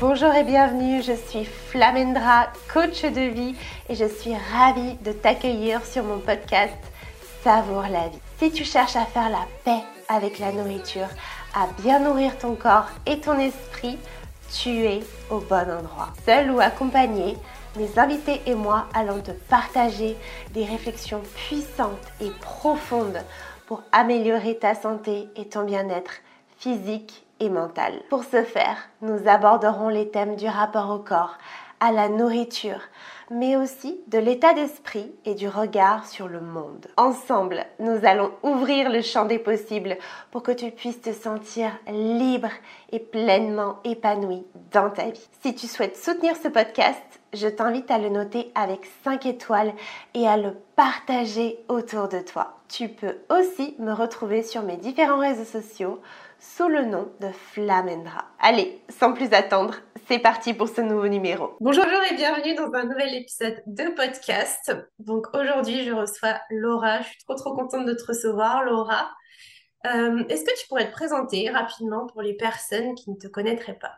Bonjour 0.00 0.32
et 0.34 0.44
bienvenue, 0.44 1.02
je 1.02 1.12
suis 1.12 1.44
Flamendra, 1.44 2.46
coach 2.72 3.02
de 3.02 3.20
vie 3.20 3.54
et 3.88 3.94
je 3.94 4.06
suis 4.06 4.34
ravie 4.34 4.94
de 5.04 5.12
t'accueillir 5.12 5.84
sur 5.84 6.04
mon 6.04 6.18
podcast 6.18 6.72
Savoure 7.42 7.88
la 7.90 8.08
vie. 8.08 8.18
Si 8.38 8.50
tu 8.50 8.64
cherches 8.64 8.96
à 8.96 9.04
faire 9.04 9.28
la 9.28 9.46
paix 9.64 9.82
avec 10.08 10.38
la 10.38 10.52
nourriture, 10.52 11.08
à 11.54 11.66
bien 11.82 12.00
nourrir 12.00 12.38
ton 12.38 12.54
corps 12.54 12.88
et 13.06 13.20
ton 13.20 13.38
esprit, 13.38 13.98
tu 14.52 14.70
es 14.84 15.00
au 15.30 15.38
bon 15.38 15.70
endroit. 15.70 16.12
Seul 16.24 16.50
ou 16.50 16.60
accompagné, 16.60 17.36
mes 17.76 17.98
invités 17.98 18.40
et 18.46 18.54
moi 18.54 18.86
allons 18.94 19.20
te 19.20 19.32
partager 19.32 20.16
des 20.52 20.64
réflexions 20.64 21.22
puissantes 21.34 22.12
et 22.20 22.30
profondes 22.40 23.22
pour 23.66 23.82
améliorer 23.92 24.56
ta 24.58 24.74
santé 24.74 25.28
et 25.36 25.48
ton 25.48 25.64
bien-être 25.64 26.12
physique 26.58 27.23
et 27.40 27.48
mentale. 27.48 28.00
Pour 28.10 28.24
ce 28.24 28.42
faire, 28.42 28.76
nous 29.02 29.28
aborderons 29.28 29.88
les 29.88 30.10
thèmes 30.10 30.36
du 30.36 30.46
rapport 30.46 30.90
au 30.90 30.98
corps, 30.98 31.36
à 31.80 31.92
la 31.92 32.08
nourriture, 32.08 32.80
mais 33.30 33.56
aussi 33.56 34.00
de 34.08 34.18
l'état 34.18 34.54
d'esprit 34.54 35.12
et 35.24 35.34
du 35.34 35.48
regard 35.48 36.06
sur 36.06 36.28
le 36.28 36.40
monde. 36.40 36.86
Ensemble, 36.96 37.64
nous 37.78 38.04
allons 38.04 38.30
ouvrir 38.42 38.90
le 38.90 39.02
champ 39.02 39.24
des 39.24 39.38
possibles 39.38 39.98
pour 40.30 40.42
que 40.42 40.52
tu 40.52 40.70
puisses 40.70 41.00
te 41.00 41.12
sentir 41.12 41.70
libre 41.88 42.50
et 42.92 43.00
pleinement 43.00 43.80
épanoui 43.84 44.44
dans 44.72 44.90
ta 44.90 45.10
vie. 45.10 45.28
Si 45.42 45.54
tu 45.54 45.66
souhaites 45.66 45.96
soutenir 45.96 46.36
ce 46.36 46.48
podcast, 46.48 47.02
je 47.34 47.48
t'invite 47.48 47.90
à 47.90 47.98
le 47.98 48.08
noter 48.08 48.52
avec 48.54 48.88
5 49.02 49.26
étoiles 49.26 49.72
et 50.14 50.26
à 50.28 50.36
le 50.36 50.52
partager 50.76 51.58
autour 51.68 52.08
de 52.08 52.20
toi. 52.20 52.58
Tu 52.68 52.88
peux 52.88 53.16
aussi 53.30 53.74
me 53.78 53.92
retrouver 53.92 54.42
sur 54.42 54.62
mes 54.62 54.76
différents 54.76 55.18
réseaux 55.18 55.44
sociaux 55.44 56.00
sous 56.44 56.68
le 56.68 56.84
nom 56.84 57.10
de 57.20 57.28
Flamendra. 57.32 58.26
Allez, 58.38 58.82
sans 58.88 59.12
plus 59.12 59.32
attendre, 59.32 59.76
c'est 60.06 60.18
parti 60.18 60.52
pour 60.52 60.68
ce 60.68 60.82
nouveau 60.82 61.08
numéro. 61.08 61.56
Bonjour 61.60 61.84
et 61.84 62.14
bienvenue 62.14 62.54
dans 62.54 62.72
un 62.74 62.84
nouvel 62.84 63.14
épisode 63.14 63.62
de 63.66 63.94
podcast. 63.94 64.76
Donc 64.98 65.26
aujourd'hui, 65.34 65.84
je 65.84 65.92
reçois 65.92 66.38
Laura. 66.50 67.00
Je 67.00 67.08
suis 67.08 67.18
trop 67.26 67.34
trop 67.34 67.56
contente 67.56 67.86
de 67.86 67.94
te 67.94 68.04
recevoir, 68.04 68.62
Laura. 68.62 69.10
Euh, 69.86 70.22
est-ce 70.28 70.44
que 70.44 70.60
tu 70.60 70.68
pourrais 70.68 70.86
te 70.86 70.92
présenter 70.92 71.50
rapidement 71.50 72.06
pour 72.06 72.22
les 72.22 72.34
personnes 72.34 72.94
qui 72.94 73.10
ne 73.10 73.16
te 73.16 73.26
connaîtraient 73.26 73.78
pas? 73.78 73.94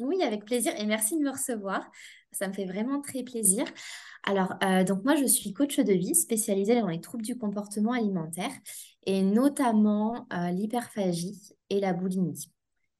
Oui, 0.00 0.22
avec 0.22 0.44
plaisir 0.44 0.72
et 0.78 0.86
merci 0.86 1.18
de 1.18 1.22
me 1.22 1.30
recevoir. 1.30 1.88
Ça 2.32 2.48
me 2.48 2.54
fait 2.54 2.64
vraiment 2.64 3.02
très 3.02 3.22
plaisir. 3.22 3.64
Alors, 4.26 4.54
euh, 4.64 4.82
donc 4.82 5.04
moi, 5.04 5.14
je 5.16 5.26
suis 5.26 5.52
coach 5.52 5.78
de 5.78 5.92
vie 5.92 6.14
spécialisée 6.14 6.80
dans 6.80 6.88
les 6.88 7.00
troubles 7.00 7.24
du 7.24 7.36
comportement 7.36 7.92
alimentaire 7.92 8.50
et 9.04 9.22
notamment 9.22 10.26
euh, 10.32 10.50
l'hyperphagie 10.50 11.54
et 11.70 11.80
la 11.80 11.92
boulimie, 11.92 12.50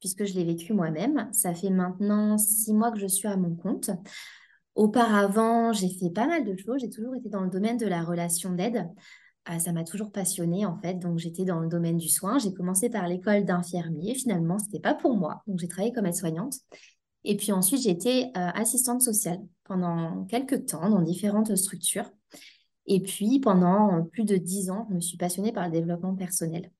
puisque 0.00 0.24
je 0.24 0.34
l'ai 0.34 0.44
vécu 0.44 0.72
moi-même. 0.72 1.28
Ça 1.32 1.54
fait 1.54 1.70
maintenant 1.70 2.38
six 2.38 2.72
mois 2.72 2.90
que 2.90 2.98
je 2.98 3.06
suis 3.06 3.28
à 3.28 3.36
mon 3.36 3.54
compte. 3.54 3.90
Auparavant, 4.74 5.72
j'ai 5.72 5.88
fait 5.88 6.10
pas 6.10 6.26
mal 6.26 6.44
de 6.44 6.56
choses. 6.56 6.80
J'ai 6.80 6.90
toujours 6.90 7.14
été 7.14 7.28
dans 7.28 7.42
le 7.42 7.50
domaine 7.50 7.76
de 7.76 7.86
la 7.86 8.02
relation 8.02 8.52
d'aide. 8.52 8.88
Euh, 9.50 9.58
ça 9.58 9.72
m'a 9.72 9.84
toujours 9.84 10.12
passionnée 10.12 10.64
en 10.64 10.78
fait. 10.78 10.94
Donc 10.94 11.18
j'étais 11.18 11.44
dans 11.44 11.60
le 11.60 11.68
domaine 11.68 11.98
du 11.98 12.08
soin. 12.08 12.38
J'ai 12.38 12.52
commencé 12.52 12.88
par 12.88 13.06
l'école 13.06 13.44
d'infirmier. 13.44 14.14
Finalement, 14.14 14.58
ce 14.58 14.66
n'était 14.66 14.80
pas 14.80 14.94
pour 14.94 15.16
moi. 15.16 15.42
Donc 15.46 15.58
j'ai 15.58 15.68
travaillé 15.68 15.92
comme 15.92 16.06
aide-soignante. 16.06 16.54
Et 17.24 17.36
puis 17.36 17.52
ensuite, 17.52 17.82
j'ai 17.82 17.90
été 17.90 18.26
euh, 18.36 18.50
assistante 18.54 19.02
sociale 19.02 19.40
pendant 19.64 20.24
quelques 20.24 20.66
temps 20.66 20.88
dans 20.88 21.02
différentes 21.02 21.54
structures. 21.56 22.10
Et 22.86 23.00
puis 23.00 23.40
pendant 23.40 24.04
plus 24.12 24.24
de 24.24 24.36
dix 24.36 24.70
ans, 24.70 24.86
je 24.90 24.94
me 24.94 25.00
suis 25.00 25.16
passionnée 25.16 25.52
par 25.52 25.66
le 25.66 25.72
développement 25.72 26.14
personnel. 26.14 26.70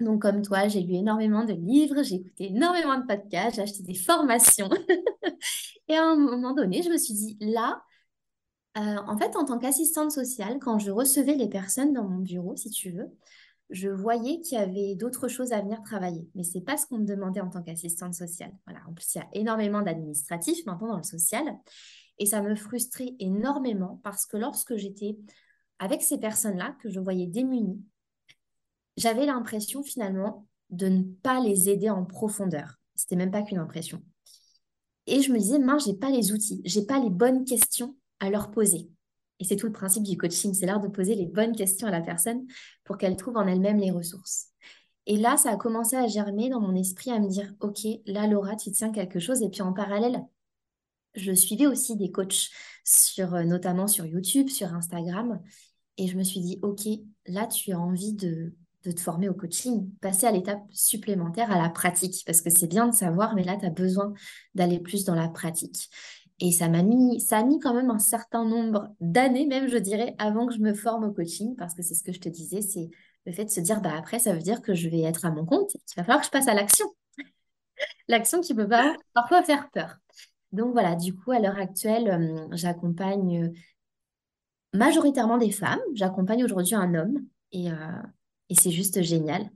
Donc, 0.00 0.22
comme 0.22 0.42
toi, 0.42 0.66
j'ai 0.66 0.80
lu 0.80 0.94
énormément 0.94 1.44
de 1.44 1.52
livres, 1.52 2.02
j'ai 2.02 2.16
écouté 2.16 2.46
énormément 2.50 2.98
de 2.98 3.06
podcasts, 3.06 3.56
j'ai 3.56 3.62
acheté 3.62 3.82
des 3.82 3.94
formations. 3.94 4.68
et 5.88 5.94
à 5.94 6.04
un 6.04 6.16
moment 6.16 6.52
donné, 6.52 6.82
je 6.82 6.90
me 6.90 6.98
suis 6.98 7.14
dit, 7.14 7.36
là, 7.40 7.80
euh, 8.76 8.96
en 9.06 9.16
fait, 9.16 9.36
en 9.36 9.44
tant 9.44 9.58
qu'assistante 9.58 10.10
sociale, 10.10 10.58
quand 10.60 10.78
je 10.78 10.90
recevais 10.90 11.36
les 11.36 11.48
personnes 11.48 11.92
dans 11.92 12.04
mon 12.04 12.18
bureau, 12.18 12.56
si 12.56 12.70
tu 12.70 12.90
veux, 12.90 13.08
je 13.70 13.88
voyais 13.88 14.40
qu'il 14.40 14.58
y 14.58 14.60
avait 14.60 14.96
d'autres 14.96 15.28
choses 15.28 15.52
à 15.52 15.60
venir 15.60 15.80
travailler. 15.82 16.28
Mais 16.34 16.42
ce 16.42 16.58
n'est 16.58 16.64
pas 16.64 16.76
ce 16.76 16.86
qu'on 16.86 16.98
me 16.98 17.06
demandait 17.06 17.40
en 17.40 17.48
tant 17.48 17.62
qu'assistante 17.62 18.14
sociale. 18.14 18.52
Voilà. 18.66 18.80
En 18.88 18.92
plus, 18.92 19.14
il 19.14 19.18
y 19.18 19.20
a 19.20 19.28
énormément 19.32 19.80
d'administratifs 19.80 20.66
maintenant 20.66 20.88
dans 20.88 20.96
le 20.96 21.04
social. 21.04 21.44
Et 22.18 22.26
ça 22.26 22.42
me 22.42 22.54
frustrait 22.54 23.14
énormément 23.18 24.00
parce 24.04 24.26
que 24.26 24.36
lorsque 24.36 24.76
j'étais 24.76 25.16
avec 25.78 26.02
ces 26.02 26.18
personnes-là, 26.18 26.76
que 26.80 26.90
je 26.90 27.00
voyais 27.00 27.26
démunies, 27.26 27.82
j'avais 28.96 29.26
l'impression 29.26 29.82
finalement 29.82 30.46
de 30.70 30.86
ne 30.88 31.02
pas 31.02 31.40
les 31.40 31.68
aider 31.68 31.90
en 31.90 32.04
profondeur. 32.04 32.78
C'était 32.94 33.16
même 33.16 33.30
pas 33.30 33.42
qu'une 33.42 33.58
impression. 33.58 34.02
Et 35.06 35.20
je 35.20 35.32
me 35.32 35.38
disais, 35.38 35.58
mince, 35.58 35.84
j'ai 35.86 35.94
pas 35.94 36.10
les 36.10 36.32
outils, 36.32 36.62
j'ai 36.64 36.86
pas 36.86 36.98
les 36.98 37.10
bonnes 37.10 37.44
questions 37.44 37.96
à 38.20 38.30
leur 38.30 38.50
poser. 38.50 38.88
Et 39.40 39.44
c'est 39.44 39.56
tout 39.56 39.66
le 39.66 39.72
principe 39.72 40.04
du 40.04 40.16
coaching, 40.16 40.54
c'est 40.54 40.66
l'art 40.66 40.80
de 40.80 40.88
poser 40.88 41.14
les 41.14 41.26
bonnes 41.26 41.54
questions 41.54 41.88
à 41.88 41.90
la 41.90 42.00
personne 42.00 42.46
pour 42.84 42.96
qu'elle 42.96 43.16
trouve 43.16 43.36
en 43.36 43.46
elle-même 43.46 43.78
les 43.78 43.90
ressources. 43.90 44.48
Et 45.06 45.18
là, 45.18 45.36
ça 45.36 45.50
a 45.50 45.56
commencé 45.56 45.96
à 45.96 46.06
germer 46.06 46.48
dans 46.48 46.60
mon 46.60 46.74
esprit, 46.74 47.10
à 47.10 47.18
me 47.18 47.28
dire, 47.28 47.52
OK, 47.60 47.80
là, 48.06 48.26
Laura, 48.26 48.56
tu 48.56 48.70
tiens 48.70 48.90
quelque 48.90 49.18
chose. 49.18 49.42
Et 49.42 49.50
puis 49.50 49.60
en 49.60 49.74
parallèle, 49.74 50.24
je 51.14 51.32
suivais 51.32 51.66
aussi 51.66 51.96
des 51.96 52.10
coachs, 52.10 52.50
sur, 52.84 53.34
euh, 53.34 53.44
notamment 53.44 53.86
sur 53.86 54.06
YouTube, 54.06 54.48
sur 54.48 54.74
Instagram. 54.74 55.40
Et 55.96 56.06
je 56.08 56.16
me 56.16 56.22
suis 56.22 56.40
dit, 56.40 56.58
OK, 56.62 56.86
là, 57.26 57.46
tu 57.46 57.72
as 57.72 57.80
envie 57.80 58.12
de, 58.12 58.52
de 58.84 58.90
te 58.92 59.00
former 59.00 59.28
au 59.28 59.34
coaching, 59.34 59.90
passer 60.00 60.26
à 60.26 60.32
l'étape 60.32 60.62
supplémentaire, 60.70 61.50
à 61.50 61.60
la 61.60 61.70
pratique, 61.70 62.22
parce 62.26 62.42
que 62.42 62.50
c'est 62.50 62.66
bien 62.66 62.86
de 62.86 62.94
savoir, 62.94 63.34
mais 63.34 63.44
là, 63.44 63.56
tu 63.56 63.64
as 63.66 63.70
besoin 63.70 64.12
d'aller 64.54 64.78
plus 64.78 65.04
dans 65.04 65.14
la 65.14 65.28
pratique. 65.28 65.88
Et 66.40 66.50
ça 66.50 66.68
m'a 66.68 66.82
mis, 66.82 67.20
ça 67.20 67.38
a 67.38 67.44
mis 67.44 67.60
quand 67.60 67.74
même 67.74 67.90
un 67.90 67.98
certain 67.98 68.44
nombre 68.44 68.92
d'années, 69.00 69.46
même, 69.46 69.68
je 69.68 69.78
dirais, 69.78 70.14
avant 70.18 70.46
que 70.46 70.54
je 70.54 70.58
me 70.58 70.74
forme 70.74 71.04
au 71.04 71.12
coaching, 71.12 71.54
parce 71.56 71.74
que 71.74 71.82
c'est 71.82 71.94
ce 71.94 72.02
que 72.02 72.12
je 72.12 72.20
te 72.20 72.28
disais, 72.28 72.60
c'est 72.60 72.90
le 73.24 73.32
fait 73.32 73.44
de 73.44 73.50
se 73.50 73.60
dire, 73.60 73.80
bah 73.80 73.94
après, 73.96 74.18
ça 74.18 74.32
veut 74.32 74.42
dire 74.42 74.60
que 74.60 74.74
je 74.74 74.88
vais 74.88 75.02
être 75.02 75.24
à 75.24 75.30
mon 75.30 75.46
compte, 75.46 75.74
il 75.74 75.80
va 75.96 76.04
falloir 76.04 76.20
que 76.20 76.26
je 76.26 76.30
passe 76.30 76.48
à 76.48 76.54
l'action. 76.54 76.86
l'action 78.08 78.40
qui 78.40 78.54
peut 78.54 78.68
pas, 78.68 78.94
parfois 79.14 79.42
faire 79.42 79.70
peur. 79.70 79.98
Donc 80.54 80.72
voilà, 80.72 80.94
du 80.94 81.14
coup, 81.14 81.32
à 81.32 81.40
l'heure 81.40 81.58
actuelle, 81.58 82.08
euh, 82.08 82.46
j'accompagne 82.52 83.46
euh, 83.46 83.48
majoritairement 84.72 85.36
des 85.36 85.50
femmes. 85.50 85.80
J'accompagne 85.94 86.44
aujourd'hui 86.44 86.76
un 86.76 86.94
homme 86.94 87.26
et, 87.50 87.70
euh, 87.72 88.02
et 88.50 88.54
c'est 88.54 88.70
juste 88.70 89.02
génial. 89.02 89.50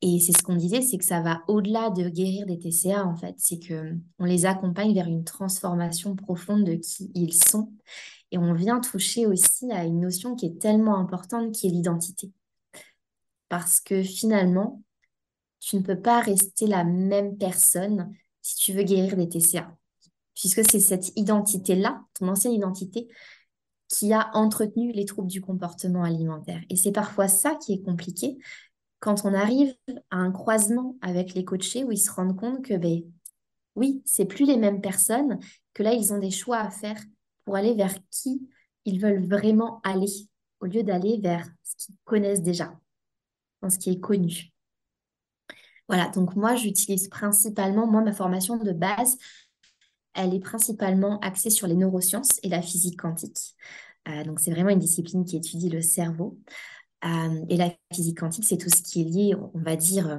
Et 0.00 0.18
c'est 0.20 0.32
ce 0.32 0.42
qu'on 0.42 0.56
disait, 0.56 0.80
c'est 0.80 0.96
que 0.96 1.04
ça 1.04 1.20
va 1.20 1.42
au-delà 1.48 1.90
de 1.90 2.08
guérir 2.08 2.46
des 2.46 2.58
TCA, 2.58 3.04
en 3.04 3.14
fait. 3.14 3.34
C'est 3.36 3.58
que 3.58 3.94
on 4.18 4.24
les 4.24 4.46
accompagne 4.46 4.94
vers 4.94 5.06
une 5.06 5.22
transformation 5.22 6.16
profonde 6.16 6.64
de 6.64 6.74
qui 6.76 7.10
ils 7.14 7.34
sont. 7.34 7.70
Et 8.30 8.38
on 8.38 8.54
vient 8.54 8.80
toucher 8.80 9.26
aussi 9.26 9.70
à 9.70 9.84
une 9.84 10.00
notion 10.00 10.34
qui 10.34 10.46
est 10.46 10.58
tellement 10.58 10.96
importante, 10.96 11.52
qui 11.52 11.66
est 11.66 11.70
l'identité. 11.70 12.32
Parce 13.50 13.80
que 13.82 14.02
finalement, 14.02 14.82
tu 15.60 15.76
ne 15.76 15.82
peux 15.82 16.00
pas 16.00 16.20
rester 16.20 16.66
la 16.66 16.84
même 16.84 17.36
personne 17.36 18.14
si 18.40 18.56
tu 18.56 18.72
veux 18.72 18.82
guérir 18.82 19.14
des 19.16 19.28
TCA. 19.28 19.76
Puisque 20.34 20.68
c'est 20.70 20.80
cette 20.80 21.16
identité-là, 21.16 22.02
ton 22.14 22.28
ancienne 22.28 22.52
identité, 22.52 23.08
qui 23.88 24.12
a 24.12 24.30
entretenu 24.34 24.92
les 24.92 25.04
troubles 25.04 25.28
du 25.28 25.40
comportement 25.40 26.02
alimentaire. 26.02 26.60
Et 26.70 26.76
c'est 26.76 26.92
parfois 26.92 27.28
ça 27.28 27.56
qui 27.56 27.74
est 27.74 27.82
compliqué 27.82 28.38
quand 29.00 29.24
on 29.24 29.34
arrive 29.34 29.74
à 30.10 30.16
un 30.16 30.30
croisement 30.30 30.96
avec 31.02 31.34
les 31.34 31.44
coachés 31.44 31.84
où 31.84 31.92
ils 31.92 31.98
se 31.98 32.10
rendent 32.10 32.38
compte 32.38 32.64
que, 32.64 32.74
ben, 32.74 33.02
oui, 33.74 34.00
c'est 34.04 34.24
plus 34.24 34.46
les 34.46 34.56
mêmes 34.56 34.80
personnes, 34.80 35.38
que 35.74 35.82
là, 35.82 35.92
ils 35.92 36.12
ont 36.12 36.18
des 36.18 36.30
choix 36.30 36.58
à 36.58 36.70
faire 36.70 37.00
pour 37.44 37.56
aller 37.56 37.74
vers 37.74 37.94
qui 38.10 38.48
ils 38.84 39.00
veulent 39.00 39.26
vraiment 39.26 39.80
aller, 39.84 40.28
au 40.60 40.66
lieu 40.66 40.82
d'aller 40.82 41.18
vers 41.18 41.46
ce 41.62 41.76
qu'ils 41.76 41.96
connaissent 42.04 42.42
déjà, 42.42 42.78
dans 43.60 43.70
ce 43.70 43.78
qui 43.78 43.90
est 43.90 44.00
connu. 44.00 44.52
Voilà, 45.88 46.08
donc 46.08 46.36
moi, 46.36 46.56
j'utilise 46.56 47.08
principalement, 47.08 47.86
moi, 47.86 48.02
ma 48.02 48.12
formation 48.12 48.56
de 48.56 48.72
base, 48.72 49.18
elle 50.14 50.34
est 50.34 50.40
principalement 50.40 51.18
axée 51.20 51.50
sur 51.50 51.66
les 51.66 51.74
neurosciences 51.74 52.38
et 52.42 52.48
la 52.48 52.62
physique 52.62 53.00
quantique. 53.00 53.56
Euh, 54.08 54.24
donc, 54.24 54.40
c'est 54.40 54.50
vraiment 54.50 54.70
une 54.70 54.78
discipline 54.78 55.24
qui 55.24 55.36
étudie 55.36 55.68
le 55.68 55.80
cerveau. 55.80 56.38
Euh, 57.04 57.44
et 57.48 57.56
la 57.56 57.72
physique 57.92 58.18
quantique, 58.18 58.46
c'est 58.46 58.58
tout 58.58 58.68
ce 58.68 58.82
qui 58.82 59.02
est 59.02 59.04
lié, 59.04 59.34
on 59.54 59.60
va 59.60 59.76
dire, 59.76 60.08
euh, 60.08 60.18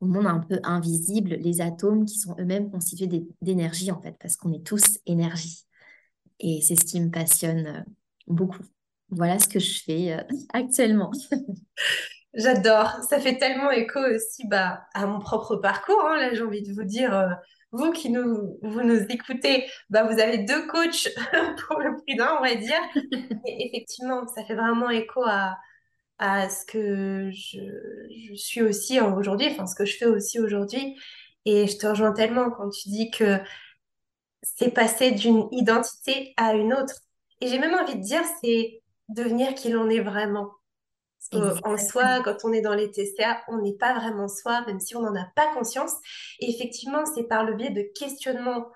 au 0.00 0.06
monde 0.06 0.26
un 0.26 0.40
peu 0.40 0.60
invisible, 0.62 1.30
les 1.34 1.60
atomes 1.60 2.04
qui 2.04 2.18
sont 2.18 2.36
eux-mêmes 2.38 2.70
constitués 2.70 3.26
d'énergie, 3.40 3.90
en 3.90 4.00
fait, 4.00 4.16
parce 4.20 4.36
qu'on 4.36 4.52
est 4.52 4.64
tous 4.64 4.98
énergie. 5.06 5.64
Et 6.38 6.60
c'est 6.60 6.76
ce 6.76 6.84
qui 6.84 7.00
me 7.00 7.10
passionne 7.10 7.84
beaucoup. 8.26 8.62
Voilà 9.08 9.38
ce 9.38 9.48
que 9.48 9.58
je 9.58 9.82
fais 9.82 10.16
actuellement. 10.52 11.10
J'adore. 12.34 12.90
Ça 13.08 13.18
fait 13.18 13.38
tellement 13.38 13.70
écho 13.70 14.00
aussi 14.00 14.46
bah, 14.46 14.86
à 14.92 15.06
mon 15.06 15.18
propre 15.20 15.56
parcours. 15.56 16.04
Hein. 16.04 16.18
Là, 16.18 16.34
j'ai 16.34 16.42
envie 16.42 16.62
de 16.62 16.74
vous 16.74 16.84
dire, 16.84 17.38
vous 17.76 17.92
qui 17.92 18.10
nous, 18.10 18.58
vous 18.62 18.82
nous 18.82 19.00
écoutez, 19.10 19.66
bah, 19.90 20.04
vous 20.04 20.18
avez 20.20 20.38
deux 20.38 20.66
coachs 20.68 21.08
pour 21.68 21.80
le 21.80 21.96
prix 22.02 22.16
d'un, 22.16 22.36
on 22.38 22.42
va 22.42 22.54
dire. 22.54 22.80
Et 23.46 23.68
effectivement, 23.68 24.26
ça 24.28 24.44
fait 24.44 24.54
vraiment 24.54 24.90
écho 24.90 25.22
à, 25.24 25.56
à 26.18 26.48
ce 26.48 26.64
que 26.66 27.30
je, 27.32 27.58
je 28.30 28.34
suis 28.34 28.62
aussi 28.62 29.00
aujourd'hui, 29.00 29.48
enfin 29.50 29.66
ce 29.66 29.74
que 29.74 29.84
je 29.84 29.96
fais 29.96 30.06
aussi 30.06 30.40
aujourd'hui. 30.40 30.96
Et 31.44 31.66
je 31.68 31.78
te 31.78 31.86
rejoins 31.86 32.12
tellement 32.12 32.50
quand 32.50 32.70
tu 32.70 32.88
dis 32.88 33.10
que 33.10 33.38
c'est 34.42 34.72
passer 34.72 35.12
d'une 35.12 35.48
identité 35.52 36.34
à 36.36 36.54
une 36.54 36.72
autre. 36.72 36.94
Et 37.40 37.48
j'ai 37.48 37.58
même 37.58 37.74
envie 37.74 37.96
de 37.96 38.02
dire, 38.02 38.22
c'est 38.42 38.82
devenir 39.08 39.54
qui 39.54 39.70
l'on 39.70 39.88
est 39.88 40.00
vraiment. 40.00 40.50
Parce 41.30 41.60
qu'en 41.60 41.78
soi, 41.78 42.22
quand 42.24 42.36
on 42.44 42.52
est 42.52 42.60
dans 42.60 42.74
les 42.74 42.90
TCA, 42.90 43.42
on 43.48 43.58
n'est 43.58 43.76
pas 43.76 43.94
vraiment 43.94 44.28
soi, 44.28 44.64
même 44.66 44.80
si 44.80 44.96
on 44.96 45.00
n'en 45.00 45.14
a 45.14 45.26
pas 45.34 45.52
conscience. 45.54 45.92
Et 46.40 46.50
effectivement, 46.50 47.04
c'est 47.06 47.24
par 47.24 47.44
le 47.44 47.54
biais 47.54 47.70
de 47.70 47.82
questionnement, 47.98 48.68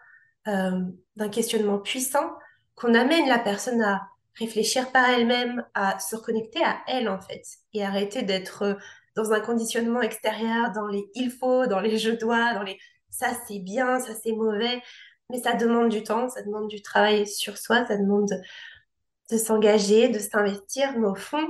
euh, 0.49 0.81
d'un 1.17 1.29
questionnement 1.29 1.79
puissant, 1.79 2.33
qu'on 2.75 2.95
amène 2.95 3.29
la 3.29 3.39
personne 3.39 3.83
à 3.83 4.03
réfléchir 4.35 4.91
par 4.91 5.09
elle-même, 5.09 5.65
à 5.75 5.99
se 5.99 6.17
reconnecter 6.17 6.63
à 6.65 6.79
elle, 6.87 7.09
en 7.09 7.21
fait, 7.21 7.43
et 7.73 7.85
arrêter 7.85 8.23
d'être 8.23 8.79
dans 9.17 9.33
un 9.33 9.41
conditionnement 9.41 10.01
extérieur, 10.01 10.73
dans 10.73 10.87
les 10.87 11.11
il 11.15 11.31
faut, 11.31 11.67
dans 11.67 11.81
les 11.81 11.99
je 11.99 12.11
dois, 12.11 12.55
dans 12.55 12.63
les 12.63 12.79
ça 13.11 13.33
c'est 13.47 13.59
bien, 13.59 14.01
ça 14.01 14.13
c'est 14.15 14.33
mauvais. 14.33 14.83
Mais 15.31 15.41
ça 15.41 15.55
demande 15.55 15.91
du 15.91 16.03
temps, 16.03 16.29
ça 16.29 16.43
demande 16.43 16.69
du 16.69 16.83
travail 16.83 17.27
sur 17.27 17.57
soi, 17.57 17.87
ça 17.87 17.97
demande 17.97 18.31
de, 19.31 19.37
s'engager, 19.37 20.09
de 20.09 20.19
s'investir. 20.19 20.99
Mais 20.99 21.07
au 21.07 21.15
fond, 21.15 21.47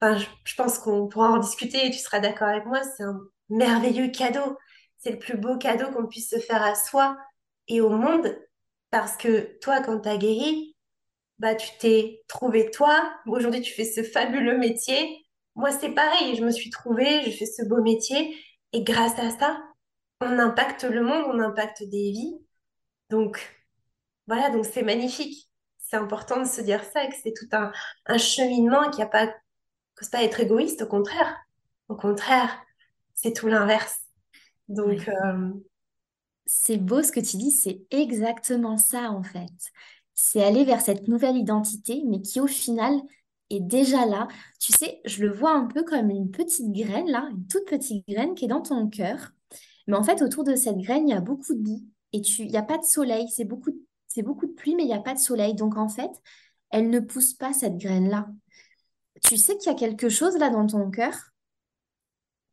enfin, 0.00 0.18
je, 0.44 0.54
pense 0.56 0.78
qu'on 0.78 1.08
pourra 1.08 1.30
en 1.30 1.38
discuter 1.38 1.86
et 1.86 1.90
tu 1.90 1.98
seras 1.98 2.20
d'accord 2.20 2.48
avec 2.48 2.66
moi, 2.66 2.80
c'est 2.96 3.02
un 3.04 3.20
merveilleux 3.48 4.08
cadeau. 4.08 4.58
C'est 4.98 5.12
le 5.12 5.18
plus 5.18 5.36
beau 5.36 5.58
cadeau 5.58 5.90
qu'on 5.92 6.06
puisse 6.06 6.30
se 6.30 6.38
faire 6.38 6.62
à 6.62 6.74
soi 6.74 7.16
et 7.68 7.80
au 7.80 7.90
monde. 7.90 8.38
Parce 8.90 9.16
que 9.16 9.58
toi, 9.60 9.82
quand 9.82 10.00
tu 10.00 10.08
as 10.08 10.16
guéri, 10.16 10.76
bah, 11.38 11.54
tu 11.54 11.68
t'es 11.78 12.22
trouvé 12.28 12.70
toi. 12.70 13.12
Aujourd'hui, 13.26 13.60
tu 13.60 13.72
fais 13.74 13.84
ce 13.84 14.02
fabuleux 14.02 14.58
métier. 14.58 15.26
Moi, 15.56 15.72
c'est 15.72 15.90
pareil. 15.90 16.36
Je 16.36 16.44
me 16.44 16.50
suis 16.50 16.70
trouvée, 16.70 17.22
je 17.22 17.30
fais 17.30 17.46
ce 17.46 17.64
beau 17.68 17.82
métier. 17.82 18.36
Et 18.72 18.82
grâce 18.82 19.18
à 19.18 19.30
ça, 19.30 19.62
on 20.20 20.38
impacte 20.38 20.84
le 20.84 21.02
monde, 21.02 21.24
on 21.28 21.40
impacte 21.40 21.82
des 21.82 22.12
vies. 22.12 22.38
Donc, 23.10 23.38
voilà, 24.26 24.50
donc 24.50 24.64
c'est 24.64 24.82
magnifique. 24.82 25.50
C'est 25.78 25.96
important 25.96 26.40
de 26.40 26.46
se 26.46 26.60
dire 26.60 26.82
ça, 26.84 27.06
que 27.06 27.14
c'est 27.22 27.34
tout 27.34 27.48
un, 27.52 27.72
cheminement, 28.18 28.90
qui 28.90 29.02
a 29.02 29.06
pas, 29.06 29.32
que 29.96 30.08
pas 30.10 30.22
être 30.22 30.40
égoïste, 30.40 30.82
au 30.82 30.86
contraire. 30.86 31.36
Au 31.88 31.96
contraire, 31.96 32.50
c'est 33.14 33.32
tout 33.32 33.46
l'inverse. 33.46 33.98
Donc, 34.68 35.08
euh, 35.08 35.52
c'est 36.46 36.76
beau 36.76 37.02
ce 37.02 37.12
que 37.12 37.20
tu 37.20 37.36
dis, 37.36 37.50
c'est 37.50 37.82
exactement 37.90 38.76
ça 38.76 39.10
en 39.10 39.22
fait. 39.22 39.50
C'est 40.14 40.42
aller 40.42 40.64
vers 40.64 40.80
cette 40.80 41.08
nouvelle 41.08 41.36
identité, 41.36 42.02
mais 42.06 42.20
qui 42.20 42.40
au 42.40 42.46
final 42.46 42.94
est 43.50 43.60
déjà 43.60 44.06
là. 44.06 44.28
Tu 44.60 44.72
sais, 44.72 45.00
je 45.04 45.24
le 45.24 45.32
vois 45.32 45.52
un 45.52 45.66
peu 45.66 45.82
comme 45.82 46.10
une 46.10 46.30
petite 46.30 46.70
graine 46.72 47.08
là, 47.08 47.28
une 47.30 47.46
toute 47.46 47.66
petite 47.66 48.06
graine 48.08 48.34
qui 48.34 48.44
est 48.44 48.48
dans 48.48 48.62
ton 48.62 48.88
cœur. 48.88 49.32
Mais 49.86 49.96
en 49.96 50.02
fait, 50.02 50.22
autour 50.22 50.44
de 50.44 50.54
cette 50.54 50.78
graine, 50.78 51.08
il 51.08 51.12
y 51.12 51.16
a 51.16 51.20
beaucoup 51.20 51.54
de 51.54 51.60
boue 51.60 51.82
et 52.12 52.18
il 52.18 52.46
n'y 52.46 52.56
a 52.56 52.62
pas 52.62 52.78
de 52.78 52.84
soleil. 52.84 53.26
C'est 53.28 53.44
beaucoup, 53.44 53.72
c'est 54.08 54.22
beaucoup 54.22 54.46
de 54.46 54.52
pluie, 54.52 54.74
mais 54.74 54.84
il 54.84 54.88
n'y 54.88 54.94
a 54.94 55.00
pas 55.00 55.14
de 55.14 55.18
soleil. 55.18 55.54
Donc 55.54 55.76
en 55.76 55.88
fait, 55.88 56.10
elle 56.70 56.90
ne 56.90 57.00
pousse 57.00 57.34
pas 57.34 57.52
cette 57.52 57.76
graine-là. 57.76 58.28
Tu 59.26 59.36
sais 59.36 59.56
qu'il 59.56 59.72
y 59.72 59.74
a 59.74 59.78
quelque 59.78 60.08
chose 60.08 60.36
là 60.36 60.50
dans 60.50 60.66
ton 60.66 60.90
cœur, 60.90 61.14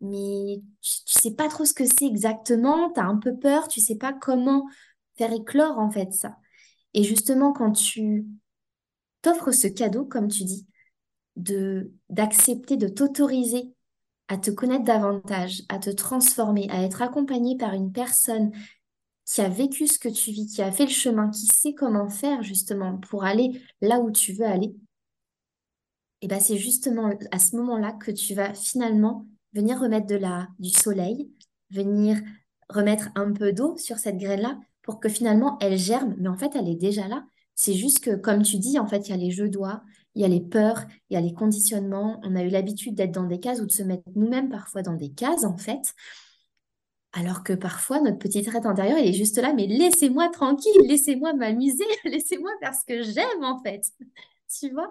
mais 0.02 0.62
tu, 0.82 0.92
ne 1.16 1.22
sais 1.22 1.36
pas 1.36 1.48
trop 1.48 1.66
ce 1.66 1.74
que 1.74 1.86
c'est 1.86 2.06
exactement. 2.06 2.92
Tu 2.92 3.00
as 3.00 3.06
un 3.06 3.18
peu 3.18 3.38
peur, 3.38 3.68
tu 3.68 3.80
sais 3.80 3.98
pas 3.98 4.14
comment 4.14 4.68
faire 5.18 5.32
éclore 5.32 5.78
en 5.80 5.92
fait 5.92 6.12
ça. 6.14 6.38
Et 6.94 7.04
justement, 7.04 7.54
quand 7.54 7.72
tu 7.72 8.26
t'offres 9.22 9.52
ce 9.52 9.68
cadeau, 9.68 10.06
comme 10.06 10.28
tu 10.28 10.44
dis, 10.44 10.68
de 11.36 11.92
d'accepter, 12.10 12.78
de 12.78 12.88
t'autoriser 12.88 13.74
à 14.28 14.38
te 14.38 14.52
connaître 14.52 14.86
davantage, 14.86 15.64
à 15.70 15.78
te 15.78 15.90
transformer, 15.90 16.68
à 16.70 16.84
être 16.84 17.02
accompagné 17.02 17.58
par 17.58 17.74
une 17.74 17.92
personne 17.92 18.52
qui 19.26 19.42
a 19.42 19.50
vécu 19.50 19.88
ce 19.88 20.00
que 20.00 20.10
tu 20.10 20.32
vis, 20.32 20.48
qui 20.48 20.62
a 20.62 20.72
fait 20.72 20.86
le 20.86 20.92
chemin, 20.92 21.30
qui 21.30 21.46
sait 21.48 21.74
comment 21.74 22.10
faire 22.10 22.44
justement 22.44 22.98
pour 22.98 23.24
aller 23.24 23.62
là 23.82 24.00
où 24.00 24.12
tu 24.12 24.34
veux 24.34 24.46
aller, 24.46 24.74
et 26.22 26.28
ben 26.28 26.40
c'est 26.40 26.58
justement 26.58 27.12
à 27.32 27.40
ce 27.40 27.56
moment-là 27.56 27.94
que 27.94 28.12
tu 28.12 28.34
vas 28.34 28.54
finalement 28.54 29.28
venir 29.54 29.80
remettre 29.80 30.08
de 30.08 30.16
la, 30.16 30.48
du 30.60 30.70
soleil, 30.70 31.32
venir 31.72 32.18
remettre 32.70 33.10
un 33.16 33.32
peu 33.34 33.54
d'eau 33.54 33.78
sur 33.78 33.98
cette 33.98 34.18
graine-là 34.18 34.60
pour 34.82 35.00
que 35.00 35.10
finalement 35.10 35.58
elle 35.60 35.78
germe, 35.78 36.16
mais 36.20 36.30
en 36.30 36.38
fait 36.38 36.56
elle 36.56 36.70
est 36.70 36.76
déjà 36.76 37.08
là. 37.08 37.26
C'est 37.56 37.74
juste 37.76 38.00
que, 38.00 38.16
comme 38.16 38.42
tu 38.42 38.58
dis, 38.58 38.80
en 38.80 38.88
fait, 38.88 39.08
il 39.08 39.12
y 39.12 39.14
a 39.14 39.18
les 39.18 39.30
jeux 39.30 39.50
doigts, 39.50 39.84
il 40.16 40.22
y 40.22 40.26
a 40.26 40.28
les 40.28 40.40
peurs, 40.40 40.86
il 41.10 41.14
y 41.14 41.18
a 41.18 41.22
les 41.22 41.34
conditionnements. 41.34 42.20
On 42.24 42.36
a 42.36 42.42
eu 42.44 42.50
l'habitude 42.50 42.96
d'être 42.96 43.12
dans 43.12 43.26
des 43.26 43.40
cases 43.40 43.60
ou 43.60 43.66
de 43.68 43.72
se 43.72 43.84
mettre 43.84 44.04
nous-mêmes 44.16 44.50
parfois 44.50 44.82
dans 44.82 44.96
des 44.96 45.12
cases, 45.12 45.44
en 45.44 45.58
fait. 45.58 45.94
Alors 47.14 47.44
que 47.44 47.54
parfois, 47.54 48.00
notre 48.00 48.20
petite 48.20 48.52
tête 48.52 48.66
intérieure, 48.66 48.98
elle 48.98 49.10
est 49.10 49.14
juste 49.14 49.38
là, 49.38 49.54
mais 49.54 49.68
laissez-moi 49.68 50.30
tranquille, 50.30 50.82
laissez-moi 50.88 51.34
m'amuser, 51.34 51.84
laissez-moi 52.06 52.52
faire 52.62 52.74
ce 52.74 52.86
que 52.86 53.04
j'aime, 53.04 53.44
en 53.44 53.62
fait. 53.62 53.84
tu 54.60 54.72
vois? 54.72 54.90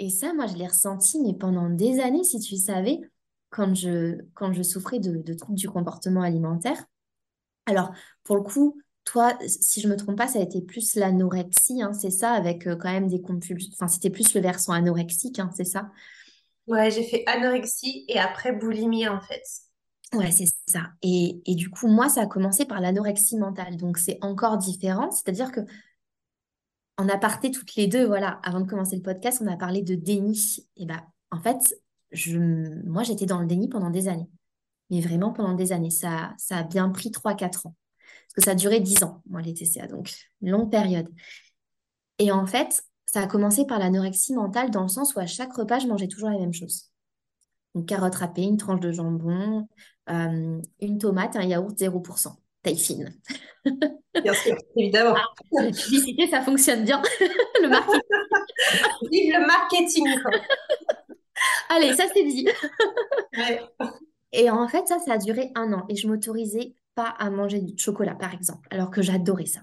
Et 0.00 0.08
ça, 0.08 0.32
moi, 0.32 0.46
je 0.46 0.56
l'ai 0.56 0.66
ressenti, 0.66 1.20
mais 1.20 1.34
pendant 1.34 1.68
des 1.68 2.00
années, 2.00 2.24
si 2.24 2.40
tu 2.40 2.56
savais, 2.56 3.00
quand 3.50 3.74
je, 3.74 4.16
quand 4.34 4.52
je 4.54 4.62
souffrais 4.62 4.98
de, 4.98 5.18
de 5.18 5.34
troubles 5.34 5.58
du 5.58 5.68
comportement 5.68 6.22
alimentaire. 6.22 6.82
Alors, 7.66 7.92
pour 8.24 8.36
le 8.36 8.42
coup, 8.42 8.80
toi, 9.04 9.36
si 9.46 9.82
je 9.82 9.88
me 9.88 9.96
trompe 9.96 10.16
pas, 10.16 10.26
ça 10.26 10.38
a 10.38 10.42
été 10.42 10.62
plus 10.62 10.94
l'anorexie, 10.94 11.82
hein, 11.82 11.92
c'est 11.92 12.10
ça, 12.10 12.30
avec 12.30 12.66
euh, 12.66 12.76
quand 12.76 12.90
même 12.90 13.08
des 13.08 13.20
compulsions. 13.20 13.70
Enfin, 13.74 13.88
c'était 13.88 14.08
plus 14.08 14.32
le 14.34 14.40
versant 14.40 14.72
anorexique, 14.72 15.38
hein, 15.38 15.50
c'est 15.54 15.64
ça? 15.64 15.90
Ouais, 16.66 16.90
j'ai 16.90 17.04
fait 17.04 17.22
anorexie 17.26 18.06
et 18.08 18.18
après 18.18 18.52
boulimie, 18.52 19.06
en 19.06 19.20
fait. 19.20 19.42
Ouais, 20.14 20.30
c'est 20.30 20.46
ça. 20.66 20.92
Et, 21.02 21.42
et, 21.44 21.54
du 21.54 21.68
coup, 21.68 21.88
moi, 21.88 22.08
ça 22.08 22.22
a 22.22 22.26
commencé 22.26 22.64
par 22.64 22.80
l'anorexie 22.80 23.36
mentale. 23.36 23.76
Donc, 23.76 23.98
c'est 23.98 24.18
encore 24.22 24.56
différent. 24.56 25.10
C'est-à-dire 25.10 25.52
que 25.52 25.60
en 27.00 27.08
aparté 27.08 27.50
toutes 27.50 27.76
les 27.76 27.86
deux, 27.86 28.04
voilà, 28.04 28.40
avant 28.42 28.60
de 28.60 28.68
commencer 28.68 28.94
le 28.94 29.00
podcast, 29.00 29.40
on 29.42 29.46
a 29.46 29.56
parlé 29.56 29.80
de 29.80 29.94
déni. 29.94 30.68
Et 30.76 30.84
bah, 30.84 31.02
en 31.30 31.40
fait, 31.40 31.74
moi, 32.84 33.02
j'étais 33.02 33.24
dans 33.24 33.40
le 33.40 33.46
déni 33.46 33.68
pendant 33.68 33.88
des 33.88 34.08
années. 34.08 34.28
Mais 34.90 35.00
vraiment 35.00 35.32
pendant 35.32 35.54
des 35.54 35.72
années. 35.72 35.90
Ça, 35.90 36.34
ça 36.36 36.58
a 36.58 36.62
bien 36.62 36.90
pris 36.90 37.10
3-4 37.10 37.68
ans. 37.68 37.74
Parce 38.04 38.34
que 38.36 38.42
ça 38.42 38.50
a 38.50 38.54
duré 38.54 38.80
10 38.80 39.02
ans, 39.04 39.22
moi, 39.30 39.40
les 39.40 39.54
TCA. 39.54 39.86
Donc, 39.86 40.12
une 40.42 40.50
longue 40.50 40.70
période. 40.70 41.08
Et 42.18 42.30
en 42.32 42.46
fait, 42.46 42.82
ça 43.06 43.22
a 43.22 43.26
commencé 43.26 43.64
par 43.64 43.78
l'anorexie 43.78 44.34
mentale 44.34 44.70
dans 44.70 44.82
le 44.82 44.88
sens 44.88 45.14
où 45.14 45.20
à 45.20 45.26
chaque 45.26 45.54
repas, 45.54 45.78
je 45.78 45.86
mangeais 45.86 46.08
toujours 46.08 46.28
la 46.28 46.38
même 46.38 46.52
chose. 46.52 46.90
Une 47.74 47.86
carotte 47.86 48.16
râpée, 48.16 48.42
une 48.42 48.58
tranche 48.58 48.80
de 48.80 48.92
jambon, 48.92 49.66
euh, 50.10 50.60
une 50.80 50.98
tomate, 50.98 51.36
un 51.36 51.44
yaourt 51.44 51.74
0%, 51.78 52.36
taille 52.62 52.78
fine. 52.78 53.14
Bien 54.22 54.34
sûr, 54.34 54.56
évidemment. 54.76 55.14
Ah, 55.16 55.62
la 55.62 55.70
publicité, 55.70 56.28
ça 56.28 56.42
fonctionne 56.42 56.84
bien. 56.84 57.02
le 57.20 57.68
marketing. 57.68 58.00
Vive 59.10 59.32
le 59.34 59.46
marketing. 59.46 60.06
Allez, 61.68 61.94
ça 61.94 62.04
c'est 62.12 62.24
dit. 62.24 62.48
Et 64.32 64.50
en 64.50 64.68
fait, 64.68 64.86
ça, 64.86 64.98
ça 64.98 65.14
a 65.14 65.18
duré 65.18 65.50
un 65.54 65.72
an. 65.72 65.84
Et 65.88 65.96
je 65.96 66.06
m'autorisais 66.06 66.74
pas 66.94 67.08
à 67.18 67.30
manger 67.30 67.60
du 67.60 67.74
chocolat, 67.78 68.14
par 68.14 68.34
exemple, 68.34 68.68
alors 68.70 68.90
que 68.90 69.02
j'adorais 69.02 69.46
ça. 69.46 69.60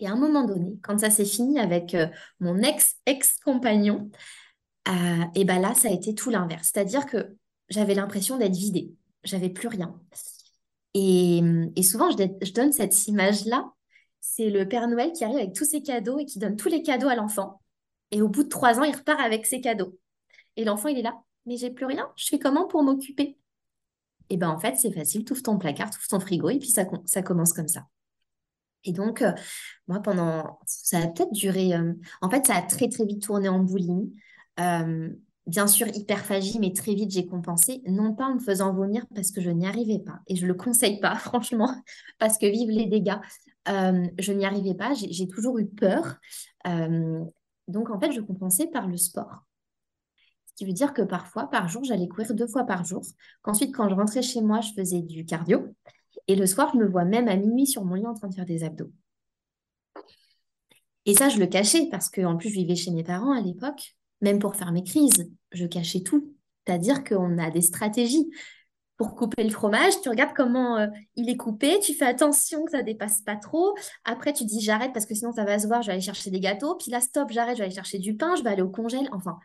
Et 0.00 0.06
à 0.06 0.12
un 0.12 0.16
moment 0.16 0.44
donné, 0.44 0.78
quand 0.82 0.98
ça 0.98 1.10
s'est 1.10 1.24
fini 1.24 1.60
avec 1.60 1.94
euh, 1.94 2.08
mon 2.40 2.58
ex-ex-compagnon, 2.58 4.10
euh, 4.88 5.24
et 5.34 5.44
ben 5.44 5.60
là, 5.60 5.74
ça 5.74 5.88
a 5.88 5.92
été 5.92 6.14
tout 6.14 6.30
l'inverse. 6.30 6.70
C'est-à-dire 6.72 7.06
que 7.06 7.36
j'avais 7.68 7.94
l'impression 7.94 8.36
d'être 8.36 8.56
vidée. 8.56 8.92
J'avais 9.22 9.48
plus 9.48 9.68
rien. 9.68 9.94
Et, 10.94 11.40
et 11.76 11.82
souvent, 11.82 12.10
je, 12.10 12.52
donne 12.52 12.72
cette 12.72 13.06
image-là. 13.08 13.70
C'est 14.20 14.50
le 14.50 14.68
Père 14.68 14.88
Noël 14.88 15.12
qui 15.12 15.24
arrive 15.24 15.38
avec 15.38 15.52
tous 15.52 15.64
ses 15.64 15.82
cadeaux 15.82 16.18
et 16.18 16.24
qui 16.24 16.38
donne 16.38 16.56
tous 16.56 16.68
les 16.68 16.82
cadeaux 16.82 17.08
à 17.08 17.16
l'enfant. 17.16 17.60
Et 18.10 18.22
au 18.22 18.28
bout 18.28 18.44
de 18.44 18.48
trois 18.48 18.78
ans, 18.78 18.84
il 18.84 18.94
repart 18.94 19.20
avec 19.20 19.46
ses 19.46 19.60
cadeaux. 19.60 19.98
Et 20.56 20.64
l'enfant, 20.64 20.88
il 20.88 20.98
est 20.98 21.02
là, 21.02 21.20
mais 21.46 21.56
j'ai 21.56 21.70
plus 21.70 21.86
rien, 21.86 22.10
je 22.16 22.26
fais 22.26 22.38
comment 22.38 22.66
pour 22.66 22.82
m'occuper? 22.82 23.38
Et 24.30 24.36
bien 24.36 24.50
en 24.50 24.58
fait, 24.58 24.76
c'est 24.76 24.92
facile, 24.92 25.24
tu 25.24 25.32
ouvres 25.32 25.42
ton 25.42 25.58
placard, 25.58 25.90
tu 25.90 25.98
ouvres 25.98 26.08
ton 26.08 26.20
frigo, 26.20 26.50
et 26.50 26.58
puis 26.58 26.68
ça, 26.70 26.84
commence 27.22 27.52
comme 27.52 27.68
ça. 27.68 27.86
Et 28.84 28.92
donc, 28.92 29.22
euh, 29.22 29.32
moi, 29.88 30.00
pendant, 30.00 30.58
ça 30.66 30.98
a 30.98 31.06
peut-être 31.06 31.32
duré, 31.32 31.74
euh, 31.74 31.92
en 32.20 32.30
fait, 32.30 32.46
ça 32.46 32.56
a 32.56 32.62
très 32.62 32.88
très 32.88 33.04
vite 33.04 33.22
tourné 33.22 33.48
en 33.48 33.60
boulimie. 33.60 34.12
Euh, 34.60 35.10
bien 35.46 35.66
sûr, 35.66 35.88
hyperphagie, 35.88 36.58
mais 36.58 36.72
très 36.72 36.94
vite, 36.94 37.10
j'ai 37.10 37.26
compensé, 37.26 37.82
non 37.86 38.14
pas 38.14 38.26
en 38.26 38.34
me 38.34 38.40
faisant 38.40 38.72
vomir 38.72 39.06
parce 39.14 39.30
que 39.30 39.40
je 39.40 39.50
n'y 39.50 39.66
arrivais 39.66 39.98
pas. 39.98 40.20
Et 40.28 40.36
je 40.36 40.42
ne 40.42 40.48
le 40.48 40.54
conseille 40.54 41.00
pas, 41.00 41.14
franchement, 41.16 41.74
parce 42.18 42.38
que 42.38 42.46
vive 42.46 42.70
les 42.70 42.86
dégâts. 42.86 43.18
je 43.66 44.32
n'y 44.32 44.44
arrivais 44.44 44.74
pas, 44.74 44.92
j'ai 44.94 45.28
toujours 45.28 45.58
eu 45.58 45.66
peur. 45.66 46.16
donc, 47.68 47.90
en 47.90 48.00
fait, 48.00 48.12
je 48.12 48.20
compensais 48.20 48.68
par 48.68 48.86
le 48.86 48.96
sport. 48.96 49.44
Ce 50.46 50.54
qui 50.56 50.64
veut 50.66 50.74
dire 50.74 50.92
que 50.92 51.02
parfois, 51.02 51.48
par 51.48 51.68
jour, 51.68 51.82
j'allais 51.82 52.08
courir 52.08 52.34
deux 52.34 52.46
fois 52.46 52.64
par 52.64 52.84
jour. 52.84 53.02
Qu'ensuite, 53.40 53.74
quand 53.74 53.88
je 53.88 53.94
rentrais 53.94 54.22
chez 54.22 54.42
moi, 54.42 54.60
je 54.60 54.72
faisais 54.74 55.00
du 55.00 55.24
cardio. 55.24 55.74
Et 56.28 56.36
le 56.36 56.46
soir, 56.46 56.70
je 56.74 56.78
me 56.78 56.86
vois 56.86 57.04
même 57.06 57.26
à 57.26 57.36
minuit 57.36 57.66
sur 57.66 57.84
mon 57.84 57.94
lit 57.94 58.06
en 58.06 58.14
train 58.14 58.28
de 58.28 58.34
faire 58.34 58.44
des 58.44 58.62
abdos. 58.62 58.92
Et 61.06 61.14
ça, 61.14 61.28
je 61.28 61.38
le 61.38 61.46
cachais 61.46 61.88
parce 61.90 62.10
qu'en 62.10 62.36
plus, 62.36 62.50
je 62.50 62.54
vivais 62.54 62.76
chez 62.76 62.90
mes 62.90 63.02
parents 63.02 63.32
à 63.32 63.40
l'époque. 63.40 63.96
Même 64.22 64.38
pour 64.38 64.56
faire 64.56 64.72
mes 64.72 64.84
crises, 64.84 65.30
je 65.52 65.66
cachais 65.66 66.00
tout. 66.00 66.34
C'est-à-dire 66.66 67.04
qu'on 67.04 67.38
a 67.38 67.50
des 67.50 67.60
stratégies. 67.60 68.30
pour 68.96 69.16
couper 69.16 69.42
le 69.42 69.50
fromage, 69.50 70.00
tu 70.00 70.08
regardes 70.08 70.34
comment 70.34 70.78
euh, 70.78 70.86
il 71.16 71.28
est 71.28 71.36
coupé, 71.36 71.80
tu 71.80 71.92
fais 71.92 72.04
attention 72.04 72.64
que 72.64 72.70
ça 72.70 72.82
dépasse 72.82 73.22
pas 73.22 73.34
trop. 73.36 73.74
Après, 74.04 74.32
tu 74.32 74.44
dis 74.44 74.60
j'arrête 74.60 74.92
parce 74.92 75.06
que 75.06 75.14
sinon 75.14 75.32
ça 75.32 75.44
va 75.44 75.58
se 75.58 75.66
voir, 75.66 75.82
je 75.82 75.88
vais 75.88 75.94
aller 75.94 76.02
chercher 76.02 76.30
des 76.30 76.38
gâteaux. 76.38 76.76
Puis 76.76 76.90
là, 76.92 77.00
stop, 77.00 77.30
j'arrête, 77.32 77.56
je 77.56 77.62
vais 77.62 77.66
aller 77.66 77.74
chercher 77.74 77.98
du 77.98 78.16
pain, 78.16 78.36
je 78.36 78.44
vais 78.44 78.50
aller 78.50 78.62
au 78.62 78.70
congèle. 78.70 79.08
Enfin, 79.12 79.38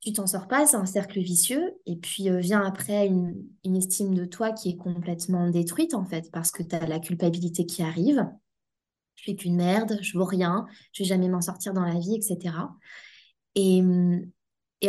tu 0.00 0.12
t'en 0.12 0.26
sors 0.26 0.48
pas, 0.48 0.66
c'est 0.66 0.76
un 0.76 0.86
cercle 0.86 1.20
vicieux. 1.20 1.74
Et 1.86 1.96
puis 1.96 2.30
euh, 2.30 2.38
vient 2.38 2.64
après 2.64 3.06
une, 3.06 3.46
estime 3.64 4.14
de 4.14 4.24
toi 4.24 4.52
qui 4.52 4.70
est 4.70 4.76
complètement 4.76 5.48
détruite 5.50 5.94
en 5.94 6.04
fait, 6.04 6.30
parce 6.32 6.50
que 6.50 6.62
tu 6.62 6.74
as 6.74 6.86
la 6.86 6.98
culpabilité 6.98 7.66
qui 7.66 7.82
arrive. 7.82 8.26
Je 9.16 9.22
suis 9.22 9.36
qu'une 9.36 9.56
merde, 9.56 9.98
je 10.02 10.18
vaux 10.18 10.24
rien, 10.24 10.66
je 10.92 11.02
vais 11.02 11.08
jamais 11.08 11.28
m'en 11.28 11.40
sortir 11.40 11.74
dans 11.74 11.84
la 11.84 11.98
vie, 11.98 12.16
etc. 12.16 12.54
Et, 13.56 13.82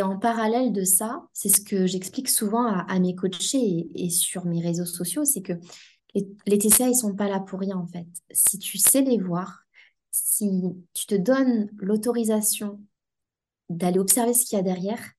en 0.00 0.16
parallèle 0.16 0.72
de 0.72 0.84
ça, 0.84 1.26
c'est 1.32 1.48
ce 1.48 1.60
que 1.60 1.86
j'explique 1.86 2.28
souvent 2.28 2.66
à, 2.66 2.98
mes 3.00 3.16
coachés 3.16 3.88
et, 3.94 4.10
sur 4.10 4.44
mes 4.46 4.60
réseaux 4.60 4.84
sociaux, 4.84 5.24
c'est 5.24 5.42
que 5.42 5.54
les, 6.14 6.28
les 6.46 6.58
TCA, 6.58 6.88
ils 6.88 6.94
sont 6.94 7.16
pas 7.16 7.28
là 7.28 7.40
pour 7.40 7.58
rien 7.58 7.76
en 7.76 7.86
fait. 7.86 8.06
Si 8.30 8.58
tu 8.58 8.78
sais 8.78 9.02
les 9.02 9.18
voir, 9.18 9.64
si 10.12 10.62
tu 10.94 11.06
te 11.06 11.14
donnes 11.16 11.68
l'autorisation 11.78 12.80
d'aller 13.68 13.98
observer 13.98 14.34
ce 14.34 14.46
qu'il 14.46 14.56
y 14.56 14.60
a 14.60 14.62
derrière, 14.62 15.12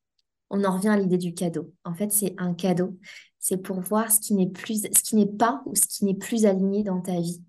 on 0.50 0.64
en 0.64 0.76
revient 0.76 0.90
à 0.90 0.98
l'idée 0.98 1.18
du 1.18 1.34
cadeau. 1.34 1.74
En 1.84 1.94
fait, 1.94 2.12
c'est 2.12 2.34
un 2.38 2.54
cadeau. 2.54 2.98
C'est 3.40 3.58
pour 3.58 3.80
voir 3.80 4.12
ce 4.12 4.20
qui 4.20 4.34
n'est 4.34 4.50
plus, 4.50 4.82
ce 4.82 5.04
qui 5.04 5.16
n'est 5.16 5.26
pas 5.26 5.62
ou 5.66 5.76
ce 5.76 5.88
qui 5.88 6.06
n'est 6.06 6.16
plus 6.16 6.46
aligné 6.46 6.84
dans 6.84 7.02
ta 7.02 7.20
vie. 7.20 7.44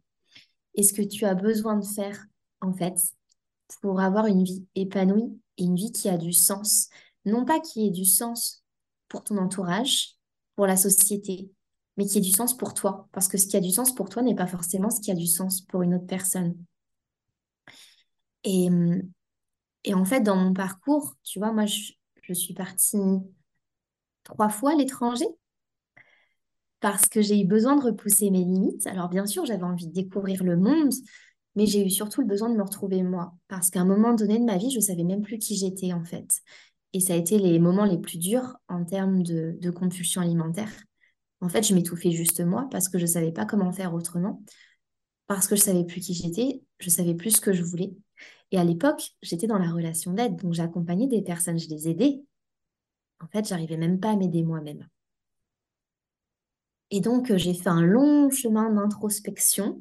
Et 0.75 0.83
ce 0.83 0.93
que 0.93 1.03
tu 1.03 1.25
as 1.25 1.35
besoin 1.35 1.77
de 1.77 1.85
faire, 1.85 2.27
en 2.61 2.73
fait, 2.73 2.97
pour 3.81 4.01
avoir 4.01 4.27
une 4.27 4.45
vie 4.45 4.67
épanouie 4.75 5.39
et 5.59 5.65
une 5.65 5.77
vie 5.77 5.93
qui 5.93 6.09
a 6.09 6.17
du 6.17 6.33
sens. 6.33 6.89
Non 7.25 7.45
pas 7.45 7.61
qui 7.61 7.87
ait 7.87 7.91
du 7.91 8.05
sens 8.05 8.65
pour 9.09 9.25
ton 9.25 9.37
entourage, 9.39 10.17
pour 10.57 10.67
la 10.67 10.77
société, 10.77 11.51
mais 11.97 12.07
qui 12.07 12.19
ait 12.19 12.23
du 12.23 12.31
sens 12.31 12.57
pour 12.57 12.75
toi. 12.75 13.09
Parce 13.13 13.29
que 13.29 13.39
ce 13.39 13.47
qui 13.47 13.57
a 13.57 13.61
du 13.61 13.71
sens 13.71 13.95
pour 13.95 14.09
toi 14.09 14.23
n'est 14.23 14.35
pas 14.35 14.47
forcément 14.47 14.91
ce 14.91 15.01
qui 15.01 15.11
a 15.11 15.15
du 15.15 15.27
sens 15.27 15.61
pour 15.61 15.83
une 15.83 15.95
autre 15.95 16.07
personne. 16.07 16.57
Et, 18.45 18.69
en 19.93 20.05
fait, 20.05 20.21
dans 20.21 20.37
mon 20.37 20.53
parcours, 20.53 21.15
tu 21.25 21.39
vois, 21.39 21.53
moi, 21.53 21.67
je, 21.67 21.93
suis 22.33 22.55
partie 22.55 22.97
trois 24.23 24.49
fois 24.49 24.71
à 24.73 24.75
l'étranger 24.77 25.27
parce 26.79 27.07
que 27.07 27.21
j'ai 27.21 27.41
eu 27.41 27.45
besoin 27.45 27.75
de 27.77 27.83
repousser 27.83 28.31
mes 28.31 28.45
limites. 28.45 28.87
Alors 28.87 29.09
bien 29.09 29.27
sûr, 29.27 29.45
j'avais 29.45 29.65
envie 29.65 29.89
de 29.89 29.93
découvrir 29.93 30.45
le 30.45 30.57
monde, 30.57 30.93
mais 31.57 31.67
j'ai 31.67 31.85
eu 31.85 31.91
surtout 31.91 32.21
le 32.21 32.27
besoin 32.27 32.51
de 32.51 32.57
me 32.57 32.63
retrouver 32.63 33.03
moi. 33.03 33.35
Parce 33.49 33.71
qu'à 33.71 33.81
un 33.81 33.85
moment 33.85 34.15
donné 34.15 34.39
de 34.39 34.45
ma 34.45 34.57
vie, 34.57 34.71
je 34.71 34.81
savais 34.81 35.05
même 35.05 35.23
plus 35.23 35.39
qui 35.39 35.57
j'étais 35.57 35.93
en 35.93 36.05
fait. 36.05 36.41
Et 36.93 37.01
ça 37.01 37.15
a 37.15 37.17
été 37.17 37.39
les 37.39 37.59
moments 37.59 37.85
les 37.85 37.99
plus 37.99 38.19
durs 38.19 38.57
en 38.69 38.85
termes 38.85 39.23
de, 39.23 39.57
de 39.61 39.71
compulsion 39.71 40.21
alimentaire. 40.21 40.73
En 41.41 41.49
fait, 41.49 41.63
je 41.63 41.75
m'étouffais 41.75 42.11
juste 42.11 42.41
moi 42.41 42.69
parce 42.71 42.89
que 42.89 42.99
je 42.99 43.05
ne 43.05 43.11
savais 43.11 43.33
pas 43.33 43.47
comment 43.47 43.73
faire 43.73 43.95
autrement. 43.95 44.43
Parce 45.27 45.47
que 45.47 45.57
je 45.57 45.63
savais 45.63 45.85
plus 45.85 46.01
qui 46.01 46.15
j'étais, 46.15 46.61
je 46.81 46.91
savais 46.91 47.15
plus 47.15 47.37
ce 47.37 47.41
que 47.41 47.53
je 47.53 47.63
voulais. 47.63 47.93
Et 48.51 48.59
à 48.59 48.65
l'époque, 48.65 49.03
j'étais 49.23 49.47
dans 49.47 49.59
la 49.59 49.71
relation 49.71 50.13
d'aide, 50.13 50.37
donc 50.37 50.55
j'accompagnais 50.55 51.07
des 51.07 51.23
personnes, 51.23 51.59
je 51.59 51.69
les 51.69 51.89
aidais. 51.89 52.21
En 53.21 53.29
fait, 53.29 53.47
j'arrivais 53.47 53.77
même 53.77 54.01
pas 54.01 54.11
à 54.11 54.17
m'aider 54.17 54.43
moi-même. 54.43 54.89
Et 56.91 57.01
donc, 57.01 57.31
euh, 57.31 57.39
j'ai 57.39 57.55
fait 57.55 57.69
un 57.69 57.83
long 57.83 58.31
chemin 58.31 58.71
d'introspection. 58.71 59.81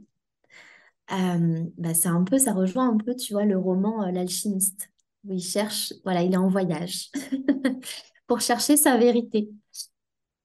Euh, 1.12 1.63
bah, 1.78 1.94
c'est 1.94 2.10
un 2.10 2.24
peu, 2.24 2.38
ça 2.38 2.54
rejoint 2.54 2.89
un 2.89 2.98
peu, 2.98 3.16
tu 3.16 3.34
vois, 3.34 3.46
le 3.46 3.58
roman 3.58 4.04
euh, 4.04 4.12
L'alchimiste, 4.12 4.89
où 5.25 5.34
il 5.34 5.42
cherche, 5.42 5.94
voilà, 6.04 6.22
il 6.22 6.34
est 6.34 6.38
en 6.38 6.50
voyage 6.50 7.10
pour 8.28 8.42
chercher 8.42 8.78
sa 8.78 8.98
vérité. 8.98 9.50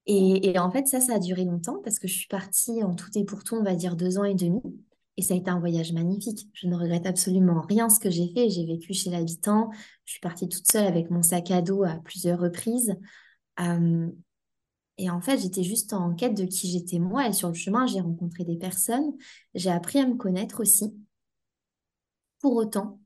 Et, 0.06 0.50
et, 0.50 0.58
en 0.58 0.70
fait, 0.70 0.86
ça, 0.86 1.00
ça 1.00 1.14
a 1.14 1.18
duré 1.18 1.44
longtemps 1.44 1.80
parce 1.82 1.98
que 1.98 2.08
je 2.08 2.14
suis 2.14 2.28
partie 2.28 2.82
en 2.82 2.94
tout 2.94 3.08
et 3.14 3.24
pour 3.24 3.42
tout, 3.44 3.56
on 3.56 3.62
va 3.62 3.74
dire 3.74 3.96
deux 3.96 4.18
ans 4.18 4.24
et 4.24 4.34
demi. 4.34 4.60
Et 5.16 5.22
ça 5.22 5.34
a 5.34 5.36
été 5.36 5.50
un 5.50 5.60
voyage 5.60 5.92
magnifique. 5.92 6.48
Je 6.52 6.66
ne 6.66 6.76
regrette 6.76 7.06
absolument 7.06 7.60
rien 7.62 7.88
ce 7.88 8.00
que 8.00 8.10
j'ai 8.10 8.28
fait. 8.32 8.50
J'ai 8.50 8.66
vécu 8.66 8.92
chez 8.92 9.10
l'habitant. 9.10 9.70
Je 10.04 10.12
suis 10.12 10.20
partie 10.20 10.48
toute 10.48 10.70
seule 10.70 10.86
avec 10.86 11.10
mon 11.10 11.22
sac 11.22 11.50
à 11.50 11.62
dos 11.62 11.84
à 11.84 11.94
plusieurs 12.04 12.40
reprises. 12.40 12.96
Euh, 13.60 14.08
et 14.98 15.10
en 15.10 15.20
fait, 15.20 15.38
j'étais 15.38 15.64
juste 15.64 15.92
en 15.92 16.14
quête 16.14 16.34
de 16.34 16.44
qui 16.44 16.70
j'étais 16.70 16.98
moi. 16.98 17.28
Et 17.28 17.32
sur 17.32 17.48
le 17.48 17.54
chemin, 17.54 17.86
j'ai 17.86 18.00
rencontré 18.00 18.44
des 18.44 18.56
personnes. 18.56 19.12
J'ai 19.54 19.70
appris 19.70 19.98
à 19.98 20.06
me 20.06 20.14
connaître 20.14 20.60
aussi. 20.60 20.94
Pour 22.40 22.56
autant, 22.56 23.00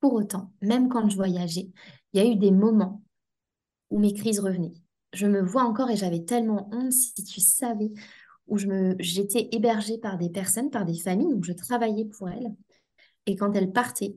pour 0.00 0.14
autant, 0.14 0.52
même 0.62 0.88
quand 0.88 1.08
je 1.08 1.16
voyageais, 1.16 1.70
il 2.12 2.20
y 2.20 2.24
a 2.24 2.30
eu 2.30 2.36
des 2.36 2.50
moments 2.50 3.02
où 3.90 3.98
mes 3.98 4.12
crises 4.14 4.40
revenaient. 4.40 4.74
Je 5.12 5.26
me 5.26 5.42
vois 5.42 5.64
encore 5.64 5.90
et 5.90 5.96
j'avais 5.96 6.24
tellement 6.24 6.70
honte, 6.72 6.92
si 6.92 7.24
tu 7.24 7.40
savais, 7.40 7.90
où 8.46 8.56
j'étais 8.98 9.48
hébergée 9.52 9.98
par 9.98 10.18
des 10.18 10.30
personnes, 10.30 10.70
par 10.70 10.84
des 10.84 10.98
familles, 10.98 11.28
donc 11.28 11.44
je 11.44 11.52
travaillais 11.52 12.04
pour 12.04 12.28
elles. 12.28 12.54
Et 13.26 13.36
quand 13.36 13.52
elles 13.54 13.72
partaient, 13.72 14.16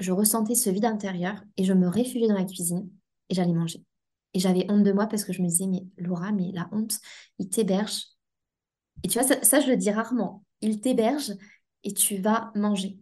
je 0.00 0.12
ressentais 0.12 0.54
ce 0.54 0.70
vide 0.70 0.84
intérieur 0.84 1.42
et 1.56 1.64
je 1.64 1.72
me 1.72 1.88
réfugiais 1.88 2.28
dans 2.28 2.34
la 2.38 2.44
cuisine 2.44 2.88
et 3.28 3.34
j'allais 3.34 3.54
manger. 3.54 3.82
Et 4.34 4.40
j'avais 4.40 4.70
honte 4.70 4.82
de 4.82 4.92
moi 4.92 5.06
parce 5.06 5.24
que 5.24 5.32
je 5.32 5.42
me 5.42 5.48
disais, 5.48 5.66
mais 5.66 5.84
Laura, 5.98 6.32
mais 6.32 6.52
la 6.52 6.68
honte, 6.72 6.98
il 7.38 7.48
t'héberge. 7.48 8.06
Et 9.02 9.08
tu 9.08 9.18
vois, 9.18 9.28
ça, 9.42 9.60
je 9.60 9.68
le 9.68 9.76
dis 9.76 9.90
rarement. 9.90 10.44
Il 10.60 10.80
t'héberge 10.80 11.32
et 11.84 11.92
tu 11.92 12.16
vas 12.16 12.52
manger. 12.54 12.98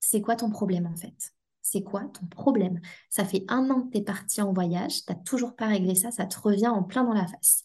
C'est 0.00 0.20
quoi 0.20 0.36
ton 0.36 0.50
problème 0.50 0.86
en 0.86 0.96
fait? 0.96 1.32
C'est 1.62 1.82
quoi 1.82 2.02
ton 2.02 2.26
problème? 2.26 2.80
Ça 3.08 3.24
fait 3.24 3.44
un 3.48 3.70
an 3.70 3.82
que 3.82 3.92
tu 3.92 3.98
es 3.98 4.02
parti 4.02 4.42
en 4.42 4.52
voyage, 4.52 5.04
tu 5.04 5.12
n'as 5.12 5.18
toujours 5.20 5.54
pas 5.54 5.68
réglé 5.68 5.94
ça, 5.94 6.10
ça 6.10 6.26
te 6.26 6.38
revient 6.38 6.68
en 6.68 6.82
plein 6.82 7.04
dans 7.04 7.14
la 7.14 7.26
face. 7.26 7.62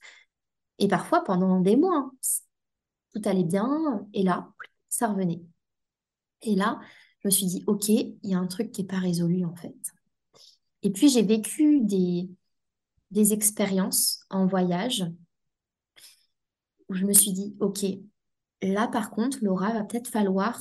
Et 0.79 0.87
parfois, 0.87 1.23
pendant 1.23 1.59
des 1.59 1.75
mois, 1.75 2.11
tout 3.13 3.21
allait 3.25 3.43
bien, 3.43 4.07
et 4.13 4.23
là, 4.23 4.51
ça 4.89 5.07
revenait. 5.07 5.41
Et 6.43 6.55
là, 6.55 6.79
je 7.21 7.27
me 7.27 7.31
suis 7.31 7.47
dit, 7.47 7.63
OK, 7.67 7.89
il 7.89 8.17
y 8.23 8.35
a 8.35 8.39
un 8.39 8.47
truc 8.47 8.71
qui 8.71 8.81
n'est 8.81 8.87
pas 8.87 8.99
résolu 8.99 9.43
en 9.43 9.55
fait. 9.55 9.75
Et 10.83 10.91
puis, 10.91 11.09
j'ai 11.09 11.23
vécu 11.23 11.81
des, 11.81 12.29
des 13.11 13.33
expériences 13.33 14.21
en 14.29 14.45
voyage 14.45 15.05
où 16.89 16.93
je 16.93 17.05
me 17.05 17.13
suis 17.13 17.33
dit, 17.33 17.55
OK, 17.59 17.85
là 18.61 18.87
par 18.87 19.09
contre, 19.11 19.39
Laura, 19.41 19.73
va 19.73 19.83
peut-être 19.83 20.09
falloir 20.09 20.59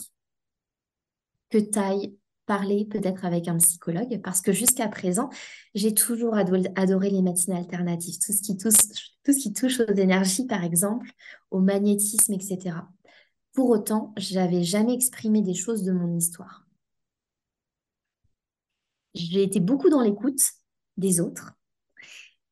que 1.50 1.58
tu 1.58 1.78
ailles 1.78 2.16
parler 2.46 2.84
peut-être 2.84 3.24
avec 3.24 3.48
un 3.48 3.56
psychologue 3.58 4.20
parce 4.22 4.40
que 4.40 4.52
jusqu'à 4.52 4.88
présent, 4.88 5.28
j'ai 5.74 5.92
toujours 5.94 6.36
adoré 6.36 7.10
les 7.10 7.22
médecines 7.22 7.54
alternatives, 7.54 8.18
tout 8.20 8.32
ce 8.32 9.38
qui 9.38 9.52
touche, 9.52 9.80
aux 9.80 9.94
énergies 9.94 10.46
par 10.46 10.64
exemple, 10.64 11.10
au 11.50 11.60
magnétisme, 11.60 12.32
etc. 12.32 12.76
Pour 13.52 13.70
autant, 13.70 14.14
j'avais 14.16 14.62
jamais 14.62 14.94
exprimé 14.94 15.42
des 15.42 15.54
choses 15.54 15.82
de 15.82 15.92
mon 15.92 16.16
histoire. 16.16 16.66
J'ai 19.14 19.42
été 19.42 19.60
beaucoup 19.60 19.88
dans 19.88 20.02
l'écoute 20.02 20.40
des 20.96 21.20
autres. 21.20 21.54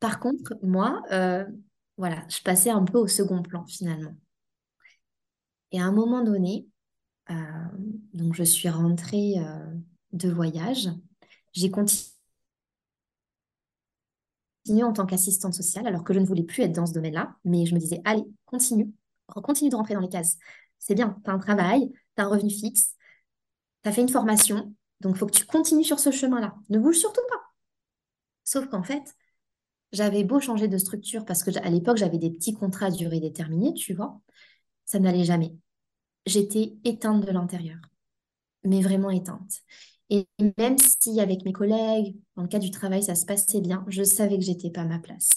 Par 0.04 0.20
contre, 0.20 0.58
moi, 0.62 1.02
euh, 1.12 1.46
voilà, 1.96 2.26
je 2.28 2.42
passais 2.42 2.68
un 2.68 2.84
peu 2.84 2.98
au 2.98 3.08
second 3.08 3.40
plan 3.40 3.64
finalement. 3.64 4.14
Et 5.72 5.80
à 5.80 5.84
un 5.84 5.92
moment 5.92 6.22
donné, 6.22 6.68
euh, 7.30 7.34
donc, 8.12 8.34
je 8.34 8.42
suis 8.42 8.68
rentrée 8.68 9.36
euh, 9.38 9.64
de 10.12 10.28
voyage. 10.28 10.90
J'ai 11.54 11.70
continué 11.70 12.12
en 14.82 14.92
tant 14.92 15.06
qu'assistante 15.06 15.54
sociale, 15.54 15.86
alors 15.86 16.04
que 16.04 16.12
je 16.12 16.18
ne 16.18 16.26
voulais 16.26 16.42
plus 16.42 16.64
être 16.64 16.74
dans 16.74 16.84
ce 16.84 16.92
domaine-là. 16.92 17.36
Mais 17.46 17.64
je 17.64 17.74
me 17.74 17.80
disais, 17.80 18.02
allez, 18.04 18.24
continue, 18.44 18.92
continue 19.28 19.70
de 19.70 19.76
rentrer 19.76 19.94
dans 19.94 20.00
les 20.00 20.10
cases. 20.10 20.36
C'est 20.78 20.94
bien, 20.94 21.18
tu 21.24 21.30
as 21.30 21.32
un 21.32 21.38
travail, 21.38 21.90
tu 22.14 22.22
as 22.22 22.26
un 22.26 22.28
revenu 22.28 22.50
fixe, 22.50 22.94
tu 23.82 23.88
as 23.88 23.92
fait 23.92 24.02
une 24.02 24.10
formation, 24.10 24.74
donc 25.00 25.14
il 25.14 25.18
faut 25.18 25.24
que 25.24 25.38
tu 25.38 25.46
continues 25.46 25.82
sur 25.82 25.98
ce 25.98 26.10
chemin-là. 26.10 26.54
Ne 26.68 26.78
bouge 26.78 26.98
surtout 26.98 27.22
pas. 27.30 27.40
Sauf 28.44 28.68
qu'en 28.68 28.82
fait, 28.82 29.14
j'avais 29.94 30.24
beau 30.24 30.40
changer 30.40 30.68
de 30.68 30.78
structure, 30.78 31.24
parce 31.24 31.42
qu'à 31.42 31.70
l'époque, 31.70 31.96
j'avais 31.96 32.18
des 32.18 32.30
petits 32.30 32.54
contrats 32.54 32.86
à 32.86 32.90
durée 32.90 33.20
déterminée, 33.20 33.72
tu 33.74 33.94
vois, 33.94 34.20
ça 34.84 34.98
n'allait 34.98 35.24
jamais 35.24 35.54
j'étais 36.26 36.76
éteinte 36.84 37.24
de 37.24 37.30
l'intérieur, 37.32 37.78
mais 38.64 38.80
vraiment 38.80 39.10
éteinte. 39.10 39.60
Et 40.10 40.26
même 40.58 40.76
si 40.78 41.20
avec 41.20 41.44
mes 41.44 41.52
collègues, 41.52 42.16
dans 42.36 42.42
le 42.42 42.48
cas 42.48 42.58
du 42.58 42.70
travail, 42.70 43.02
ça 43.02 43.14
se 43.14 43.24
passait 43.24 43.60
bien, 43.60 43.84
je 43.88 44.02
savais 44.02 44.38
que 44.38 44.44
j'étais 44.44 44.70
pas 44.70 44.82
à 44.82 44.86
ma 44.86 44.98
place. 44.98 45.30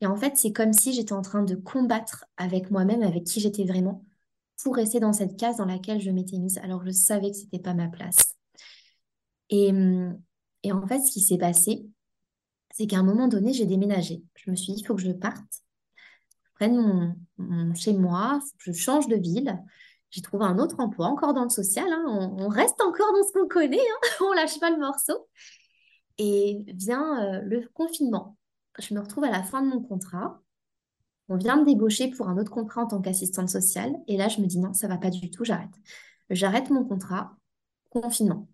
Et 0.00 0.06
en 0.06 0.16
fait, 0.16 0.36
c'est 0.36 0.52
comme 0.52 0.72
si 0.72 0.92
j'étais 0.92 1.12
en 1.12 1.22
train 1.22 1.42
de 1.42 1.54
combattre 1.54 2.24
avec 2.36 2.70
moi-même, 2.70 3.02
avec 3.02 3.24
qui 3.24 3.40
j'étais 3.40 3.64
vraiment, 3.64 4.04
pour 4.62 4.76
rester 4.76 5.00
dans 5.00 5.12
cette 5.12 5.36
case 5.38 5.56
dans 5.56 5.64
laquelle 5.64 6.00
je 6.00 6.10
m'étais 6.10 6.38
mise. 6.38 6.58
Alors 6.58 6.84
je 6.84 6.90
savais 6.90 7.30
que 7.30 7.36
c'était 7.36 7.60
pas 7.60 7.74
ma 7.74 7.88
place. 7.88 8.36
Et, 9.50 9.72
et 10.62 10.72
en 10.72 10.86
fait, 10.86 11.00
ce 11.00 11.12
qui 11.12 11.20
s'est 11.20 11.38
passé, 11.38 11.86
c'est 12.78 12.86
qu'à 12.86 12.98
un 12.98 13.02
moment 13.02 13.26
donné, 13.26 13.52
j'ai 13.52 13.66
déménagé. 13.66 14.22
Je 14.36 14.50
me 14.50 14.56
suis 14.56 14.72
dit, 14.72 14.80
il 14.80 14.86
faut 14.86 14.94
que 14.94 15.02
je 15.02 15.10
parte, 15.10 15.62
je 15.96 16.50
prenne 16.54 17.16
mon, 17.36 17.74
chez 17.74 17.92
moi, 17.92 18.40
je 18.58 18.72
change 18.72 19.08
de 19.08 19.16
ville 19.16 19.58
j'ai 20.10 20.22
trouvé 20.22 20.46
un 20.46 20.58
autre 20.58 20.80
emploi, 20.80 21.06
encore 21.06 21.34
dans 21.34 21.44
le 21.44 21.50
social. 21.50 21.86
Hein. 21.92 22.04
On, 22.38 22.48
reste 22.48 22.80
encore 22.80 23.12
dans 23.12 23.22
ce 23.26 23.32
qu'on 23.32 23.46
connaît, 23.46 23.76
hein. 23.76 24.08
on 24.24 24.32
lâche 24.32 24.58
pas 24.58 24.70
le 24.70 24.78
morceau. 24.78 25.28
Et 26.16 26.64
vient 26.66 27.22
euh, 27.22 27.42
le 27.42 27.68
confinement. 27.74 28.36
Je 28.78 28.94
me 28.94 29.00
retrouve 29.00 29.24
à 29.24 29.30
la 29.30 29.42
fin 29.42 29.60
de 29.60 29.68
mon 29.68 29.82
contrat. 29.82 30.40
On 31.28 31.36
vient 31.36 31.56
me 31.56 31.66
débaucher 31.66 32.08
pour 32.08 32.28
un 32.28 32.38
autre 32.38 32.50
contrat 32.50 32.84
en 32.84 32.86
tant 32.86 33.02
qu'assistante 33.02 33.50
sociale. 33.50 33.92
Et 34.06 34.16
là, 34.16 34.28
je 34.28 34.40
me 34.40 34.46
dis 34.46 34.58
non, 34.58 34.72
ça 34.72 34.88
va 34.88 34.96
pas 34.96 35.10
du 35.10 35.30
tout, 35.30 35.44
j'arrête. 35.44 35.74
J'arrête 36.30 36.70
mon 36.70 36.84
contrat, 36.84 37.36
confinement. 37.90 38.48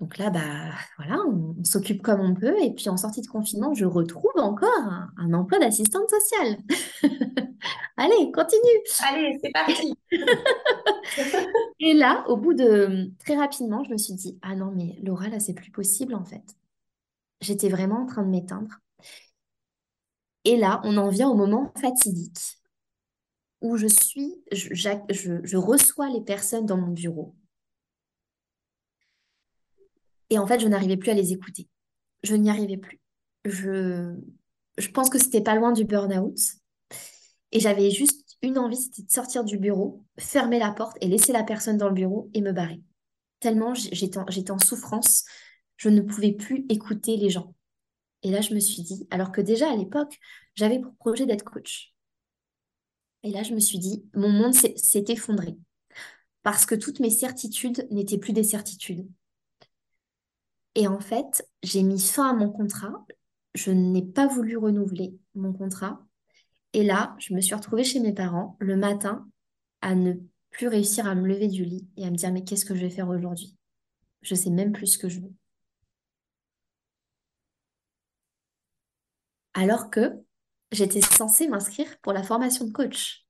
Donc 0.00 0.18
là, 0.18 0.28
bah 0.28 0.72
voilà, 0.98 1.18
on, 1.28 1.62
s'occupe 1.64 2.02
comme 2.02 2.20
on 2.20 2.34
peut. 2.34 2.60
Et 2.62 2.72
puis 2.72 2.88
en 2.88 2.96
sortie 2.96 3.22
de 3.22 3.26
confinement, 3.26 3.74
je 3.74 3.84
retrouve 3.84 4.32
encore 4.36 4.68
un, 5.16 5.32
emploi 5.32 5.58
d'assistante 5.58 6.10
sociale. 6.10 6.58
Allez, 7.96 8.32
continue. 8.32 8.60
Allez, 9.08 9.38
c'est 9.42 9.52
parti. 9.52 9.94
et 11.80 11.94
là, 11.94 12.24
au 12.28 12.36
bout 12.36 12.54
de 12.54 13.10
très 13.20 13.36
rapidement, 13.36 13.84
je 13.84 13.90
me 13.90 13.96
suis 13.96 14.14
dit, 14.14 14.38
ah 14.42 14.56
non, 14.56 14.72
mais 14.74 14.98
Laura, 15.02 15.28
là, 15.28 15.38
c'est 15.38 15.54
plus 15.54 15.70
possible 15.70 16.14
en 16.14 16.24
fait. 16.24 16.44
J'étais 17.40 17.68
vraiment 17.68 18.02
en 18.02 18.06
train 18.06 18.22
de 18.24 18.30
m'éteindre. 18.30 18.80
Et 20.44 20.56
là, 20.56 20.80
on 20.84 20.96
en 20.96 21.08
vient 21.08 21.28
au 21.28 21.34
moment 21.34 21.72
fatidique 21.80 22.58
où 23.64 23.78
je 23.78 23.86
suis, 23.86 24.34
je, 24.52 25.56
reçois 25.56 26.10
les 26.10 26.20
personnes 26.20 26.66
dans 26.66 26.76
mon 26.76 26.92
bureau. 26.92 27.34
Et 30.30 30.38
en 30.38 30.46
fait, 30.46 30.60
je 30.60 30.68
n'arrivais 30.68 30.96
plus 30.96 31.10
à 31.10 31.14
les 31.14 31.32
écouter. 31.32 31.68
Je 32.22 32.34
n'y 32.34 32.50
arrivais 32.50 32.76
plus. 32.76 33.00
Je, 33.44 34.14
je 34.78 34.88
pense 34.88 35.10
que 35.10 35.18
c'était 35.18 35.42
pas 35.42 35.54
loin 35.54 35.72
du 35.72 35.84
burn-out. 35.84 36.38
Et 37.52 37.60
j'avais 37.60 37.90
juste 37.90 38.36
une 38.42 38.58
envie, 38.58 38.76
c'était 38.76 39.02
de 39.02 39.10
sortir 39.10 39.44
du 39.44 39.58
bureau, 39.58 40.04
fermer 40.18 40.58
la 40.58 40.72
porte 40.72 40.96
et 41.00 41.08
laisser 41.08 41.32
la 41.32 41.44
personne 41.44 41.78
dans 41.78 41.88
le 41.88 41.94
bureau 41.94 42.30
et 42.34 42.40
me 42.40 42.52
barrer. 42.52 42.82
Tellement 43.40 43.74
j'étais 43.74 44.50
en 44.50 44.58
souffrance, 44.58 45.24
je 45.76 45.88
ne 45.88 46.00
pouvais 46.00 46.32
plus 46.32 46.66
écouter 46.68 47.16
les 47.16 47.30
gens. 47.30 47.54
Et 48.22 48.30
là, 48.30 48.40
je 48.40 48.54
me 48.54 48.60
suis 48.60 48.82
dit, 48.82 49.06
alors 49.10 49.32
que 49.32 49.40
déjà 49.40 49.70
à 49.70 49.76
l'époque, 49.76 50.18
j'avais 50.54 50.78
pour 50.78 50.94
projet 50.94 51.26
d'être 51.26 51.44
coach. 51.44 51.94
Et 53.22 53.30
là, 53.30 53.42
je 53.42 53.54
me 53.54 53.60
suis 53.60 53.78
dit, 53.78 54.04
mon 54.14 54.30
monde 54.30 54.54
s'est 54.54 55.04
effondré. 55.08 55.56
Parce 56.42 56.66
que 56.66 56.74
toutes 56.74 57.00
mes 57.00 57.10
certitudes 57.10 57.86
n'étaient 57.90 58.18
plus 58.18 58.32
des 58.32 58.42
certitudes. 58.42 59.06
Et 60.74 60.88
en 60.88 61.00
fait, 61.00 61.48
j'ai 61.62 61.82
mis 61.82 62.00
fin 62.00 62.30
à 62.30 62.32
mon 62.32 62.50
contrat. 62.50 63.04
Je 63.54 63.70
n'ai 63.70 64.02
pas 64.02 64.26
voulu 64.26 64.56
renouveler 64.56 65.16
mon 65.34 65.52
contrat. 65.52 66.00
Et 66.72 66.82
là, 66.82 67.14
je 67.18 67.34
me 67.34 67.40
suis 67.40 67.54
retrouvée 67.54 67.84
chez 67.84 68.00
mes 68.00 68.12
parents 68.12 68.56
le 68.60 68.76
matin 68.76 69.28
à 69.80 69.94
ne 69.94 70.14
plus 70.50 70.68
réussir 70.68 71.06
à 71.06 71.14
me 71.14 71.26
lever 71.26 71.48
du 71.48 71.64
lit 71.64 71.86
et 71.96 72.06
à 72.06 72.10
me 72.10 72.16
dire, 72.16 72.32
mais 72.32 72.44
qu'est-ce 72.44 72.64
que 72.64 72.74
je 72.74 72.80
vais 72.80 72.90
faire 72.90 73.08
aujourd'hui? 73.08 73.56
Je 74.22 74.34
sais 74.34 74.50
même 74.50 74.72
plus 74.72 74.88
ce 74.88 74.98
que 74.98 75.08
je 75.08 75.20
veux. 75.20 75.32
alors 79.54 79.88
que 79.90 80.20
j'étais 80.72 81.00
censée 81.00 81.48
m'inscrire 81.48 81.98
pour 82.00 82.12
la 82.12 82.22
formation 82.22 82.66
de 82.66 82.72
coach. 82.72 83.24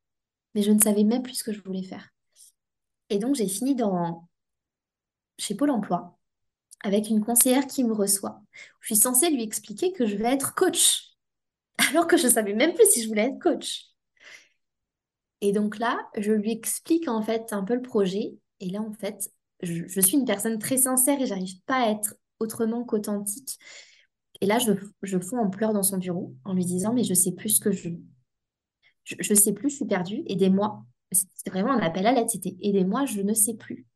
Mais 0.55 0.63
je 0.63 0.73
ne 0.73 0.81
savais 0.81 1.05
même 1.05 1.23
plus 1.23 1.35
ce 1.35 1.45
que 1.45 1.53
je 1.53 1.63
voulais 1.63 1.83
faire. 1.83 2.09
Et 3.11 3.19
donc, 3.19 3.35
j'ai 3.35 3.49
fini 3.49 3.75
dans... 3.75 4.29
chez 5.39 5.55
Pôle 5.55 5.71
Emploi 5.71 6.19
avec 6.83 7.09
une 7.09 7.25
conseillère 7.25 7.67
qui 7.67 7.85
me 7.85 7.93
reçoit. 7.93 8.43
Je 8.81 8.87
suis 8.95 8.97
censée 8.97 9.31
lui 9.31 9.43
expliquer 9.43 9.93
que 9.93 10.07
je 10.07 10.17
vais 10.17 10.33
être 10.33 10.55
coach, 10.55 11.15
alors 11.91 12.07
que 12.07 12.17
je 12.17 12.27
ne 12.27 12.33
savais 12.33 12.55
même 12.55 12.75
plus 12.75 12.87
si 12.91 13.03
je 13.03 13.09
voulais 13.09 13.29
être 13.29 13.39
coach. 13.39 13.87
Et 15.41 15.53
donc 15.53 15.79
là, 15.79 16.09
je 16.17 16.33
lui 16.33 16.53
explique 16.53 17.09
en 17.09 17.23
fait 17.23 17.53
un 17.53 17.65
peu 17.65 17.75
le 17.75 17.83
projet. 17.83 18.35
Et 18.61 18.71
là, 18.71 18.81
en 18.81 18.93
fait, 18.93 19.31
je, 19.63 19.87
je 19.87 20.01
suis 20.01 20.17
une 20.17 20.25
personne 20.25 20.59
très 20.59 20.79
sincère 20.79 21.21
et 21.21 21.27
j'arrive 21.27 21.61
pas 21.67 21.87
à 21.87 21.91
être 21.91 22.15
autrement 22.41 22.85
qu'authentique. 22.85 23.59
Et 24.41 24.47
là, 24.47 24.59
je, 24.59 24.73
je 25.03 25.19
fonds 25.19 25.39
en 25.39 25.51
pleurs 25.51 25.73
dans 25.73 25.83
son 25.83 25.99
bureau 25.99 26.35
en 26.45 26.55
lui 26.55 26.65
disant, 26.65 26.93
mais 26.93 27.05
je 27.05 27.15
sais 27.15 27.33
plus 27.33 27.51
ce 27.51 27.61
que 27.61 27.73
je... 27.73 27.91
Je 29.05 29.35
ne 29.35 29.39
sais 29.39 29.53
plus, 29.53 29.69
je 29.69 29.77
suis 29.77 29.85
perdue, 29.85 30.23
aidez-moi. 30.27 30.83
C'est 31.13 31.51
vraiment 31.51 31.73
un 31.73 31.81
appel 31.81 32.07
à 32.07 32.13
l'aide, 32.13 32.31
c'était 32.31 32.57
aidez-moi, 32.63 33.05
je 33.05 33.21
ne 33.21 33.35
sais 33.35 33.55
plus. 33.55 33.87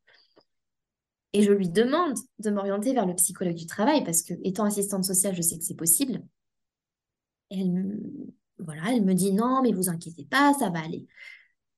Et 1.33 1.43
je 1.43 1.53
lui 1.53 1.69
demande 1.69 2.17
de 2.39 2.51
m'orienter 2.51 2.95
vers 2.95 3.07
le 3.07 3.15
psychologue 3.15 3.55
du 3.55 3.67
travail 3.67 4.03
parce 4.05 4.23
que, 4.23 4.35
étant 4.45 4.65
assistante 4.65 5.05
sociale, 5.05 5.35
je 5.35 5.43
sais 5.43 5.59
que 5.59 5.65
c'est 5.65 5.75
possible. 5.75 6.23
elle, 7.51 7.99
voilà, 8.59 8.83
elle 8.93 9.05
me 9.05 9.15
dit 9.15 9.33
non, 9.33 9.63
mais 9.63 9.73
vous 9.73 9.89
inquiétez 9.89 10.25
pas, 10.25 10.55
ça 10.59 10.71
va 10.71 10.81
aller. 10.81 11.07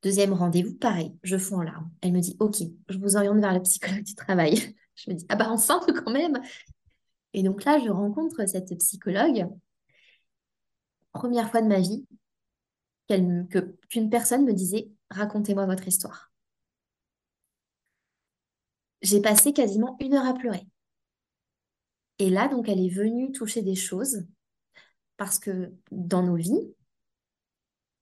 Deuxième 0.02 0.32
rendez-vous, 0.32 0.74
pareil, 0.74 1.14
je 1.22 1.36
fonds 1.36 1.58
en 1.58 1.62
larmes. 1.62 1.90
Elle 2.00 2.12
me 2.12 2.20
dit 2.20 2.36
ok, 2.40 2.56
je 2.88 2.98
vous 2.98 3.16
oriente 3.16 3.38
vers 3.40 3.54
le 3.54 3.62
psychologue 3.62 4.04
du 4.04 4.14
travail. 4.14 4.54
Je 4.96 5.10
me 5.10 5.16
dis 5.16 5.24
ah 5.30 5.36
bah 5.36 5.48
ensemble 5.48 5.94
quand 6.04 6.12
même. 6.12 6.42
Et 7.32 7.42
donc 7.42 7.64
là, 7.64 7.78
je 7.78 7.88
rencontre 7.88 8.46
cette 8.46 8.76
psychologue, 8.78 9.48
première 11.12 11.50
fois 11.50 11.62
de 11.62 11.68
ma 11.68 11.80
vie, 11.80 12.04
qu'une 13.08 14.10
personne 14.10 14.44
me 14.44 14.52
disait, 14.52 14.90
racontez-moi 15.10 15.66
votre 15.66 15.88
histoire. 15.88 16.29
J'ai 19.02 19.20
passé 19.20 19.52
quasiment 19.52 19.96
une 20.00 20.14
heure 20.14 20.26
à 20.26 20.34
pleurer. 20.34 20.66
Et 22.18 22.28
là, 22.30 22.48
donc, 22.48 22.68
elle 22.68 22.80
est 22.80 22.94
venue 22.94 23.32
toucher 23.32 23.62
des 23.62 23.74
choses 23.74 24.26
parce 25.16 25.38
que 25.38 25.72
dans 25.90 26.22
nos 26.22 26.36
vies, 26.36 26.74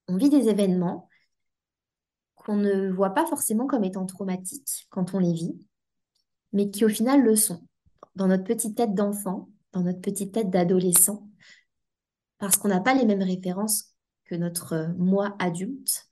on 0.08 0.16
vit 0.16 0.30
des 0.30 0.48
événements 0.48 1.08
qu'on 2.34 2.56
ne 2.56 2.90
voit 2.90 3.10
pas 3.10 3.26
forcément 3.26 3.66
comme 3.66 3.84
étant 3.84 4.06
traumatiques 4.06 4.86
quand 4.90 5.14
on 5.14 5.18
les 5.18 5.32
vit, 5.32 5.58
mais 6.52 6.70
qui 6.70 6.84
au 6.84 6.88
final 6.88 7.22
le 7.22 7.36
sont 7.36 7.66
dans 8.14 8.26
notre 8.26 8.44
petite 8.44 8.76
tête 8.76 8.94
d'enfant, 8.94 9.48
dans 9.72 9.82
notre 9.82 10.00
petite 10.00 10.32
tête 10.32 10.50
d'adolescent, 10.50 11.28
parce 12.38 12.56
qu'on 12.56 12.68
n'a 12.68 12.80
pas 12.80 12.94
les 12.94 13.04
mêmes 13.04 13.22
références 13.22 13.94
que 14.24 14.34
notre 14.34 14.72
euh, 14.72 14.88
moi 14.96 15.36
adulte. 15.38 16.08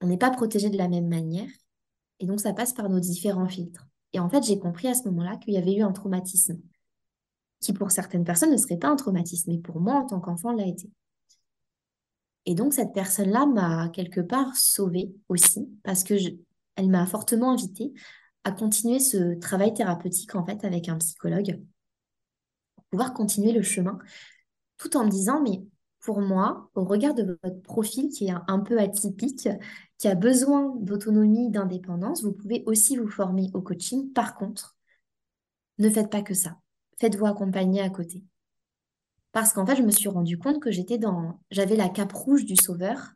On 0.00 0.06
n'est 0.06 0.18
pas 0.18 0.30
protégé 0.30 0.70
de 0.70 0.78
la 0.78 0.88
même 0.88 1.08
manière. 1.08 1.48
Et 2.18 2.26
donc, 2.26 2.40
ça 2.40 2.52
passe 2.52 2.72
par 2.72 2.88
nos 2.88 3.00
différents 3.00 3.48
filtres. 3.48 3.89
Et 4.12 4.20
en 4.20 4.28
fait, 4.28 4.42
j'ai 4.42 4.58
compris 4.58 4.88
à 4.88 4.94
ce 4.94 5.04
moment-là 5.08 5.36
qu'il 5.36 5.54
y 5.54 5.58
avait 5.58 5.74
eu 5.74 5.82
un 5.82 5.92
traumatisme, 5.92 6.58
qui 7.60 7.72
pour 7.72 7.90
certaines 7.90 8.24
personnes 8.24 8.52
ne 8.52 8.56
serait 8.56 8.78
pas 8.78 8.88
un 8.88 8.96
traumatisme, 8.96 9.52
mais 9.52 9.58
pour 9.58 9.80
moi, 9.80 9.94
en 9.94 10.06
tant 10.06 10.20
qu'enfant, 10.20 10.52
l'a 10.52 10.66
été. 10.66 10.90
Et 12.46 12.54
donc, 12.54 12.72
cette 12.72 12.92
personne-là 12.92 13.46
m'a 13.46 13.88
quelque 13.90 14.20
part 14.20 14.56
sauvée 14.56 15.12
aussi, 15.28 15.68
parce 15.84 16.04
que 16.04 16.14
elle 16.76 16.88
m'a 16.88 17.06
fortement 17.06 17.52
invitée 17.52 17.92
à 18.44 18.52
continuer 18.52 19.00
ce 19.00 19.38
travail 19.38 19.74
thérapeutique 19.74 20.34
en 20.34 20.44
fait 20.44 20.64
avec 20.64 20.88
un 20.88 20.96
psychologue 20.96 21.60
pour 22.74 22.84
pouvoir 22.84 23.12
continuer 23.12 23.52
le 23.52 23.62
chemin 23.62 23.98
tout 24.78 24.96
en 24.96 25.04
me 25.04 25.10
disant 25.10 25.42
mais 25.42 25.62
pour 26.00 26.20
moi, 26.20 26.70
au 26.74 26.84
regard 26.84 27.14
de 27.14 27.38
votre 27.42 27.60
profil 27.62 28.08
qui 28.08 28.26
est 28.26 28.34
un, 28.48 28.58
peu 28.60 28.78
atypique, 28.78 29.48
qui 29.98 30.08
a 30.08 30.14
besoin 30.14 30.74
d'autonomie, 30.76 31.50
d'indépendance, 31.50 32.22
vous 32.22 32.32
pouvez 32.32 32.62
aussi 32.66 32.96
vous 32.96 33.08
former 33.08 33.50
au 33.54 33.60
coaching. 33.60 34.12
Par 34.12 34.34
contre, 34.34 34.76
ne 35.78 35.90
faites 35.90 36.10
pas 36.10 36.22
que 36.22 36.34
ça. 36.34 36.58
Faites-vous 36.98 37.26
accompagner 37.26 37.82
à 37.82 37.90
côté. 37.90 38.24
Parce 39.32 39.52
qu'en 39.52 39.64
fait, 39.66 39.76
je 39.76 39.82
me 39.82 39.90
suis 39.90 40.08
rendu 40.08 40.38
compte 40.38 40.60
que 40.60 40.70
j'étais 40.70 40.98
dans, 40.98 41.40
j'avais 41.50 41.76
la 41.76 41.88
cape 41.88 42.12
rouge 42.12 42.44
du 42.44 42.56
sauveur. 42.56 43.12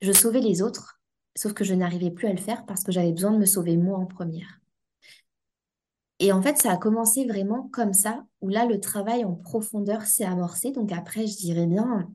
Je 0.00 0.12
sauvais 0.12 0.40
les 0.40 0.62
autres 0.62 1.00
Sauf 1.36 1.52
que 1.52 1.64
je 1.64 1.74
n'arrivais 1.74 2.10
plus 2.10 2.28
à 2.28 2.32
le 2.32 2.38
faire 2.38 2.64
parce 2.64 2.84
que 2.84 2.92
j'avais 2.92 3.12
besoin 3.12 3.32
de 3.32 3.38
me 3.38 3.46
sauver 3.46 3.76
moi 3.76 3.98
en 3.98 4.06
première. 4.06 4.60
Et 6.20 6.32
en 6.32 6.40
fait, 6.42 6.58
ça 6.58 6.72
a 6.72 6.76
commencé 6.76 7.26
vraiment 7.26 7.68
comme 7.72 7.92
ça, 7.92 8.24
où 8.40 8.48
là, 8.48 8.66
le 8.66 8.80
travail 8.80 9.24
en 9.24 9.34
profondeur 9.34 10.02
s'est 10.02 10.24
amorcé. 10.24 10.70
Donc 10.70 10.92
après, 10.92 11.26
je 11.26 11.36
dirais 11.36 11.66
bien, 11.66 12.08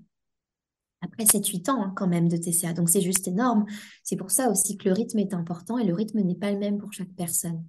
après 1.01 1.25
7-8 1.25 1.69
ans 1.69 1.81
hein, 1.81 1.93
quand 1.95 2.07
même 2.07 2.27
de 2.27 2.38
TCA. 2.38 2.73
Donc 2.73 2.89
c'est 2.89 3.01
juste 3.01 3.27
énorme. 3.27 3.65
C'est 4.03 4.15
pour 4.15 4.31
ça 4.31 4.49
aussi 4.49 4.77
que 4.77 4.88
le 4.88 4.93
rythme 4.93 5.19
est 5.19 5.33
important 5.33 5.77
et 5.77 5.85
le 5.85 5.93
rythme 5.93 6.21
n'est 6.21 6.35
pas 6.35 6.51
le 6.51 6.59
même 6.59 6.77
pour 6.77 6.93
chaque 6.93 7.13
personne. 7.15 7.65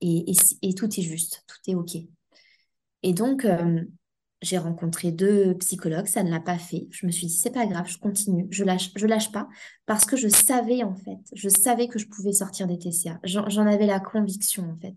Et, 0.00 0.32
et, 0.62 0.74
tout 0.74 0.88
est 0.98 1.02
juste, 1.02 1.44
tout 1.46 1.70
est 1.70 1.74
OK. 1.74 1.96
Et 3.02 3.12
donc, 3.12 3.44
euh, 3.44 3.84
j'ai 4.40 4.56
rencontré 4.56 5.12
deux 5.12 5.54
psychologues, 5.58 6.06
ça 6.06 6.22
ne 6.22 6.30
l'a 6.30 6.40
pas 6.40 6.56
fait. 6.56 6.88
Je 6.90 7.04
me 7.04 7.12
suis 7.12 7.26
dit, 7.26 7.34
c'est 7.34 7.50
pas 7.50 7.66
grave, 7.66 7.86
je 7.86 7.98
continue, 7.98 8.46
je 8.50 8.64
lâche, 8.64 8.92
je 8.96 9.06
lâche 9.06 9.30
pas, 9.30 9.46
parce 9.84 10.06
que 10.06 10.16
je 10.16 10.28
savais 10.28 10.82
en 10.82 10.94
fait, 10.94 11.18
je 11.34 11.50
savais 11.50 11.88
que 11.88 11.98
je 11.98 12.06
pouvais 12.06 12.32
sortir 12.32 12.66
des 12.66 12.78
TCA. 12.78 13.20
J'en 13.24 13.66
avais 13.66 13.86
la 13.86 14.00
conviction 14.00 14.70
en 14.70 14.78
fait. 14.78 14.96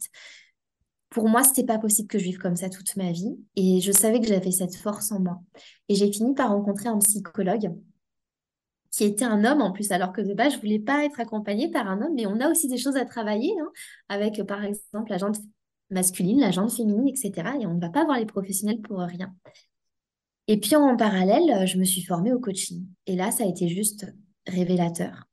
Pour 1.13 1.29
moi, 1.29 1.43
c'était 1.43 1.63
pas 1.63 1.77
possible 1.77 2.07
que 2.07 2.17
je 2.17 2.23
vive 2.23 2.39
comme 2.39 2.55
ça 2.55 2.69
toute 2.69 2.95
ma 2.95 3.11
vie, 3.11 3.37
et 3.55 3.81
je 3.81 3.91
savais 3.91 4.19
que 4.19 4.25
j'avais 4.25 4.49
cette 4.49 4.75
force 4.75 5.11
en 5.11 5.19
moi. 5.19 5.39
Et 5.87 5.93
j'ai 5.93 6.11
fini 6.11 6.33
par 6.33 6.49
rencontrer 6.49 6.89
un 6.89 6.97
psychologue 6.97 7.71
qui 8.89 9.03
était 9.03 9.23
un 9.23 9.45
homme 9.45 9.61
en 9.61 9.71
plus, 9.71 9.91
alors 9.91 10.11
que 10.11 10.21
de 10.21 10.33
base, 10.33 10.53
je 10.53 10.59
voulais 10.59 10.79
pas 10.79 11.05
être 11.05 11.19
accompagnée 11.19 11.69
par 11.69 11.87
un 11.87 12.01
homme, 12.01 12.15
mais 12.15 12.25
on 12.25 12.39
a 12.39 12.49
aussi 12.49 12.67
des 12.67 12.79
choses 12.79 12.97
à 12.97 13.05
travailler, 13.05 13.53
hein, 13.61 13.71
avec 14.09 14.41
par 14.43 14.63
exemple 14.63 15.11
la 15.11 15.19
jante 15.19 15.37
masculine, 15.91 16.39
la 16.39 16.49
jante 16.49 16.73
féminine, 16.73 17.07
etc. 17.07 17.31
Et 17.61 17.67
on 17.67 17.75
ne 17.75 17.81
va 17.81 17.89
pas 17.89 18.05
voir 18.05 18.17
les 18.17 18.25
professionnels 18.25 18.81
pour 18.81 18.97
rien. 18.99 19.35
Et 20.47 20.59
puis 20.59 20.75
en 20.75 20.97
parallèle, 20.97 21.67
je 21.67 21.77
me 21.77 21.83
suis 21.83 22.03
formée 22.03 22.33
au 22.33 22.39
coaching. 22.39 22.87
Et 23.05 23.15
là, 23.15 23.29
ça 23.29 23.43
a 23.43 23.47
été 23.47 23.67
juste 23.67 24.11
révélateur 24.47 25.27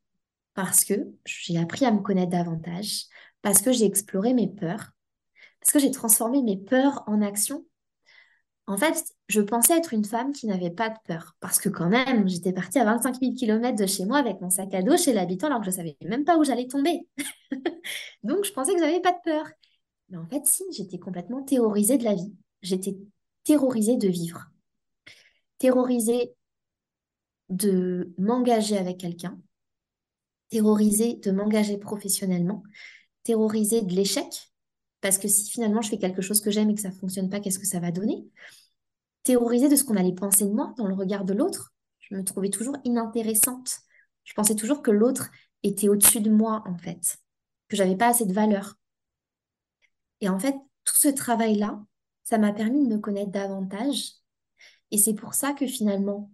parce 0.53 0.85
que 0.85 1.09
j'ai 1.25 1.59
appris 1.59 1.87
à 1.87 1.91
me 1.91 2.01
connaître 2.01 2.33
davantage, 2.33 3.07
parce 3.41 3.63
que 3.63 3.73
j'ai 3.73 3.87
exploré 3.87 4.35
mes 4.35 4.49
peurs, 4.49 4.91
parce 5.61 5.73
que 5.73 5.79
j'ai 5.79 5.91
transformé 5.91 6.43
mes 6.43 6.57
peurs 6.57 7.05
en 7.07 7.23
action. 7.23 7.65
En 8.67 8.77
fait, 8.77 9.03
je 9.29 9.41
pensais 9.41 9.77
être 9.77 9.93
une 9.93 10.05
femme 10.05 10.33
qui 10.33 10.47
n'avait 10.47 10.71
pas 10.71 10.91
de 10.91 10.97
peur. 11.07 11.35
Parce 11.41 11.59
que 11.59 11.69
quand 11.69 11.89
même, 11.89 12.29
j'étais 12.29 12.53
partie 12.53 12.79
à 12.79 12.85
25 12.85 13.19
000 13.21 13.33
km 13.35 13.77
de 13.77 13.87
chez 13.87 14.05
moi 14.05 14.19
avec 14.19 14.41
mon 14.41 14.49
sac 14.49 14.73
à 14.75 14.83
dos 14.83 14.97
chez 14.97 15.13
l'habitant 15.13 15.49
alors 15.49 15.59
que 15.59 15.65
je 15.65 15.71
ne 15.71 15.77
savais 15.77 15.97
même 16.03 16.25
pas 16.25 16.39
où 16.39 16.45
j'allais 16.45 16.69
tomber. 16.69 17.01
Donc, 18.23 18.45
je 18.45 18.53
pensais 18.53 18.73
que 18.73 18.79
je 18.79 18.85
n'avais 18.85 19.01
pas 19.01 19.13
de 19.13 19.19
peur. 19.25 19.45
Mais 20.09 20.19
en 20.19 20.27
fait, 20.27 20.47
si, 20.47 20.63
j'étais 20.71 20.99
complètement 20.99 21.43
terrorisée 21.43 21.99
de 21.99 22.05
la 22.05 22.15
vie. 22.15 22.33
J'étais 22.63 22.97
terrorisée 23.45 23.97
de 23.97 24.09
vivre. 24.09 24.51
Terrorisée 25.59 26.35
de 27.49 28.13
m'engager 28.19 28.79
avec 28.79 28.99
quelqu'un. 28.99 29.39
Terrorisée 30.49 31.15
de 31.17 31.33
m'engager 31.33 31.77
professionnellement. 31.77 32.63
Terrorisée 33.25 33.83
de 33.83 33.93
l'échec. 33.95 34.50
Parce 35.01 35.19
que 35.19 35.29
si 35.29 35.51
finalement 35.51 35.83
je 35.83 35.91
fais 35.91 35.99
quelque 35.99 36.23
chose 36.23 36.41
que 36.41 36.51
j'aime 36.51 36.71
et 36.71 36.75
que 36.75 36.81
ça 36.81 36.91
ne 36.91 36.95
fonctionne 36.95 37.31
pas, 37.31 37.41
qu'est-ce 37.41 37.59
que 37.59 37.67
ça 37.67 37.81
va 37.81 37.91
donner? 37.91 38.25
Terrorisée 39.23 39.69
de 39.69 39.77
ce 39.77 39.85
qu'on 39.85 39.97
allait 39.97 40.15
penser 40.15 40.45
de 40.45 40.53
moi 40.53 40.75
dans 40.77 40.87
le 40.87 40.95
regard 40.95 41.25
de 41.25 41.33
l'autre. 41.33 41.73
Je 42.01 42.15
me 42.15 42.25
trouvais 42.25 42.51
toujours 42.51 42.77
inintéressante. 42.85 43.81
Je 44.25 44.35
pensais 44.35 44.55
toujours 44.55 44.83
que 44.83 44.91
l'autre 44.91 45.31
était 45.63 45.89
au-dessus 45.89 46.21
de 46.21 46.31
moi, 46.31 46.63
en 46.67 46.77
fait, 46.77 47.19
que 47.69 47.77
j'avais 47.77 47.97
pas 47.97 48.09
assez 48.09 48.27
de 48.27 48.33
valeur. 48.33 48.77
Et 50.21 50.29
en 50.29 50.39
fait, 50.39 50.55
tout 50.85 50.97
ce 50.97 51.09
travail-là, 51.09 51.83
ça 52.25 52.39
m'a 52.39 52.53
permis 52.53 52.87
de 52.87 52.95
me 52.95 52.99
connaître 52.99 53.31
davantage. 53.31 54.13
Et 54.91 54.99
c'est 54.99 55.15
pour 55.15 55.35
ça 55.35 55.53
que 55.53 55.67
finalement, 55.67 56.31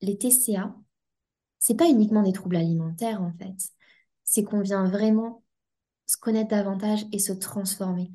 les 0.00 0.16
TCA, 0.16 0.74
c'est 1.58 1.76
pas 1.76 1.88
uniquement 1.88 2.22
des 2.22 2.32
troubles 2.32 2.56
alimentaires, 2.56 3.22
en 3.22 3.32
fait. 3.32 3.56
C'est 4.24 4.44
qu'on 4.44 4.60
vient 4.60 4.88
vraiment 4.88 5.44
se 6.10 6.16
connaître 6.16 6.50
davantage 6.50 7.06
et 7.12 7.20
se 7.20 7.32
transformer. 7.32 8.10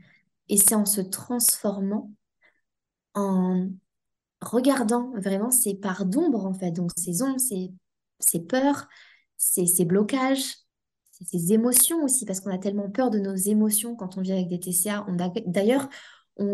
Et 0.49 0.57
c'est 0.57 0.75
en 0.75 0.85
se 0.85 0.99
transformant, 0.99 2.11
en 3.13 3.69
regardant 4.41 5.11
vraiment 5.15 5.49
ces 5.49 5.75
parts 5.75 6.05
d'ombre, 6.05 6.45
en 6.45 6.53
fait. 6.53 6.71
Donc, 6.71 6.91
ces 6.97 7.21
ombres, 7.21 7.39
ces, 7.39 8.39
peurs, 8.41 8.87
ces, 9.37 9.85
blocages, 9.85 10.57
ces 11.11 11.53
émotions 11.53 12.03
aussi, 12.03 12.25
parce 12.25 12.41
qu'on 12.41 12.53
a 12.53 12.57
tellement 12.57 12.89
peur 12.89 13.09
de 13.11 13.19
nos 13.19 13.35
émotions 13.35 13.95
quand 13.95 14.17
on 14.17 14.21
vit 14.21 14.33
avec 14.33 14.49
des 14.49 14.59
TCA. 14.59 15.05
D'ailleurs, 15.47 15.87
on, 16.35 16.53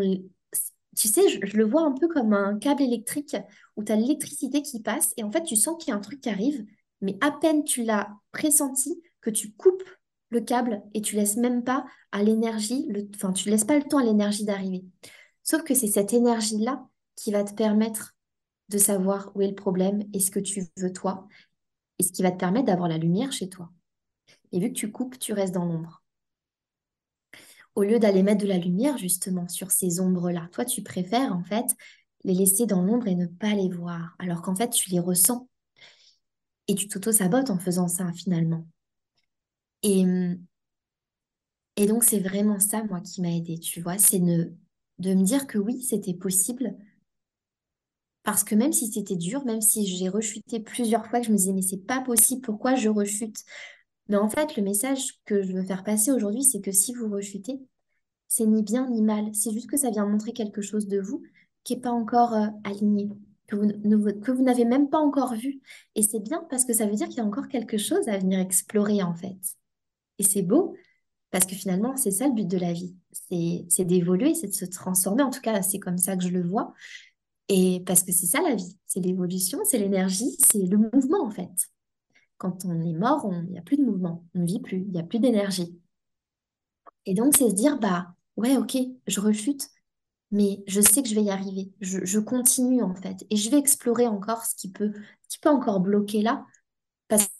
tu 0.95 1.07
sais, 1.07 1.27
je, 1.27 1.57
le 1.57 1.65
vois 1.65 1.81
un 1.81 1.93
peu 1.93 2.07
comme 2.07 2.33
un 2.33 2.59
câble 2.59 2.83
électrique 2.83 3.35
où 3.75 3.83
tu 3.83 3.91
as 3.91 3.95
l'électricité 3.95 4.61
qui 4.61 4.79
passe 4.79 5.13
et 5.17 5.23
en 5.23 5.31
fait, 5.31 5.43
tu 5.43 5.55
sens 5.55 5.75
qu'il 5.79 5.91
y 5.91 5.93
a 5.93 5.97
un 5.97 6.01
truc 6.01 6.21
qui 6.21 6.29
arrive, 6.29 6.63
mais 7.01 7.17
à 7.21 7.31
peine 7.31 7.63
tu 7.63 7.83
l'as 7.83 8.09
pressenti 8.31 9.01
que 9.21 9.31
tu 9.31 9.53
coupes 9.53 9.83
le 10.31 10.41
câble 10.41 10.81
et 10.93 11.01
tu 11.01 11.15
laisses 11.15 11.37
même 11.37 11.63
pas 11.63 11.85
à 12.11 12.23
l'énergie, 12.23 12.87
enfin, 13.15 13.33
tu 13.33 13.49
laisses 13.49 13.65
pas 13.65 13.77
le 13.77 13.83
temps 13.83 13.99
à 13.99 14.03
l'énergie 14.03 14.45
d'arriver. 14.45 14.83
Sauf 15.43 15.63
que 15.63 15.75
c'est 15.75 15.87
cette 15.87 16.13
énergie-là 16.13 16.87
qui 17.15 17.31
va 17.31 17.43
te 17.43 17.53
permettre 17.53 18.15
de 18.69 18.77
savoir 18.77 19.31
où 19.35 19.41
est 19.41 19.49
le 19.49 19.55
problème 19.55 20.03
et 20.13 20.19
ce 20.19 20.31
que 20.31 20.39
tu 20.39 20.63
veux 20.77 20.93
toi, 20.93 21.27
et 21.99 22.03
ce 22.03 22.11
qui 22.11 22.23
va 22.23 22.31
te 22.31 22.37
permettre 22.37 22.65
d'avoir 22.65 22.89
la 22.89 22.97
lumière 22.97 23.31
chez 23.31 23.49
toi. 23.49 23.69
Et 24.51 24.59
vu 24.59 24.69
que 24.69 24.77
tu 24.77 24.91
coupes, 24.91 25.19
tu 25.19 25.33
restes 25.33 25.53
dans 25.53 25.65
l'ombre. 25.65 26.01
Au 27.75 27.83
lieu 27.83 27.99
d'aller 27.99 28.23
mettre 28.23 28.41
de 28.41 28.47
la 28.47 28.57
lumière 28.57 28.97
justement 28.97 29.47
sur 29.47 29.71
ces 29.71 29.99
ombres-là, 29.99 30.49
toi 30.51 30.65
tu 30.65 30.81
préfères 30.81 31.33
en 31.33 31.43
fait 31.43 31.65
les 32.23 32.33
laisser 32.33 32.65
dans 32.65 32.81
l'ombre 32.81 33.07
et 33.07 33.15
ne 33.15 33.25
pas 33.25 33.53
les 33.53 33.69
voir, 33.69 34.15
alors 34.19 34.41
qu'en 34.41 34.55
fait 34.55 34.69
tu 34.69 34.89
les 34.89 34.99
ressens. 34.99 35.47
Et 36.67 36.75
tu 36.75 36.87
t'auto-sabotes 36.87 37.49
en 37.49 37.59
faisant 37.59 37.87
ça 37.87 38.11
finalement. 38.13 38.65
Et, 39.83 40.05
et 41.75 41.85
donc 41.87 42.03
c'est 42.03 42.19
vraiment 42.19 42.59
ça, 42.59 42.83
moi, 42.83 43.01
qui 43.01 43.21
m'a 43.21 43.31
aidé, 43.31 43.57
tu 43.59 43.81
vois, 43.81 43.97
c'est 43.97 44.19
de 44.19 44.53
me 44.99 45.23
dire 45.23 45.47
que 45.47 45.57
oui, 45.57 45.81
c'était 45.81 46.13
possible 46.13 46.75
parce 48.23 48.43
que 48.43 48.55
même 48.55 48.73
si 48.73 48.87
c'était 48.91 49.15
dur, 49.15 49.45
même 49.45 49.61
si 49.61 49.85
j'ai 49.87 50.09
rechuté 50.09 50.59
plusieurs 50.59 51.07
fois, 51.07 51.19
que 51.19 51.25
je 51.25 51.31
me 51.31 51.37
disais, 51.37 51.53
mais 51.53 51.61
c'est 51.61 51.85
pas 51.85 52.01
possible, 52.01 52.41
pourquoi 52.41 52.75
je 52.75 52.89
rechute? 52.89 53.37
Mais 54.09 54.17
en 54.17 54.29
fait, 54.29 54.55
le 54.57 54.63
message 54.63 55.19
que 55.25 55.41
je 55.41 55.53
veux 55.53 55.63
faire 55.63 55.83
passer 55.83 56.11
aujourd'hui, 56.11 56.43
c'est 56.43 56.61
que 56.61 56.71
si 56.71 56.93
vous 56.93 57.09
rechutez, 57.09 57.59
c'est 58.27 58.45
ni 58.45 58.63
bien 58.63 58.89
ni 58.89 59.01
mal. 59.01 59.33
C'est 59.33 59.51
juste 59.51 59.69
que 59.69 59.77
ça 59.77 59.89
vient 59.89 60.05
montrer 60.05 60.33
quelque 60.33 60.61
chose 60.61 60.87
de 60.87 60.99
vous 60.99 61.23
qui 61.63 61.75
n'est 61.75 61.81
pas 61.81 61.91
encore 61.91 62.33
euh, 62.33 62.47
aligné, 62.63 63.09
que 63.47 64.31
vous 64.31 64.43
n'avez 64.43 64.65
même 64.65 64.89
pas 64.89 64.99
encore 64.99 65.33
vu. 65.35 65.61
Et 65.95 66.03
c'est 66.03 66.19
bien 66.19 66.45
parce 66.49 66.65
que 66.65 66.73
ça 66.73 66.85
veut 66.85 66.95
dire 66.95 67.07
qu'il 67.07 67.17
y 67.17 67.21
a 67.21 67.25
encore 67.25 67.47
quelque 67.47 67.77
chose 67.77 68.07
à 68.07 68.17
venir 68.17 68.39
explorer, 68.39 69.01
en 69.03 69.15
fait. 69.15 69.37
Et 70.19 70.23
c'est 70.23 70.41
beau 70.41 70.75
parce 71.31 71.45
que 71.45 71.55
finalement, 71.55 71.95
c'est 71.95 72.11
ça 72.11 72.27
le 72.27 72.33
but 72.33 72.47
de 72.47 72.57
la 72.57 72.73
vie. 72.73 72.95
C'est 73.11 73.85
d'évoluer, 73.85 74.33
c'est 74.33 74.47
de 74.47 74.53
se 74.53 74.65
transformer. 74.65 75.23
En 75.23 75.29
tout 75.29 75.41
cas, 75.41 75.61
c'est 75.61 75.79
comme 75.79 75.97
ça 75.97 76.17
que 76.17 76.23
je 76.23 76.29
le 76.29 76.43
vois. 76.43 76.73
Et 77.47 77.83
parce 77.85 78.03
que 78.03 78.11
c'est 78.11 78.27
ça 78.27 78.41
la 78.41 78.55
vie, 78.55 78.77
c'est 78.85 79.01
l'évolution, 79.01 79.59
c'est 79.65 79.77
l'énergie, 79.77 80.37
c'est 80.39 80.65
le 80.65 80.77
mouvement 80.77 81.25
en 81.25 81.31
fait. 81.31 81.49
Quand 82.37 82.65
on 82.65 82.81
est 82.81 82.93
mort, 82.93 83.29
il 83.29 83.51
n'y 83.51 83.59
a 83.59 83.61
plus 83.61 83.77
de 83.77 83.83
mouvement, 83.83 84.25
on 84.35 84.39
ne 84.39 84.45
vit 84.45 84.61
plus, 84.61 84.77
il 84.77 84.91
n'y 84.91 84.99
a 84.99 85.03
plus 85.03 85.19
d'énergie. 85.19 85.77
Et 87.05 87.13
donc, 87.13 87.35
c'est 87.35 87.49
se 87.49 87.55
dire, 87.55 87.79
bah 87.79 88.15
ouais, 88.37 88.57
ok, 88.57 88.77
je 89.07 89.19
rechute, 89.19 89.67
mais 90.31 90.63
je 90.67 90.81
sais 90.81 91.03
que 91.03 91.09
je 91.09 91.15
vais 91.15 91.23
y 91.23 91.29
arriver. 91.29 91.71
Je, 91.81 92.19
continue 92.19 92.81
en 92.83 92.95
fait. 92.95 93.25
Et 93.29 93.35
je 93.35 93.49
vais 93.49 93.57
explorer 93.57 94.07
encore 94.07 94.45
ce 94.45 94.55
qui 94.55 94.71
peut, 94.71 94.93
qui 95.27 95.39
peut 95.39 95.49
encore 95.49 95.81
bloquer 95.81 96.21
là, 96.21 96.45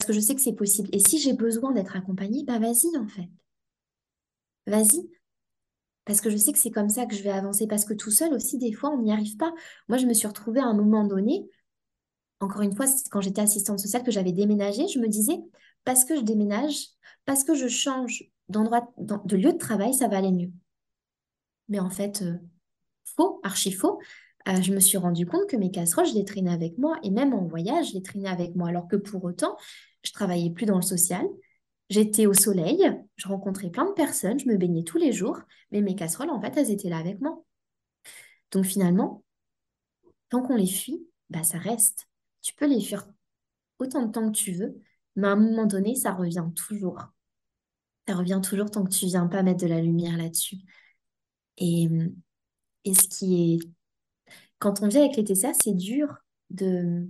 que 0.06 0.14
je 0.14 0.20
sais 0.20 0.36
que 0.36 0.42
c'est 0.42 0.54
possible. 0.54 0.90
Et 0.94 1.00
si 1.00 1.20
j'ai 1.20 1.34
besoin 1.34 1.72
d'être 1.72 1.96
accompagnée, 1.96 2.44
bah 2.46 2.60
vas-y 2.60 2.98
en 2.98 3.08
fait. 3.08 3.30
Vas-y, 4.68 5.10
parce 6.06 6.22
que 6.22 6.30
je 6.30 6.38
sais 6.38 6.52
que 6.52 6.60
c'est 6.60 6.72
comme 6.72 6.90
ça 6.90 7.06
que 7.06 7.16
je 7.16 7.24
vais 7.24 7.30
avancer. 7.30 7.68
Parce 7.68 7.86
que 7.86 7.94
tout 7.94 8.12
seul 8.12 8.34
aussi, 8.34 8.58
des 8.58 8.74
fois, 8.74 8.90
on 8.90 9.02
n'y 9.02 9.12
arrive 9.12 9.38
pas. 9.38 9.54
Moi, 9.88 9.98
je 9.98 10.06
me 10.06 10.14
suis 10.14 10.28
retrouvée 10.28 10.60
à 10.60 10.66
un 10.66 10.74
moment 10.74 11.06
donné, 11.06 11.48
encore 12.40 12.62
une 12.62 12.76
fois, 12.76 12.86
quand 13.12 13.22
j'étais 13.22 13.42
assistante 13.42 13.80
sociale, 13.80 14.04
que 14.04 14.12
j'avais 14.12 14.32
déménagé, 14.32 14.88
je 14.88 15.00
me 15.00 15.08
disais, 15.08 15.40
parce 15.84 16.06
que 16.06 16.16
je 16.16 16.22
déménage, 16.22 16.88
parce 17.26 17.44
que 17.44 17.54
je 17.54 17.68
change 17.68 18.24
d'endroit, 18.50 18.92
de 18.98 19.38
lieu 19.38 19.54
de 19.54 19.58
travail, 19.58 19.94
ça 19.94 20.08
va 20.08 20.18
aller 20.18 20.32
mieux. 20.32 20.52
Mais 21.70 21.80
en 21.80 21.90
fait, 21.90 22.24
euh, 22.24 22.34
faux, 23.16 23.40
archi 23.44 23.72
faux. 23.72 24.00
Euh, 24.48 24.62
je 24.62 24.74
me 24.74 24.80
suis 24.80 24.98
rendu 24.98 25.26
compte 25.26 25.48
que 25.48 25.58
mes 25.58 25.72
casseroles, 25.72 26.08
je 26.08 26.16
les 26.16 26.26
traînais 26.26 26.52
avec 26.52 26.78
moi 26.78 26.98
et 27.04 27.12
même 27.12 27.34
en 27.34 27.46
voyage, 27.46 27.90
je 27.90 27.94
les 27.94 28.02
traînais 28.02 28.30
avec 28.30 28.56
moi. 28.56 28.70
Alors 28.70 28.88
que 28.88 28.96
pour 28.96 29.24
autant, 29.24 29.56
je 30.04 30.12
travaillais 30.12 30.50
plus 30.50 30.66
dans 30.66 30.78
le 30.78 30.82
social, 30.82 31.26
J'étais 31.92 32.26
au 32.26 32.34
soleil, 32.34 32.90
je 33.18 33.28
rencontrais 33.28 33.70
plein 33.70 33.84
de 33.84 33.92
personnes, 33.92 34.40
je 34.40 34.48
me 34.48 34.56
baignais 34.56 34.86
tous 34.86 34.98
les 34.98 35.12
jours, 35.12 35.42
mais 35.72 35.82
mes 35.82 35.94
casseroles, 35.94 36.30
en 36.30 36.40
fait, 36.40 36.56
elles 36.56 36.72
étaient 36.72 36.88
là 36.88 36.98
avec 36.98 37.20
moi. 37.20 37.44
Donc 38.52 38.64
finalement, 38.64 39.26
tant 40.30 40.42
qu'on 40.42 40.56
les 40.56 40.68
fuit, 40.68 41.06
bah, 41.30 41.44
ça 41.44 41.58
reste. 41.58 42.08
Tu 42.42 42.54
peux 42.54 42.66
les 42.66 42.80
fuir 42.80 43.06
autant 43.78 44.06
de 44.06 44.12
temps 44.14 44.32
que 44.32 44.38
tu 44.38 44.54
veux, 44.54 44.82
mais 45.18 45.28
à 45.28 45.32
un 45.32 45.36
moment 45.36 45.66
donné, 45.66 45.96
ça 45.96 46.14
revient 46.14 46.46
toujours. 46.56 46.98
Ça 48.08 48.16
revient 48.16 48.40
toujours 48.42 48.72
tant 48.72 48.86
que 48.86 48.90
tu 48.90 49.08
viens 49.08 49.28
pas 49.28 49.44
mettre 49.44 49.66
de 49.66 49.68
la 49.68 49.82
lumière 49.82 50.16
là-dessus. 50.16 50.60
Et, 51.58 51.90
et 52.86 52.94
ce 52.94 53.10
qui 53.10 53.56
est... 53.56 53.60
Quand 54.62 54.84
on 54.84 54.88
vit 54.88 55.00
avec 55.00 55.18
les 55.18 55.24
TCA, 55.24 55.54
c'est 55.54 55.74
dur 55.74 56.20
de 56.52 57.08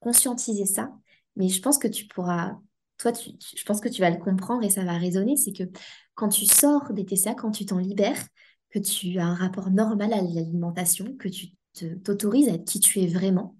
conscientiser 0.00 0.64
ça, 0.64 0.90
mais 1.36 1.48
je 1.48 1.60
pense 1.60 1.76
que 1.76 1.86
tu 1.86 2.06
pourras 2.06 2.56
toi, 2.96 3.12
je 3.14 3.64
pense 3.64 3.80
que 3.80 3.90
tu 3.90 4.00
vas 4.00 4.08
le 4.08 4.16
comprendre 4.16 4.62
et 4.62 4.70
ça 4.70 4.84
va 4.84 4.96
résonner, 4.96 5.36
c'est 5.36 5.52
que 5.52 5.64
quand 6.14 6.30
tu 6.30 6.46
sors 6.46 6.94
des 6.94 7.04
TCA, 7.04 7.34
quand 7.34 7.50
tu 7.50 7.66
t'en 7.66 7.78
libères, 7.78 8.22
que 8.70 8.78
tu 8.78 9.18
as 9.18 9.26
un 9.26 9.34
rapport 9.34 9.70
normal 9.70 10.14
à 10.14 10.22
l'alimentation, 10.22 11.14
que 11.18 11.28
tu 11.28 11.48
t'autorises 12.04 12.48
à 12.48 12.52
être 12.52 12.64
qui 12.64 12.80
tu 12.80 13.00
es 13.00 13.06
vraiment, 13.06 13.54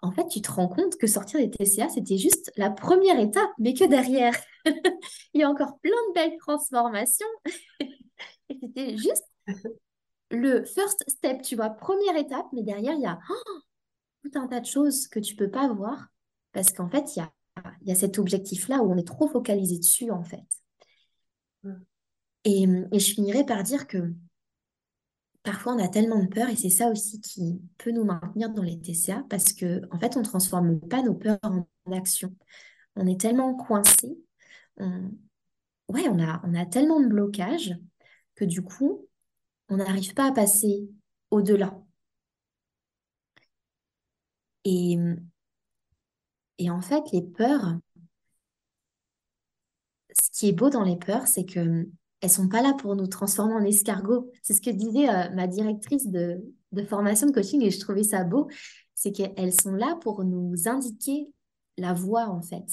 en 0.00 0.12
fait, 0.12 0.28
tu 0.28 0.40
te 0.40 0.52
rends 0.52 0.68
compte 0.68 0.96
que 0.96 1.08
sortir 1.08 1.40
des 1.40 1.50
TCA, 1.50 1.88
c'était 1.88 2.18
juste 2.18 2.52
la 2.56 2.70
première 2.70 3.18
étape, 3.18 3.50
mais 3.58 3.74
que 3.74 3.84
derrière, 3.84 4.36
il 5.34 5.40
y 5.40 5.42
a 5.42 5.50
encore 5.50 5.80
plein 5.80 5.90
de 5.90 6.14
belles 6.14 6.38
transformations. 6.38 7.26
c'était 8.48 8.96
juste 8.96 9.24
le 10.30 10.64
first 10.64 11.04
step, 11.08 11.42
tu 11.42 11.56
vois, 11.56 11.70
première 11.70 12.16
étape, 12.16 12.46
mais 12.52 12.62
derrière, 12.62 12.94
il 12.94 13.02
y 13.02 13.06
a 13.06 13.18
oh, 13.30 13.60
tout 14.24 14.38
un 14.38 14.48
tas 14.48 14.60
de 14.60 14.66
choses 14.66 15.06
que 15.08 15.20
tu 15.20 15.36
peux 15.36 15.50
pas 15.50 15.72
voir 15.72 16.08
parce 16.52 16.72
qu'en 16.72 16.88
fait, 16.88 17.14
il 17.14 17.20
y 17.20 17.22
a 17.22 17.30
il 17.82 17.88
y 17.88 17.92
a 17.92 17.94
cet 17.94 18.18
objectif-là 18.18 18.82
où 18.82 18.92
on 18.92 18.96
est 18.96 19.06
trop 19.06 19.28
focalisé 19.28 19.78
dessus, 19.78 20.10
en 20.10 20.22
fait. 20.22 20.44
Mm. 21.62 21.74
Et, 22.44 22.66
je 22.92 23.14
finirai 23.14 23.44
par 23.44 23.62
dire 23.62 23.86
que 23.86 24.12
parfois 25.42 25.74
on 25.74 25.78
a 25.78 25.88
tellement 25.88 26.22
de 26.22 26.28
peur, 26.28 26.48
et 26.48 26.56
c'est 26.56 26.70
ça 26.70 26.90
aussi 26.90 27.20
qui 27.20 27.60
peut 27.78 27.92
nous 27.92 28.04
maintenir 28.04 28.50
dans 28.50 28.62
les 28.62 28.78
TCA, 28.78 29.24
parce 29.28 29.52
que 29.52 29.82
en 29.90 29.98
fait, 29.98 30.16
on 30.16 30.20
ne 30.20 30.24
transforme 30.24 30.80
pas 30.80 31.02
nos 31.02 31.14
peurs 31.14 31.38
en 31.42 31.66
action. 31.92 32.34
On 32.96 33.06
est 33.06 33.20
tellement 33.20 33.54
coincé, 33.54 34.18
ouais, 34.78 36.08
on 36.08 36.18
a, 36.18 36.40
on 36.44 36.54
a 36.54 36.66
tellement 36.66 37.00
de 37.00 37.06
blocages 37.06 37.74
que 38.34 38.44
du 38.44 38.62
coup, 38.62 39.08
on 39.68 39.76
n'arrive 39.76 40.14
pas 40.14 40.28
à 40.28 40.32
passer 40.32 40.88
au-delà. 41.30 41.78
Et, 44.64 44.98
et 46.58 46.70
en 46.70 46.80
fait, 46.80 47.02
les 47.12 47.22
peurs, 47.22 47.76
ce 50.20 50.30
qui 50.32 50.48
est 50.48 50.52
beau 50.52 50.70
dans 50.70 50.82
les 50.82 50.96
peurs, 50.96 51.26
c'est 51.26 51.44
que 51.44 51.88
elles 52.20 52.30
sont 52.30 52.48
pas 52.48 52.62
là 52.62 52.72
pour 52.74 52.96
nous 52.96 53.06
transformer 53.06 53.54
en 53.54 53.62
escargot. 53.62 54.30
C'est 54.42 54.54
ce 54.54 54.60
que 54.60 54.70
disait 54.70 55.08
euh, 55.08 55.30
ma 55.34 55.46
directrice 55.46 56.06
de, 56.08 56.42
de 56.72 56.82
formation 56.84 57.26
de 57.26 57.32
coaching 57.32 57.62
et 57.62 57.70
je 57.70 57.78
trouvais 57.78 58.04
ça 58.04 58.24
beau, 58.24 58.48
c'est 58.94 59.12
qu'elles 59.12 59.52
sont 59.52 59.72
là 59.72 59.96
pour 60.00 60.24
nous 60.24 60.54
indiquer 60.66 61.28
la 61.76 61.92
voie 61.92 62.28
en 62.28 62.40
fait, 62.40 62.64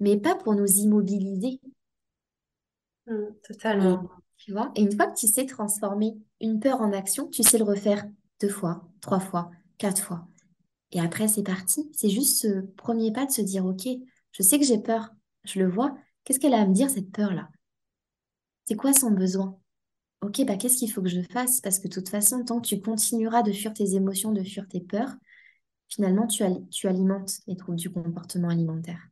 mais 0.00 0.18
pas 0.18 0.34
pour 0.34 0.54
nous 0.54 0.66
immobiliser. 0.66 1.60
Mmh, 3.06 3.26
totalement. 3.46 4.10
Tu 4.44 4.52
vois, 4.52 4.70
et 4.74 4.82
une 4.82 4.94
fois 4.94 5.06
que 5.06 5.16
tu 5.16 5.26
sais 5.26 5.46
transformer 5.46 6.18
une 6.38 6.60
peur 6.60 6.82
en 6.82 6.92
action, 6.92 7.28
tu 7.28 7.42
sais 7.42 7.56
le 7.56 7.64
refaire 7.64 8.04
deux 8.42 8.50
fois, 8.50 8.86
trois 9.00 9.18
fois, 9.18 9.50
quatre 9.78 10.02
fois. 10.02 10.28
Et 10.92 11.00
après, 11.00 11.28
c'est 11.28 11.42
parti. 11.42 11.90
C'est 11.94 12.10
juste 12.10 12.42
ce 12.42 12.60
premier 12.76 13.10
pas 13.10 13.24
de 13.24 13.30
se 13.30 13.40
dire, 13.40 13.64
OK, 13.64 13.88
je 14.32 14.42
sais 14.42 14.58
que 14.58 14.66
j'ai 14.66 14.76
peur, 14.76 15.08
je 15.44 15.60
le 15.60 15.70
vois. 15.70 15.96
Qu'est-ce 16.24 16.38
qu'elle 16.38 16.52
a 16.52 16.60
à 16.60 16.66
me 16.66 16.74
dire, 16.74 16.90
cette 16.90 17.10
peur-là? 17.10 17.48
C'est 18.66 18.74
quoi 18.74 18.92
son 18.92 19.12
besoin? 19.12 19.58
Ok, 20.20 20.44
bah 20.44 20.56
qu'est-ce 20.56 20.76
qu'il 20.76 20.92
faut 20.92 21.00
que 21.00 21.08
je 21.08 21.22
fasse? 21.22 21.62
Parce 21.62 21.78
que 21.78 21.88
de 21.88 21.94
toute 21.94 22.10
façon, 22.10 22.44
tant 22.44 22.60
que 22.60 22.66
tu 22.66 22.78
continueras 22.82 23.40
de 23.40 23.50
fuir 23.50 23.72
tes 23.72 23.94
émotions, 23.94 24.32
de 24.32 24.42
fuir 24.42 24.68
tes 24.68 24.80
peurs, 24.80 25.14
finalement, 25.88 26.26
tu, 26.26 26.44
tu 26.70 26.86
alimentes 26.86 27.38
les 27.46 27.56
troubles 27.56 27.78
du 27.78 27.90
comportement 27.90 28.50
alimentaire. 28.50 29.08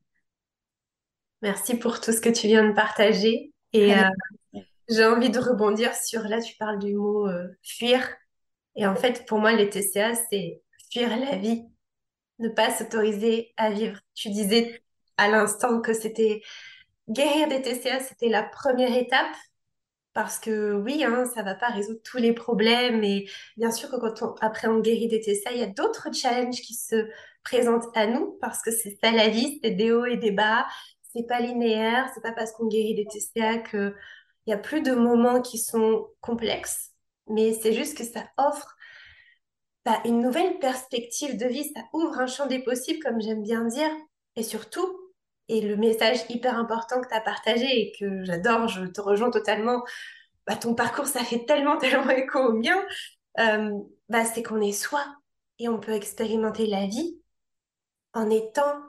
Merci 1.40 1.76
pour 1.76 2.02
tout 2.02 2.12
ce 2.12 2.20
que 2.20 2.28
tu 2.28 2.48
viens 2.48 2.68
de 2.68 2.74
partager. 2.74 3.54
Et 3.72 3.94
euh, 3.94 4.02
j'ai 4.92 5.04
envie 5.04 5.30
de 5.30 5.38
rebondir 5.38 5.94
sur, 5.94 6.22
là, 6.22 6.40
tu 6.40 6.56
parles 6.56 6.78
du 6.78 6.94
mot 6.94 7.26
euh, 7.28 7.48
fuir. 7.62 8.06
Et 8.76 8.86
en 8.86 8.94
fait, 8.96 9.26
pour 9.26 9.38
moi, 9.38 9.52
les 9.52 9.68
TCA, 9.68 10.14
c'est 10.30 10.62
fuir 10.92 11.16
la 11.16 11.36
vie, 11.36 11.64
ne 12.38 12.48
pas 12.48 12.70
s'autoriser 12.70 13.52
à 13.56 13.70
vivre. 13.70 13.98
Tu 14.14 14.30
disais 14.30 14.82
à 15.16 15.28
l'instant 15.28 15.80
que 15.80 15.92
c'était 15.92 16.42
guérir 17.08 17.48
des 17.48 17.62
TCA, 17.62 18.00
c'était 18.00 18.28
la 18.28 18.42
première 18.42 18.96
étape. 18.96 19.34
Parce 20.14 20.38
que 20.38 20.74
oui, 20.74 21.04
hein, 21.04 21.24
ça 21.34 21.42
va 21.42 21.54
pas 21.54 21.68
résoudre 21.68 22.00
tous 22.04 22.18
les 22.18 22.34
problèmes. 22.34 23.02
Et 23.02 23.28
bien 23.56 23.70
sûr 23.70 23.90
que 23.90 23.96
quand 23.96 24.22
on, 24.22 24.34
après 24.42 24.68
on 24.68 24.80
guérit 24.80 25.08
des 25.08 25.20
TCA, 25.20 25.52
il 25.52 25.60
y 25.60 25.62
a 25.62 25.66
d'autres 25.66 26.08
challenges 26.12 26.60
qui 26.60 26.74
se 26.74 27.08
présentent 27.44 27.88
à 27.96 28.06
nous 28.06 28.36
parce 28.40 28.60
que 28.62 28.70
c'est 28.70 28.96
ça 29.02 29.10
la 29.10 29.28
vie, 29.28 29.58
c'est 29.62 29.70
des 29.70 29.90
hauts 29.90 30.04
et 30.04 30.18
des 30.18 30.30
bas. 30.30 30.66
C'est 31.14 31.26
pas 31.26 31.40
linéaire. 31.40 32.10
C'est 32.14 32.22
pas 32.22 32.32
parce 32.32 32.52
qu'on 32.52 32.66
guérit 32.66 32.94
des 32.94 33.06
TCA 33.06 33.58
que 33.58 33.94
il 34.46 34.50
y 34.50 34.52
a 34.52 34.58
plus 34.58 34.82
de 34.82 34.92
moments 34.92 35.40
qui 35.40 35.58
sont 35.58 36.08
complexes. 36.20 36.90
Mais 37.28 37.52
c'est 37.52 37.72
juste 37.72 37.96
que 37.96 38.04
ça 38.04 38.24
offre 38.36 38.76
une 40.04 40.20
nouvelle 40.20 40.58
perspective 40.58 41.36
de 41.36 41.46
vie. 41.46 41.70
Ça 41.74 41.82
ouvre 41.92 42.18
un 42.18 42.26
champ 42.26 42.46
des 42.46 42.62
possibles, 42.62 43.02
comme 43.02 43.20
j'aime 43.20 43.42
bien 43.42 43.64
dire. 43.64 43.90
Et 44.36 44.42
surtout, 44.42 44.86
et 45.48 45.60
le 45.60 45.76
message 45.76 46.20
hyper 46.28 46.56
important 46.56 47.00
que 47.00 47.08
tu 47.08 47.14
as 47.14 47.20
partagé 47.20 47.66
et 47.66 47.92
que 47.98 48.24
j'adore, 48.24 48.68
je 48.68 48.84
te 48.86 49.00
rejoins 49.00 49.30
totalement, 49.30 49.82
bah, 50.46 50.56
ton 50.56 50.74
parcours, 50.74 51.06
ça 51.06 51.24
fait 51.24 51.44
tellement, 51.44 51.76
tellement 51.78 52.10
écho 52.10 52.38
au 52.38 52.52
mien, 52.52 52.82
euh, 53.38 53.70
bah, 54.08 54.24
c'est 54.24 54.42
qu'on 54.42 54.60
est 54.60 54.72
soi 54.72 55.04
et 55.58 55.68
on 55.68 55.78
peut 55.78 55.92
expérimenter 55.92 56.66
la 56.66 56.86
vie 56.86 57.20
en 58.14 58.30
étant 58.30 58.80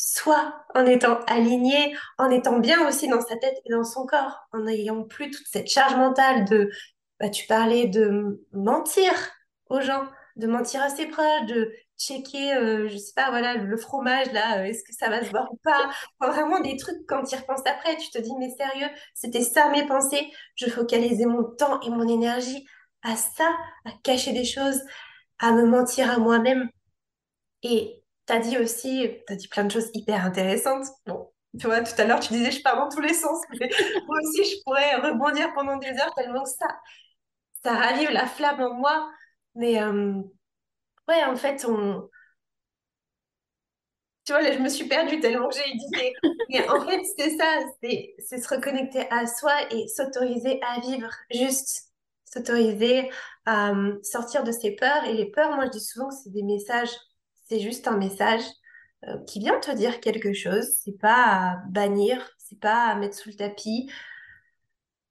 soi, 0.00 0.54
en 0.74 0.86
étant 0.86 1.20
aligné, 1.26 1.94
en 2.16 2.30
étant 2.30 2.58
bien 2.58 2.88
aussi 2.88 3.06
dans 3.06 3.20
sa 3.20 3.36
tête 3.36 3.60
et 3.66 3.70
dans 3.70 3.84
son 3.84 4.06
corps, 4.06 4.48
en 4.52 4.60
n'ayant 4.60 5.04
plus 5.04 5.30
toute 5.30 5.46
cette 5.46 5.68
charge 5.68 5.94
mentale 5.94 6.46
de, 6.46 6.70
bah, 7.18 7.28
tu 7.28 7.46
parlais 7.46 7.86
de 7.86 8.42
mentir 8.54 9.12
aux 9.68 9.82
gens, 9.82 10.06
de 10.36 10.46
mentir 10.46 10.80
à 10.80 10.88
ses 10.88 11.06
proches, 11.06 11.44
de 11.48 11.70
checker, 11.98 12.54
euh, 12.54 12.88
je 12.88 12.96
sais 12.96 13.12
pas, 13.14 13.28
voilà, 13.28 13.56
le 13.56 13.76
fromage 13.76 14.32
là, 14.32 14.60
euh, 14.60 14.64
est-ce 14.64 14.82
que 14.84 14.94
ça 14.94 15.10
va 15.10 15.22
se 15.22 15.28
voir 15.28 15.52
ou 15.52 15.58
pas? 15.62 15.90
Vraiment 16.18 16.60
des 16.60 16.78
trucs 16.78 17.06
quand 17.06 17.22
tu 17.24 17.36
y 17.36 17.38
repenses 17.38 17.66
après, 17.66 17.98
tu 17.98 18.08
te 18.10 18.18
dis, 18.18 18.32
mais 18.38 18.48
sérieux, 18.56 18.88
c'était 19.12 19.42
ça 19.42 19.68
mes 19.68 19.86
pensées. 19.86 20.30
Je 20.54 20.70
focalisais 20.70 21.26
mon 21.26 21.44
temps 21.44 21.78
et 21.82 21.90
mon 21.90 22.08
énergie 22.08 22.66
à 23.02 23.16
ça, 23.16 23.54
à 23.84 23.90
cacher 24.02 24.32
des 24.32 24.46
choses, 24.46 24.80
à 25.40 25.52
me 25.52 25.66
mentir 25.66 26.10
à 26.10 26.16
moi-même. 26.18 26.70
Et 27.62 27.99
tu 28.30 28.36
as 28.36 28.40
dit 28.40 28.58
aussi, 28.58 29.10
tu 29.26 29.32
as 29.32 29.36
dit 29.36 29.48
plein 29.48 29.64
de 29.64 29.72
choses 29.72 29.90
hyper 29.94 30.24
intéressantes. 30.24 30.86
Bon, 31.06 31.30
tu 31.58 31.66
vois, 31.66 31.80
tout 31.80 32.00
à 32.00 32.04
l'heure, 32.04 32.20
tu 32.20 32.32
disais, 32.32 32.52
je 32.52 32.62
pars 32.62 32.76
dans 32.76 32.88
tous 32.88 33.00
les 33.00 33.14
sens, 33.14 33.40
mais 33.58 33.68
moi 34.06 34.18
aussi, 34.22 34.44
je 34.44 34.62
pourrais 34.64 34.96
rebondir 34.96 35.52
pendant 35.54 35.76
des 35.78 35.90
heures 35.90 36.14
tellement 36.14 36.44
que 36.44 36.50
ça, 36.50 36.68
ça 37.64 37.72
ravive 37.74 38.10
la 38.10 38.26
flamme 38.26 38.60
en 38.60 38.74
moi. 38.74 39.10
Mais 39.56 39.82
euh, 39.82 40.22
ouais, 41.08 41.24
en 41.24 41.36
fait, 41.36 41.64
on. 41.68 42.08
Tu 44.24 44.32
vois, 44.32 44.42
là, 44.42 44.52
je 44.52 44.58
me 44.58 44.68
suis 44.68 44.86
perdue 44.86 45.18
tellement 45.18 45.48
que 45.48 45.56
j'ai 45.56 45.72
dit. 45.72 46.12
Mais 46.50 46.68
en 46.68 46.86
fait, 46.86 47.00
c'est 47.18 47.36
ça, 47.36 47.58
c'est 47.82 48.38
se 48.38 48.54
reconnecter 48.54 49.10
à 49.10 49.26
soi 49.26 49.54
et 49.72 49.88
s'autoriser 49.88 50.60
à 50.62 50.78
vivre, 50.80 51.10
juste 51.32 51.90
s'autoriser 52.26 53.10
à 53.44 53.72
euh, 53.72 53.98
sortir 54.04 54.44
de 54.44 54.52
ses 54.52 54.76
peurs. 54.76 55.04
Et 55.04 55.14
les 55.14 55.30
peurs, 55.32 55.56
moi, 55.56 55.64
je 55.66 55.70
dis 55.70 55.80
souvent 55.80 56.10
que 56.10 56.14
c'est 56.22 56.30
des 56.30 56.44
messages, 56.44 56.90
c'est 57.50 57.60
juste 57.60 57.88
un 57.88 57.96
message 57.98 58.44
euh, 59.08 59.18
qui 59.26 59.40
vient 59.40 59.58
te 59.58 59.72
dire 59.72 60.00
quelque 60.00 60.32
chose. 60.32 60.68
C'est 60.84 60.98
pas 60.98 61.24
à 61.24 61.56
bannir, 61.68 62.30
c'est 62.38 62.60
pas 62.60 62.84
à 62.86 62.94
mettre 62.94 63.16
sous 63.16 63.28
le 63.30 63.34
tapis, 63.34 63.90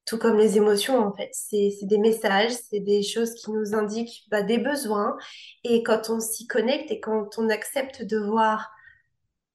tout 0.05 0.17
comme 0.17 0.37
les 0.37 0.55
émotions, 0.57 0.97
en 0.99 1.13
fait. 1.13 1.29
C'est 1.33 1.73
des 1.81 1.97
messages, 1.97 2.53
c'est 2.53 2.79
des 2.79 3.03
choses 3.03 3.33
qui 3.35 3.51
nous 3.51 3.75
indiquent 3.75 4.25
bah, 4.31 4.41
des 4.41 4.57
besoins. 4.57 5.17
Et 5.65 5.83
quand 5.83 6.09
on 6.09 6.21
s'y 6.21 6.47
connecte 6.47 6.91
et 6.91 7.01
quand 7.01 7.37
on 7.37 7.49
accepte 7.49 8.03
de 8.03 8.17
voir 8.17 8.71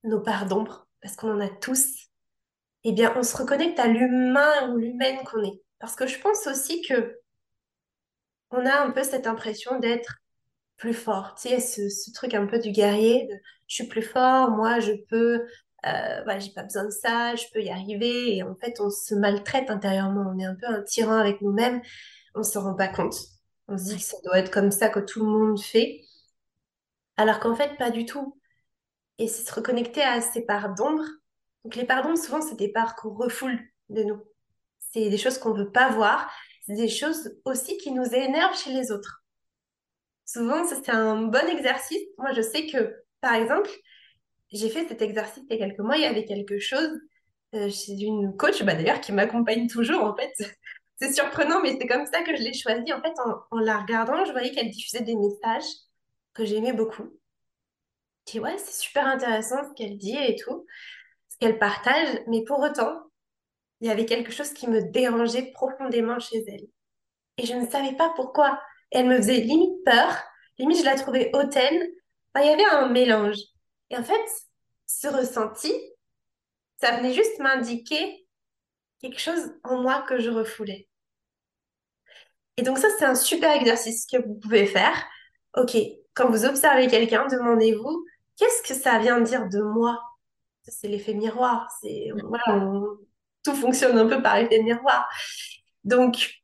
nos 0.04 0.20
parts 0.20 0.46
d'ombre, 0.46 0.86
parce 1.00 1.16
qu'on 1.16 1.32
en 1.32 1.40
a 1.40 1.48
tous, 1.48 2.10
eh 2.84 2.92
bien, 2.92 3.14
on 3.16 3.22
se 3.22 3.36
reconnecte 3.36 3.78
à 3.78 3.86
l'humain 3.86 4.70
ou 4.70 4.76
l'humaine 4.76 5.24
qu'on 5.24 5.42
est. 5.42 5.62
Parce 5.78 5.96
que 5.96 6.06
je 6.06 6.18
pense 6.18 6.46
aussi 6.46 6.82
que 6.82 7.18
on 8.50 8.66
a 8.66 8.80
un 8.82 8.90
peu 8.90 9.02
cette 9.02 9.26
impression 9.26 9.78
d'être 9.78 10.23
plus 10.84 10.92
fort. 10.92 11.34
Tu 11.34 11.48
sais, 11.48 11.60
ce, 11.60 12.12
truc 12.12 12.34
un 12.34 12.46
peu 12.46 12.58
du 12.58 12.70
guerrier, 12.70 13.26
de 13.26 13.34
je 13.66 13.76
suis 13.76 13.86
plus 13.88 14.02
fort, 14.02 14.50
moi 14.50 14.80
je 14.80 14.92
peux 15.08 15.46
euh, 15.86 16.22
voilà, 16.24 16.38
j'ai 16.38 16.50
pas 16.50 16.62
besoin 16.62 16.84
de 16.84 16.90
ça, 16.90 17.34
je 17.36 17.44
peux 17.52 17.62
y 17.62 17.70
arriver. 17.70 18.36
Et 18.36 18.42
en 18.42 18.54
fait, 18.56 18.80
on 18.80 18.90
se 18.90 19.14
maltraite 19.14 19.70
intérieurement. 19.70 20.30
On 20.34 20.38
est 20.38 20.44
un 20.44 20.54
peu 20.54 20.66
un 20.66 20.82
tyran 20.82 21.16
avec 21.16 21.40
nous-mêmes. 21.40 21.80
On 22.34 22.40
ne 22.40 22.44
se 22.44 22.58
rend 22.58 22.74
pas 22.74 22.88
compte. 22.88 23.14
On 23.68 23.78
se 23.78 23.84
dit 23.84 23.96
que 23.96 24.02
ça 24.02 24.16
doit 24.24 24.38
être 24.38 24.50
comme 24.50 24.70
ça 24.70 24.88
que 24.90 25.00
tout 25.00 25.24
le 25.24 25.30
monde 25.30 25.60
fait. 25.60 26.02
Alors 27.16 27.40
qu'en 27.40 27.54
fait, 27.54 27.76
pas 27.78 27.90
du 27.90 28.04
tout. 28.04 28.38
Et 29.18 29.28
c'est 29.28 29.46
se 29.48 29.54
reconnecter 29.54 30.02
à 30.02 30.20
ces 30.20 30.42
parts 30.44 30.74
d'ombre. 30.74 31.04
Donc 31.64 31.76
les 31.76 31.84
parts 31.84 32.02
d'ombre, 32.02 32.18
souvent, 32.18 32.42
c'est 32.42 32.56
des 32.56 32.72
parts 32.72 32.94
qu'on 32.96 33.14
refoule 33.14 33.58
de 33.88 34.02
nous. 34.02 34.22
C'est 34.80 35.08
des 35.08 35.18
choses 35.18 35.38
qu'on 35.38 35.54
veut 35.54 35.70
pas 35.70 35.90
voir. 35.90 36.30
C'est 36.66 36.76
des 36.76 36.88
choses 36.88 37.36
aussi 37.44 37.78
qui 37.78 37.92
nous 37.92 38.06
énervent 38.14 38.56
chez 38.56 38.72
les 38.72 38.90
autres. 38.90 39.23
Souvent, 40.26 40.64
c'est 40.64 40.88
un 40.88 41.22
bon 41.22 41.48
exercice. 41.48 42.02
Moi, 42.18 42.32
je 42.32 42.42
sais 42.42 42.66
que, 42.66 42.94
par 43.20 43.34
exemple, 43.34 43.70
j'ai 44.52 44.68
fait 44.70 44.86
cet 44.88 45.02
exercice 45.02 45.42
il 45.48 45.56
y 45.56 45.62
a 45.62 45.66
quelques 45.66 45.80
mois. 45.80 45.96
Il 45.96 46.02
y 46.02 46.06
avait 46.06 46.24
quelque 46.24 46.58
chose 46.58 46.98
euh, 47.54 47.68
chez 47.70 47.92
une 47.92 48.36
coach, 48.36 48.62
bah, 48.62 48.74
d'ailleurs, 48.74 49.00
qui 49.00 49.12
m'accompagne 49.12 49.68
toujours, 49.68 50.02
en 50.02 50.16
fait. 50.16 50.32
c'est 50.96 51.12
surprenant, 51.12 51.60
mais 51.62 51.76
c'est 51.78 51.86
comme 51.86 52.06
ça 52.06 52.22
que 52.22 52.36
je 52.36 52.42
l'ai 52.42 52.54
choisi. 52.54 52.92
En 52.92 53.00
fait, 53.02 53.14
en, 53.50 53.58
la 53.58 53.78
regardant, 53.78 54.24
je 54.24 54.32
voyais 54.32 54.52
qu'elle 54.52 54.70
diffusait 54.70 55.02
des 55.02 55.16
messages 55.16 55.64
que 56.32 56.44
j'aimais 56.44 56.72
beaucoup. 56.72 57.04
Je 58.26 58.32
dis, 58.32 58.40
ouais, 58.40 58.56
c'est 58.58 58.80
super 58.82 59.06
intéressant 59.06 59.62
ce 59.64 59.74
qu'elle 59.74 59.98
dit 59.98 60.16
et 60.16 60.36
tout, 60.36 60.66
ce 61.28 61.36
qu'elle 61.38 61.58
partage, 61.58 62.20
mais 62.26 62.42
pour 62.44 62.60
autant, 62.60 63.02
il 63.80 63.88
y 63.88 63.90
avait 63.90 64.06
quelque 64.06 64.32
chose 64.32 64.52
qui 64.52 64.68
me 64.68 64.82
dérangeait 64.90 65.52
profondément 65.52 66.18
chez 66.18 66.42
elle. 66.48 66.66
Et 67.36 67.46
je 67.46 67.54
ne 67.54 67.66
savais 67.66 67.94
pas 67.96 68.12
pourquoi. 68.16 68.60
Elle 68.94 69.08
me 69.08 69.16
faisait 69.16 69.40
limite 69.40 69.84
peur, 69.84 70.16
limite 70.58 70.78
je 70.78 70.84
la 70.84 70.94
trouvais 70.94 71.30
hautaine. 71.34 71.82
il 72.36 72.46
y 72.46 72.48
avait 72.48 72.64
un 72.64 72.88
mélange. 72.88 73.36
Et 73.90 73.96
en 73.96 74.02
fait, 74.02 74.24
ce 74.86 75.08
ressenti, 75.08 75.72
ça 76.80 76.96
venait 76.96 77.12
juste 77.12 77.38
m'indiquer 77.38 78.26
quelque 79.00 79.20
chose 79.20 79.52
en 79.64 79.82
moi 79.82 80.02
que 80.08 80.18
je 80.18 80.30
refoulais. 80.30 80.88
Et 82.56 82.62
donc 82.62 82.78
ça, 82.78 82.88
c'est 82.98 83.04
un 83.04 83.14
super 83.14 83.52
exercice 83.52 84.06
que 84.06 84.18
vous 84.18 84.34
pouvez 84.34 84.66
faire. 84.66 84.94
Ok, 85.56 85.76
quand 86.14 86.30
vous 86.30 86.44
observez 86.44 86.86
quelqu'un, 86.86 87.26
demandez-vous, 87.26 88.06
qu'est-ce 88.36 88.62
que 88.62 88.78
ça 88.78 88.98
vient 88.98 89.20
dire 89.20 89.48
de 89.48 89.60
moi? 89.60 90.00
C'est 90.66 90.88
l'effet 90.88 91.14
miroir. 91.14 91.68
C'est 91.80 92.10
tout 93.44 93.54
fonctionne 93.54 93.98
un 93.98 94.08
peu 94.08 94.22
par 94.22 94.36
effet 94.36 94.62
miroir. 94.62 95.08
Donc, 95.82 96.43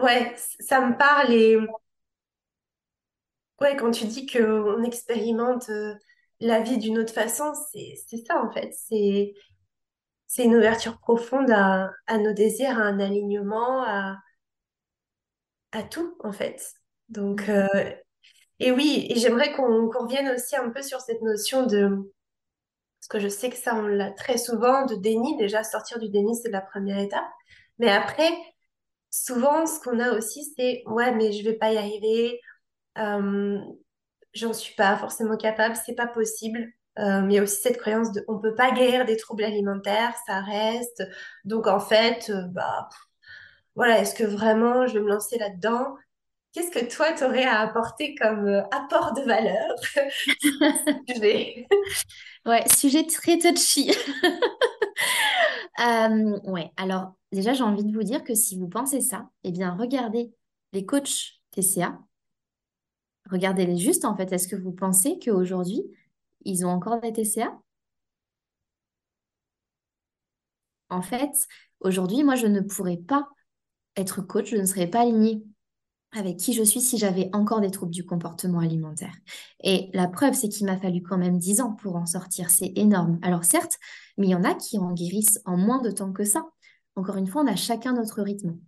ouais, 0.00 0.34
ça 0.60 0.80
me 0.80 0.96
parle 0.96 1.32
et 1.32 1.58
ouais, 3.60 3.76
quand 3.76 3.90
tu 3.90 4.04
dis 4.06 4.26
qu'on 4.26 4.82
expérimente 4.82 5.68
euh, 5.70 5.94
la 6.40 6.60
vie 6.60 6.78
d'une 6.78 6.98
autre 6.98 7.12
façon, 7.12 7.52
c'est 7.72 7.96
ça 8.26 8.42
en 8.42 8.50
fait. 8.50 8.72
C'est 8.74 9.34
c'est 10.26 10.44
une 10.44 10.56
ouverture 10.56 10.98
profonde 10.98 11.50
à, 11.50 11.90
nos 12.18 12.32
désirs, 12.32 12.78
à 12.78 12.82
un 12.84 13.00
alignement, 13.00 13.82
à, 13.84 14.16
à 15.72 15.82
tout 15.82 16.16
en 16.20 16.32
fait. 16.32 16.72
Donc, 17.10 17.48
euh, 17.50 17.66
et 18.58 18.72
oui, 18.72 19.06
et 19.10 19.16
j'aimerais 19.18 19.52
qu'on 19.52 19.90
revienne 19.90 20.30
aussi 20.30 20.56
un 20.56 20.70
peu 20.70 20.82
sur 20.82 21.00
cette 21.00 21.20
notion 21.20 21.66
de, 21.66 22.10
parce 23.00 23.08
que 23.08 23.18
je 23.20 23.28
sais 23.28 23.50
que 23.50 23.56
ça, 23.56 23.74
on 23.74 23.86
l'a 23.86 24.10
très 24.10 24.38
souvent, 24.38 24.86
de 24.86 24.94
déni. 24.94 25.36
Déjà, 25.36 25.64
sortir 25.64 25.98
du 25.98 26.08
déni, 26.08 26.36
c'est 26.36 26.50
la 26.50 26.60
première 26.62 26.98
étape. 26.98 27.28
Mais 27.78 27.90
après, 27.90 28.30
souvent, 29.12 29.66
ce 29.66 29.78
qu'on 29.80 30.00
a 30.00 30.10
aussi, 30.12 30.44
c'est 30.58 30.82
ouais, 30.88 31.14
mais 31.14 31.32
je 31.32 31.44
vais 31.44 31.54
pas 31.56 31.72
y 31.72 31.78
arriver, 31.78 32.40
euh, 32.98 33.58
j'en 34.34 34.52
suis 34.52 34.74
pas 34.74 34.96
forcément 34.96 35.36
capable, 35.36 35.76
c'est 35.76 35.94
pas 35.94 36.06
possible. 36.08 36.66
Euh, 36.98 37.22
il 37.26 37.32
y 37.32 37.38
a 37.38 37.42
aussi 37.42 37.60
cette 37.62 37.78
croyance 37.78 38.12
de 38.12 38.24
on 38.28 38.38
peut 38.40 38.54
pas 38.54 38.72
guérir 38.72 39.04
des 39.06 39.16
troubles 39.16 39.44
alimentaires, 39.44 40.14
ça 40.26 40.40
reste. 40.42 41.02
Donc 41.44 41.66
en 41.68 41.80
fait, 41.80 42.28
euh, 42.30 42.42
bah 42.50 42.88
voilà, 43.76 44.00
est-ce 44.00 44.14
que 44.14 44.24
vraiment 44.24 44.86
je 44.86 44.94
vais 44.94 45.00
me 45.00 45.08
lancer 45.08 45.38
là-dedans? 45.38 45.94
Qu'est-ce 46.52 46.70
que 46.70 46.84
toi, 46.94 47.12
tu 47.14 47.24
aurais 47.24 47.44
à 47.44 47.60
apporter 47.60 48.14
comme 48.16 48.46
apport 48.72 49.12
de 49.14 49.22
valeur? 49.22 49.74
Sujet. 51.08 51.66
Ouais, 52.46 52.64
sujet 52.68 53.06
très 53.06 53.38
touchy. 53.38 53.92
Ouais, 56.44 56.70
alors 56.76 57.14
déjà, 57.32 57.52
j'ai 57.52 57.64
envie 57.64 57.84
de 57.84 57.92
vous 57.92 58.02
dire 58.02 58.24
que 58.24 58.34
si 58.34 58.58
vous 58.58 58.68
pensez 58.68 59.00
ça, 59.00 59.30
eh 59.44 59.52
bien, 59.52 59.74
regardez 59.74 60.32
les 60.72 60.86
coachs 60.86 61.40
TCA. 61.50 61.98
Regardez-les 63.30 63.76
juste, 63.76 64.04
en 64.04 64.16
fait. 64.16 64.32
Est-ce 64.32 64.48
que 64.48 64.56
vous 64.56 64.72
pensez 64.72 65.18
qu'aujourd'hui, 65.18 65.82
ils 66.44 66.66
ont 66.66 66.70
encore 66.70 67.00
des 67.00 67.12
TCA? 67.12 67.58
En 70.90 71.02
fait, 71.02 71.48
aujourd'hui, 71.80 72.22
moi, 72.24 72.36
je 72.36 72.46
ne 72.46 72.60
pourrais 72.60 72.98
pas 72.98 73.28
être 73.96 74.22
coach, 74.22 74.50
je 74.50 74.56
ne 74.56 74.66
serais 74.66 74.86
pas 74.86 75.00
alignée 75.00 75.42
avec 76.14 76.36
qui 76.36 76.52
je 76.52 76.62
suis 76.62 76.80
si 76.80 76.98
j'avais 76.98 77.30
encore 77.32 77.60
des 77.60 77.70
troubles 77.70 77.92
du 77.92 78.04
comportement 78.04 78.58
alimentaire. 78.58 79.14
Et 79.62 79.88
la 79.94 80.08
preuve, 80.08 80.34
c'est 80.34 80.48
qu'il 80.50 80.66
m'a 80.66 80.76
fallu 80.76 81.02
quand 81.02 81.16
même 81.16 81.38
10 81.38 81.62
ans 81.62 81.72
pour 81.72 81.96
en 81.96 82.04
sortir. 82.04 82.50
C'est 82.50 82.72
énorme. 82.76 83.18
Alors 83.22 83.44
certes, 83.44 83.78
mais 84.18 84.26
il 84.26 84.30
y 84.30 84.34
en 84.34 84.44
a 84.44 84.54
qui 84.54 84.78
en 84.78 84.92
guérissent 84.92 85.40
en 85.46 85.56
moins 85.56 85.80
de 85.80 85.90
temps 85.90 86.12
que 86.12 86.24
ça. 86.24 86.44
Encore 86.96 87.16
une 87.16 87.26
fois, 87.26 87.42
on 87.42 87.46
a 87.46 87.56
chacun 87.56 87.94
notre 87.94 88.22
rythme. 88.22 88.58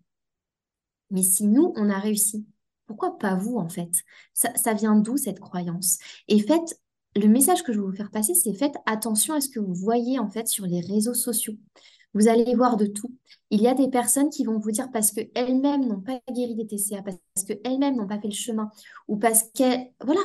Mais 1.11 1.23
si 1.23 1.47
nous, 1.47 1.73
on 1.77 1.91
a 1.91 1.99
réussi, 1.99 2.47
pourquoi 2.87 3.19
pas 3.19 3.35
vous 3.35 3.57
en 3.57 3.69
fait? 3.69 3.91
Ça, 4.33 4.75
vient 4.75 4.97
d'où 4.97 5.17
cette 5.17 5.41
croyance? 5.41 5.99
Et 6.29 6.41
faites, 6.41 6.81
le 7.17 7.29
message 7.29 7.63
que 7.63 7.73
je 7.73 7.79
veux 7.79 7.87
vous 7.87 7.97
faire 7.97 8.11
passer, 8.11 8.35
c'est 8.35 8.55
faites 8.55 8.77
attention 8.87 9.35
à 9.35 9.41
ce 9.41 9.49
que 9.49 9.61
vous 9.61 9.75
voyez 9.75 10.19
en 10.19 10.29
fait 10.29 10.49
sur 10.49 10.67
les 10.67 10.81
réseaux 10.81 11.15
sociaux. 11.15 11.55
Vous 12.15 12.29
allez 12.29 12.55
voir 12.55 12.77
de 12.77 12.87
tout. 12.87 13.13
Il 13.51 13.61
y 13.61 13.67
a 13.67 13.75
des 13.75 13.89
personnes 13.89 14.31
qui 14.31 14.45
vont 14.45 14.59
vous 14.59 14.71
dire 14.71 14.91
parce 14.93 15.11
qu'elles-mêmes 15.11 15.87
n'ont 15.87 16.01
pas 16.01 16.21
guéri 16.33 16.55
des 16.55 16.67
TCA, 16.67 17.03
parce 17.03 17.19
qu'elles-mêmes 17.47 17.97
n'ont 17.97 18.07
pas 18.07 18.21
fait 18.21 18.29
le 18.29 18.35
chemin, 18.35 18.71
ou 19.09 19.17
parce 19.17 19.45
qu'elles, 19.55 19.91
voilà, 20.01 20.21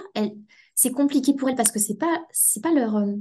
c'est 0.76 0.92
compliqué 0.92 1.34
pour 1.34 1.50
elles 1.50 1.56
parce 1.56 1.72
que 1.72 1.80
c'est 1.80 1.98
pas, 1.98 2.22
pas 2.62 2.72
leur, 2.72 2.96
euh, 2.96 3.16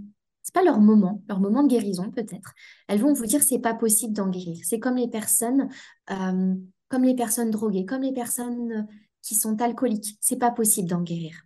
c'est 0.49 0.55
pas 0.55 0.65
leur 0.65 0.81
moment, 0.81 1.23
leur 1.29 1.41
moment 1.41 1.63
de 1.63 1.69
guérison 1.69 2.11
peut-être. 2.11 2.55
Elles 2.87 3.03
vont 3.03 3.13
vous 3.13 3.27
dire 3.27 3.43
c'est 3.43 3.59
pas 3.59 3.75
possible 3.75 4.15
d'en 4.15 4.31
guérir. 4.31 4.57
C'est 4.65 4.81
comme 4.81 4.97
les 4.97 5.07
personnes, 5.07 5.69
euh, 6.11 6.55
comme 6.89 7.05
les 7.05 7.15
personnes 7.15 7.51
droguées, 7.51 7.85
comme 7.85 8.01
les 8.01 8.15
personnes 8.15 8.89
qui 9.21 9.35
sont 9.35 9.61
alcooliques. 9.61 10.17
C'est 10.23 10.39
pas 10.39 10.51
possible 10.51 10.89
d'en 10.89 11.03
guérir. 11.03 11.45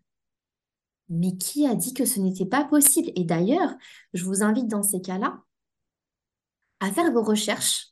Mais 1.08 1.36
qui 1.36 1.66
a 1.66 1.74
dit 1.74 1.94
que 1.94 2.04
ce 2.04 2.20
n'était 2.20 2.46
pas 2.46 2.62
possible? 2.62 3.10
Et 3.16 3.24
d'ailleurs, 3.24 3.74
je 4.14 4.24
vous 4.24 4.44
invite 4.44 4.68
dans 4.68 4.84
ces 4.84 5.00
cas-là 5.00 5.42
à 6.78 6.92
faire 6.92 7.10
vos 7.10 7.24
recherches 7.24 7.88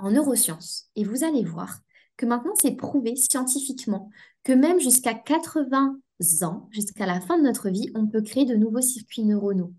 en 0.00 0.10
neurosciences 0.10 0.90
et 0.96 1.04
vous 1.04 1.22
allez 1.22 1.44
voir 1.44 1.82
que 2.16 2.26
maintenant 2.26 2.54
c'est 2.60 2.74
prouvé 2.74 3.14
scientifiquement 3.14 4.10
que 4.42 4.52
même 4.52 4.80
jusqu'à 4.80 5.14
80 5.14 6.00
ans, 6.42 6.68
jusqu'à 6.72 7.06
la 7.06 7.20
fin 7.20 7.38
de 7.38 7.44
notre 7.44 7.70
vie, 7.70 7.92
on 7.94 8.08
peut 8.08 8.22
créer 8.22 8.44
de 8.44 8.56
nouveaux 8.56 8.80
circuits 8.80 9.22
neuronaux. 9.22 9.72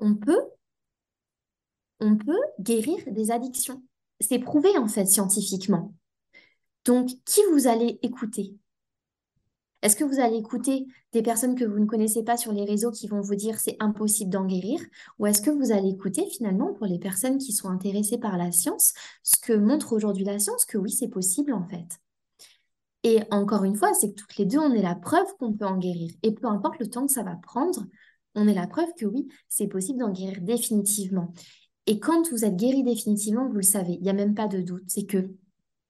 On 0.00 0.14
peut, 0.14 0.42
on 2.00 2.16
peut 2.16 2.40
guérir 2.60 2.98
des 3.06 3.30
addictions. 3.30 3.82
C'est 4.20 4.38
prouvé 4.38 4.76
en 4.78 4.88
fait 4.88 5.06
scientifiquement. 5.06 5.94
Donc, 6.84 7.10
qui 7.24 7.40
vous 7.52 7.66
allez 7.66 7.98
écouter? 8.02 8.54
Est-ce 9.82 9.96
que 9.96 10.04
vous 10.04 10.18
allez 10.18 10.36
écouter 10.36 10.86
des 11.12 11.22
personnes 11.22 11.54
que 11.54 11.64
vous 11.64 11.78
ne 11.78 11.84
connaissez 11.84 12.22
pas 12.22 12.38
sur 12.38 12.52
les 12.52 12.64
réseaux 12.64 12.90
qui 12.90 13.06
vont 13.06 13.20
vous 13.20 13.34
dire 13.34 13.60
c'est 13.60 13.76
impossible 13.80 14.30
d'en 14.30 14.46
guérir 14.46 14.80
Ou 15.18 15.26
est-ce 15.26 15.42
que 15.42 15.50
vous 15.50 15.72
allez 15.72 15.90
écouter 15.90 16.26
finalement 16.26 16.72
pour 16.72 16.86
les 16.86 16.98
personnes 16.98 17.36
qui 17.36 17.52
sont 17.52 17.68
intéressées 17.68 18.16
par 18.16 18.38
la 18.38 18.50
science, 18.50 18.94
ce 19.22 19.36
que 19.38 19.52
montre 19.52 19.92
aujourd'hui 19.92 20.24
la 20.24 20.38
science, 20.38 20.64
que 20.64 20.78
oui, 20.78 20.90
c'est 20.90 21.08
possible 21.08 21.52
en 21.52 21.66
fait? 21.66 22.00
Et 23.02 23.20
encore 23.30 23.64
une 23.64 23.76
fois, 23.76 23.92
c'est 23.92 24.08
que 24.08 24.14
toutes 24.14 24.36
les 24.38 24.46
deux, 24.46 24.58
on 24.58 24.72
est 24.72 24.80
la 24.80 24.94
preuve 24.94 25.26
qu'on 25.38 25.52
peut 25.52 25.66
en 25.66 25.76
guérir. 25.76 26.10
Et 26.22 26.32
peu 26.32 26.46
importe 26.46 26.78
le 26.78 26.88
temps 26.88 27.06
que 27.06 27.12
ça 27.12 27.22
va 27.22 27.36
prendre, 27.36 27.84
on 28.34 28.48
est 28.48 28.54
la 28.54 28.66
preuve 28.66 28.92
que 28.98 29.06
oui, 29.06 29.28
c'est 29.48 29.68
possible 29.68 30.00
d'en 30.00 30.10
guérir 30.10 30.40
définitivement. 30.40 31.32
Et 31.86 32.00
quand 32.00 32.30
vous 32.30 32.44
êtes 32.44 32.56
guéri 32.56 32.82
définitivement, 32.82 33.48
vous 33.48 33.56
le 33.56 33.62
savez, 33.62 33.94
il 33.94 34.02
n'y 34.02 34.10
a 34.10 34.14
même 34.14 34.34
pas 34.34 34.48
de 34.48 34.60
doute, 34.60 34.84
c'est 34.88 35.06
que 35.06 35.30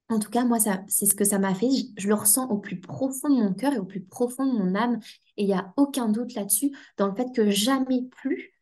en 0.09 0.19
tout 0.19 0.29
cas, 0.29 0.45
moi, 0.45 0.59
c'est 0.59 1.05
ce 1.07 1.15
que 1.15 1.23
ça 1.23 1.39
m'a 1.39 1.55
fait. 1.55 1.67
Je, 1.97 2.07
le 2.07 2.13
ressens 2.13 2.47
au 2.49 2.59
plus 2.59 2.79
profond 2.79 3.27
de 3.27 3.41
mon 3.41 3.53
cœur 3.53 3.73
et 3.73 3.79
au 3.79 3.85
plus 3.85 4.01
profond 4.01 4.45
de 4.45 4.57
mon 4.57 4.75
âme. 4.75 4.99
Et 5.35 5.43
il 5.43 5.47
n'y 5.47 5.53
a 5.53 5.73
aucun 5.77 6.09
doute 6.09 6.35
là-dessus, 6.35 6.71
dans 6.97 7.07
le 7.07 7.15
fait 7.15 7.33
que 7.33 7.49
jamais 7.49 8.03
plus 8.03 8.53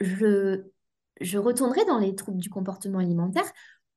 je, 0.00 0.64
je 1.20 1.38
retournerai 1.38 1.84
dans 1.84 1.98
les 1.98 2.16
troubles 2.16 2.40
du 2.40 2.50
comportement 2.50 2.98
alimentaire. 2.98 3.48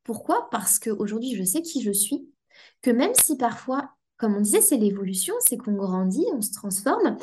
Pourquoi? 0.04 0.50
Parce 0.52 0.78
qu'aujourd'hui, 0.78 1.36
je 1.36 1.44
sais 1.44 1.62
qui 1.64 1.82
je 1.82 1.92
suis, 1.92 2.30
que 2.82 2.92
même 2.92 3.14
si 3.16 3.38
parfois, 3.38 3.90
comme 4.24 4.38
on 4.38 4.42
disait, 4.42 4.62
c'est 4.62 4.78
l'évolution, 4.78 5.34
c'est 5.42 5.58
qu'on 5.58 5.74
grandit, 5.74 6.26
on 6.34 6.42
se 6.42 6.54
transforme, 6.54 7.18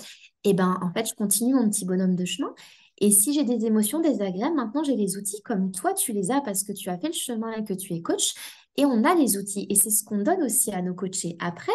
et 0.45 0.51
eh 0.51 0.55
ben 0.55 0.79
en 0.83 0.93
fait, 0.93 1.09
je 1.09 1.15
continue 1.15 1.55
mon 1.55 1.71
petit 1.71 1.87
bonhomme 1.87 2.15
de 2.15 2.27
chemin. 2.27 2.55
Et 2.99 3.11
si 3.11 3.33
j'ai 3.33 3.43
des 3.43 3.65
émotions 3.65 4.01
désagréables, 4.01 4.55
maintenant 4.55 4.85
j'ai 4.85 4.97
les 4.97 5.17
outils 5.17 5.41
comme 5.41 5.73
toi, 5.73 5.95
tu 5.95 6.13
les 6.13 6.31
as 6.31 6.43
parce 6.43 6.63
que 6.63 6.73
tu 6.73 6.91
as 6.91 6.99
fait 6.99 7.07
le 7.07 7.15
chemin 7.15 7.53
et 7.53 7.65
que 7.65 7.73
tu 7.73 7.95
es 7.95 8.03
coach. 8.03 8.35
Et 8.77 8.85
on 8.85 9.03
a 9.05 9.15
les 9.15 9.39
outils. 9.39 9.67
Et 9.71 9.77
c'est 9.77 9.89
ce 9.89 10.05
qu'on 10.05 10.19
donne 10.19 10.43
aussi 10.43 10.73
à 10.73 10.83
nos 10.83 10.93
coachés. 10.93 11.37
Après, 11.39 11.73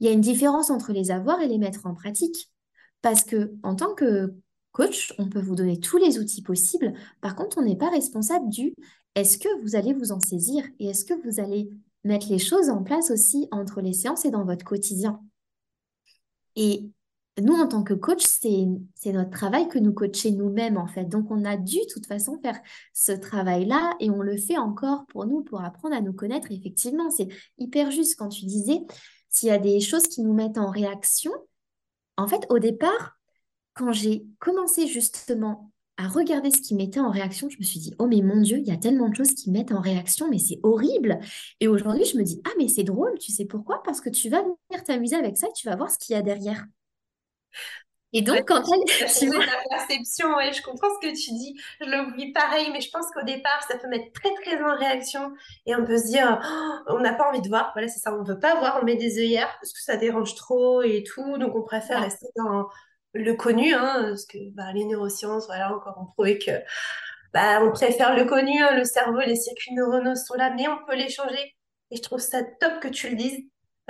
il 0.00 0.06
y 0.06 0.08
a 0.08 0.12
une 0.12 0.22
différence 0.22 0.70
entre 0.70 0.94
les 0.94 1.10
avoir 1.10 1.42
et 1.42 1.48
les 1.48 1.58
mettre 1.58 1.84
en 1.84 1.94
pratique. 1.94 2.50
Parce 3.02 3.24
que 3.24 3.52
en 3.62 3.74
tant 3.76 3.94
que 3.94 4.32
coach, 4.72 5.12
on 5.18 5.28
peut 5.28 5.42
vous 5.42 5.56
donner 5.56 5.78
tous 5.78 5.98
les 5.98 6.18
outils 6.18 6.42
possibles. 6.42 6.94
Par 7.20 7.36
contre, 7.36 7.58
on 7.58 7.62
n'est 7.62 7.76
pas 7.76 7.90
responsable 7.90 8.48
du 8.48 8.72
est-ce 9.14 9.36
que 9.36 9.60
vous 9.60 9.76
allez 9.76 9.92
vous 9.92 10.10
en 10.10 10.20
saisir 10.20 10.64
et 10.78 10.86
est-ce 10.88 11.04
que 11.04 11.14
vous 11.22 11.38
allez 11.38 11.70
mettre 12.04 12.28
les 12.30 12.38
choses 12.38 12.70
en 12.70 12.82
place 12.82 13.10
aussi 13.10 13.48
entre 13.50 13.80
les 13.80 13.92
séances 13.92 14.24
et 14.24 14.30
dans 14.30 14.44
votre 14.44 14.64
quotidien. 14.64 15.20
Et 16.56 16.90
nous, 17.40 17.54
en 17.54 17.68
tant 17.68 17.84
que 17.84 17.94
coach, 17.94 18.24
c'est 18.24 19.12
notre 19.12 19.30
travail 19.30 19.68
que 19.68 19.78
nous 19.78 19.92
coacher 19.92 20.32
nous-mêmes, 20.32 20.76
en 20.76 20.88
fait. 20.88 21.04
Donc, 21.04 21.30
on 21.30 21.44
a 21.44 21.56
dû, 21.56 21.76
de 21.76 21.92
toute 21.92 22.06
façon, 22.06 22.40
faire 22.42 22.58
ce 22.92 23.12
travail-là 23.12 23.94
et 24.00 24.10
on 24.10 24.22
le 24.22 24.36
fait 24.36 24.58
encore 24.58 25.06
pour 25.06 25.26
nous, 25.26 25.42
pour 25.42 25.62
apprendre 25.62 25.94
à 25.94 26.00
nous 26.00 26.12
connaître. 26.12 26.50
Effectivement, 26.50 27.10
c'est 27.10 27.28
hyper 27.58 27.90
juste 27.90 28.18
quand 28.18 28.28
tu 28.28 28.44
disais, 28.44 28.80
s'il 29.28 29.48
y 29.48 29.52
a 29.52 29.58
des 29.58 29.78
choses 29.80 30.08
qui 30.08 30.22
nous 30.22 30.34
mettent 30.34 30.58
en 30.58 30.70
réaction, 30.70 31.30
en 32.16 32.26
fait, 32.26 32.44
au 32.48 32.58
départ, 32.58 33.16
quand 33.74 33.92
j'ai 33.92 34.26
commencé 34.40 34.88
justement 34.88 35.70
à 35.98 36.06
regarder 36.08 36.50
ce 36.50 36.60
qui 36.62 36.74
mettait 36.74 37.00
en 37.00 37.10
réaction, 37.10 37.50
je 37.50 37.58
me 37.58 37.64
suis 37.64 37.80
dit, 37.80 37.94
oh 37.98 38.06
mais 38.06 38.22
mon 38.22 38.40
Dieu, 38.40 38.58
il 38.58 38.66
y 38.66 38.72
a 38.72 38.76
tellement 38.76 39.08
de 39.08 39.16
choses 39.16 39.34
qui 39.34 39.50
mettent 39.50 39.72
en 39.72 39.80
réaction, 39.80 40.28
mais 40.30 40.38
c'est 40.38 40.60
horrible. 40.62 41.18
Et 41.60 41.68
aujourd'hui, 41.68 42.04
je 42.04 42.16
me 42.16 42.22
dis, 42.22 42.40
ah 42.46 42.50
mais 42.56 42.68
c'est 42.68 42.84
drôle, 42.84 43.18
tu 43.18 43.32
sais 43.32 43.44
pourquoi? 43.44 43.82
Parce 43.82 44.00
que 44.00 44.08
tu 44.08 44.28
vas 44.28 44.42
venir 44.42 44.84
t'amuser 44.84 45.16
avec 45.16 45.36
ça 45.36 45.48
et 45.48 45.52
tu 45.52 45.68
vas 45.68 45.76
voir 45.76 45.90
ce 45.90 45.98
qu'il 45.98 46.14
y 46.14 46.18
a 46.18 46.22
derrière. 46.22 46.64
Et 48.14 48.22
donc, 48.22 48.44
quand 48.46 48.62
elle. 48.72 49.08
Tu 49.18 49.26
vois... 49.26 49.44
ta 49.44 49.76
perception, 49.76 50.34
ouais, 50.36 50.52
je 50.52 50.62
comprends 50.62 50.88
ce 51.00 51.06
que 51.06 51.12
tu 51.12 51.30
dis. 51.32 51.60
Je 51.80 52.16
vis 52.16 52.32
pareil, 52.32 52.70
mais 52.72 52.80
je 52.80 52.90
pense 52.90 53.06
qu'au 53.12 53.24
départ, 53.24 53.62
ça 53.68 53.76
peut 53.76 53.88
mettre 53.88 54.12
très, 54.12 54.32
très 54.42 54.62
en 54.62 54.76
réaction. 54.76 55.32
Et 55.66 55.74
on 55.74 55.84
peut 55.84 55.98
se 55.98 56.06
dire, 56.06 56.40
oh, 56.42 56.94
on 56.94 57.00
n'a 57.00 57.12
pas 57.12 57.28
envie 57.28 57.42
de 57.42 57.48
voir. 57.48 57.70
Voilà, 57.74 57.88
c'est 57.88 57.98
ça, 58.00 58.14
on 58.14 58.22
ne 58.22 58.26
veut 58.26 58.38
pas 58.38 58.54
voir, 58.60 58.78
on 58.80 58.84
met 58.84 58.96
des 58.96 59.18
œillères 59.18 59.54
parce 59.60 59.72
que 59.72 59.80
ça 59.80 59.96
dérange 59.96 60.34
trop 60.36 60.80
et 60.82 61.02
tout. 61.02 61.36
Donc, 61.38 61.54
on 61.54 61.62
préfère 61.62 62.00
rester 62.00 62.28
dans 62.36 62.68
le 63.14 63.34
connu, 63.34 63.74
hein, 63.74 64.06
parce 64.08 64.26
que 64.26 64.38
bah, 64.54 64.72
les 64.74 64.84
neurosciences, 64.84 65.46
voilà, 65.46 65.74
encore 65.74 65.98
on 66.00 66.06
prouvé 66.06 66.38
que 66.38 66.50
bah, 67.32 67.62
on 67.62 67.72
préfère 67.72 68.16
le 68.16 68.24
connu, 68.24 68.62
hein, 68.62 68.76
le 68.76 68.84
cerveau, 68.84 69.20
les 69.20 69.36
circuits 69.36 69.74
neuronaux 69.74 70.14
sont 70.14 70.34
là, 70.34 70.52
mais 70.54 70.68
on 70.68 70.84
peut 70.86 70.96
les 70.96 71.08
changer. 71.08 71.56
Et 71.90 71.96
je 71.96 72.02
trouve 72.02 72.20
ça 72.20 72.42
top 72.42 72.80
que 72.80 72.88
tu 72.88 73.10
le 73.10 73.16
dises 73.16 73.38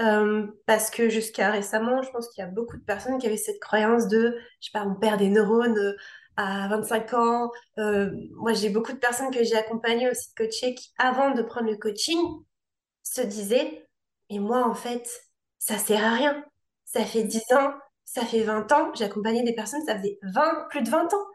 euh, 0.01 0.47
parce 0.67 0.91
que 0.91 1.09
jusqu'à 1.09 1.51
récemment, 1.51 2.03
je 2.03 2.11
pense 2.11 2.29
qu'il 2.29 2.43
y 2.43 2.47
a 2.47 2.51
beaucoup 2.51 2.77
de 2.77 2.85
personnes 2.85 3.19
qui 3.19 3.27
avaient 3.27 3.37
cette 3.37 3.61
croyance 3.61 4.07
de, 4.09 4.39
je 4.61 4.67
sais 4.67 4.71
pas, 4.73 4.85
on 4.85 4.95
perd 4.95 5.19
des 5.19 5.29
neurones 5.29 5.77
euh, 5.77 5.97
à 6.37 6.69
25 6.69 7.15
ans. 7.15 7.51
Euh, 7.79 8.11
moi, 8.37 8.53
j'ai 8.53 8.71
beaucoup 8.71 8.93
de 8.93 8.99
personnes 8.99 9.33
que 9.33 9.43
j'ai 9.43 9.57
accompagnées 9.57 10.09
aussi 10.09 10.31
de 10.31 10.35
coacher 10.45 10.75
qui, 10.75 10.93
avant 10.99 11.33
de 11.33 11.43
prendre 11.43 11.69
le 11.69 11.77
coaching, 11.77 12.21
se 13.03 13.23
disaient, 13.23 13.87
mais 14.31 14.39
moi, 14.39 14.65
en 14.69 14.75
fait, 14.75 15.09
ça 15.59 15.79
sert 15.79 16.05
à 16.05 16.15
rien. 16.15 16.45
Ça 16.85 17.05
fait 17.05 17.25
10 17.25 17.43
ans, 17.53 17.75
ça 18.13 18.25
fait 18.25 18.43
20 18.43 18.73
ans. 18.73 18.93
J'ai 18.95 19.05
accompagné 19.05 19.43
des 19.43 19.55
personnes, 19.55 19.85
ça 19.85 19.97
faisait 19.99 20.19
20, 20.23 20.69
plus 20.71 20.83
de 20.83 20.91
20 20.91 21.13
ans. 21.13 21.27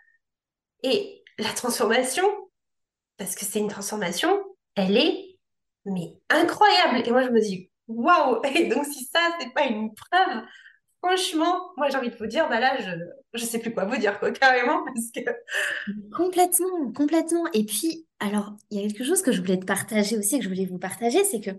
Et 0.81 1.23
la 1.37 1.49
transformation, 1.49 2.23
parce 3.17 3.35
que 3.35 3.45
c'est 3.45 3.59
une 3.59 3.69
transformation, 3.69 4.43
elle 4.75 4.97
est, 4.97 5.37
mais 5.85 6.17
incroyable. 6.29 7.07
Et 7.07 7.11
moi, 7.11 7.23
je 7.23 7.29
me 7.29 7.39
dis, 7.39 7.71
waouh 7.87 8.41
Et 8.55 8.67
donc, 8.67 8.85
si 8.85 9.05
ça, 9.05 9.19
c'est 9.39 9.53
pas 9.53 9.65
une 9.65 9.93
preuve, 9.93 10.43
franchement, 11.01 11.73
moi 11.77 11.89
j'ai 11.89 11.97
envie 11.97 12.09
de 12.09 12.15
vous 12.15 12.27
dire, 12.27 12.47
bah 12.49 12.59
là, 12.59 12.77
je 12.79 12.89
je 13.35 13.45
sais 13.45 13.59
plus 13.59 13.73
quoi 13.73 13.85
vous 13.85 13.97
dire, 13.97 14.19
carrément, 14.39 14.83
parce 14.85 15.11
que... 15.11 15.21
Complètement, 16.15 16.91
complètement. 16.91 17.45
Et 17.53 17.65
puis, 17.65 18.07
alors, 18.19 18.55
il 18.69 18.79
y 18.79 18.85
a 18.85 18.87
quelque 18.87 19.03
chose 19.03 19.21
que 19.21 19.31
je 19.31 19.41
voulais 19.41 19.59
te 19.59 19.65
partager 19.65 20.17
aussi, 20.17 20.37
que 20.37 20.43
je 20.43 20.49
voulais 20.49 20.65
vous 20.65 20.77
partager, 20.77 21.23
c'est 21.23 21.41
que 21.41 21.51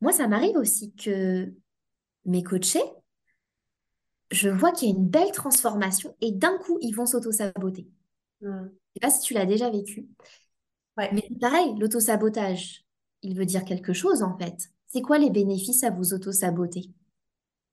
moi, 0.00 0.12
ça 0.12 0.28
m'arrive 0.28 0.56
aussi 0.56 0.94
que 0.94 1.52
mes 2.24 2.44
coachés, 2.44 2.84
je 4.30 4.48
vois 4.48 4.72
qu'il 4.72 4.88
y 4.88 4.92
a 4.92 4.96
une 4.96 5.08
belle 5.08 5.32
transformation 5.32 6.14
et 6.20 6.32
d'un 6.32 6.58
coup, 6.58 6.78
ils 6.82 6.92
vont 6.94 7.06
s'auto-saboter. 7.06 7.88
Je 8.42 8.48
Hmm. 8.48 8.64
ne 8.64 8.68
sais 8.94 9.00
pas 9.00 9.10
si 9.10 9.20
tu 9.20 9.34
l'as 9.34 9.46
déjà 9.46 9.70
vécu. 9.70 10.08
Ouais, 10.96 11.10
Mais 11.12 11.28
pareil, 11.40 11.74
l'auto-sabotage, 11.78 12.84
il 13.22 13.36
veut 13.36 13.46
dire 13.46 13.64
quelque 13.64 13.92
chose 13.92 14.22
en 14.22 14.36
fait. 14.38 14.70
C'est 14.88 15.02
quoi 15.02 15.18
les 15.18 15.30
bénéfices 15.30 15.84
à 15.84 15.90
vous 15.90 16.14
auto-saboter? 16.14 16.90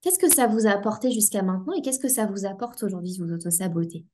Qu'est-ce 0.01 0.19
que 0.19 0.29
ça 0.33 0.47
vous 0.47 0.67
a 0.67 0.71
apporté 0.71 1.11
jusqu'à 1.11 1.43
maintenant 1.43 1.73
et 1.73 1.81
qu'est-ce 1.81 1.99
que 1.99 2.09
ça 2.09 2.25
vous 2.27 2.45
apporte 2.45 2.83
aujourd'hui 2.83 3.17
de 3.17 3.23
vous 3.25 3.33
auto-saboter? 3.33 4.05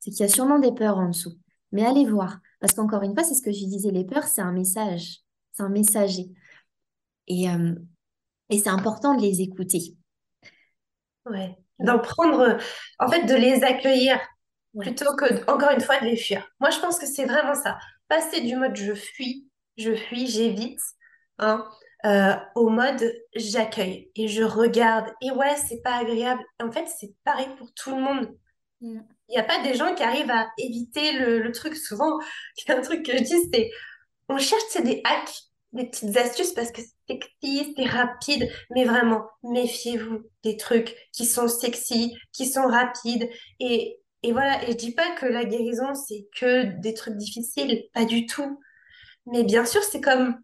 C'est 0.00 0.10
qu'il 0.10 0.20
y 0.20 0.24
a 0.24 0.28
sûrement 0.28 0.58
des 0.58 0.72
peurs 0.72 0.98
en 0.98 1.08
dessous. 1.08 1.38
Mais 1.72 1.84
allez 1.84 2.06
voir. 2.06 2.40
Parce 2.60 2.74
qu'encore 2.74 3.02
une 3.02 3.14
fois, 3.14 3.24
c'est 3.24 3.34
ce 3.34 3.42
que 3.42 3.52
je 3.52 3.64
disais, 3.66 3.90
les 3.90 4.04
peurs, 4.04 4.24
c'est 4.24 4.42
un 4.42 4.52
message. 4.52 5.20
C'est 5.52 5.62
un 5.62 5.68
messager. 5.70 6.30
Et, 7.28 7.48
euh, 7.50 7.74
et 8.50 8.58
c'est 8.58 8.68
important 8.70 9.16
de 9.16 9.22
les 9.22 9.40
écouter. 9.42 9.96
ouais. 11.26 11.58
D'en 11.80 11.98
prendre, 11.98 12.58
en 12.98 13.08
fait, 13.08 13.24
de 13.24 13.34
les 13.34 13.62
accueillir 13.64 14.18
Ouais. 14.74 14.84
plutôt 14.84 15.14
que, 15.16 15.50
encore 15.50 15.70
une 15.70 15.80
fois, 15.80 15.98
de 15.98 16.04
les 16.04 16.16
fuir. 16.16 16.46
Moi, 16.60 16.70
je 16.70 16.78
pense 16.78 16.98
que 16.98 17.06
c'est 17.06 17.24
vraiment 17.24 17.54
ça. 17.54 17.78
Passer 18.08 18.42
du 18.42 18.54
mode 18.54 18.76
je 18.76 18.94
fuis, 18.94 19.48
je 19.78 19.94
fuis, 19.94 20.26
j'évite, 20.26 20.80
hein, 21.38 21.66
euh, 22.04 22.34
au 22.54 22.68
mode 22.68 23.02
j'accueille 23.34 24.10
et 24.14 24.28
je 24.28 24.42
regarde. 24.42 25.06
Et 25.22 25.30
ouais, 25.32 25.56
c'est 25.56 25.82
pas 25.82 25.96
agréable. 25.96 26.42
En 26.62 26.70
fait, 26.70 26.86
c'est 26.86 27.14
pareil 27.24 27.48
pour 27.56 27.72
tout 27.74 27.90
le 27.94 28.00
monde. 28.02 28.28
Mm. 28.80 29.00
Il 29.28 29.32
n'y 29.32 29.38
a 29.38 29.44
pas 29.44 29.62
des 29.62 29.74
gens 29.74 29.94
qui 29.94 30.02
arrivent 30.02 30.30
à 30.30 30.48
éviter 30.58 31.12
le, 31.12 31.38
le 31.40 31.52
truc. 31.52 31.74
Souvent, 31.76 32.18
il 32.58 32.70
y 32.70 32.72
a 32.72 32.78
un 32.78 32.82
truc 32.82 33.04
que 33.04 33.12
je 33.16 33.22
dis, 33.22 33.50
c'est 33.52 33.70
on 34.28 34.38
cherche, 34.38 34.62
des 34.84 35.00
hacks, 35.04 35.34
des 35.72 35.86
petites 35.86 36.16
astuces 36.16 36.52
parce 36.52 36.70
que 36.72 36.82
c'est 36.82 36.92
sexy, 37.08 37.74
c'est 37.76 37.86
rapide. 37.86 38.50
Mais 38.70 38.84
vraiment, 38.84 39.26
méfiez-vous 39.42 40.22
des 40.44 40.56
trucs 40.56 40.94
qui 41.12 41.24
sont 41.24 41.48
sexy, 41.48 42.16
qui 42.32 42.46
sont 42.46 42.66
rapides. 42.66 43.28
Et, 43.60 44.00
et 44.22 44.32
voilà, 44.32 44.62
et 44.64 44.72
je 44.72 44.76
dis 44.76 44.92
pas 44.92 45.10
que 45.16 45.26
la 45.26 45.44
guérison, 45.44 45.94
c'est 45.94 46.26
que 46.38 46.64
des 46.80 46.94
trucs 46.94 47.16
difficiles, 47.16 47.84
pas 47.94 48.04
du 48.04 48.26
tout. 48.26 48.60
Mais 49.26 49.44
bien 49.44 49.64
sûr, 49.64 49.82
c'est 49.82 50.00
comme, 50.00 50.36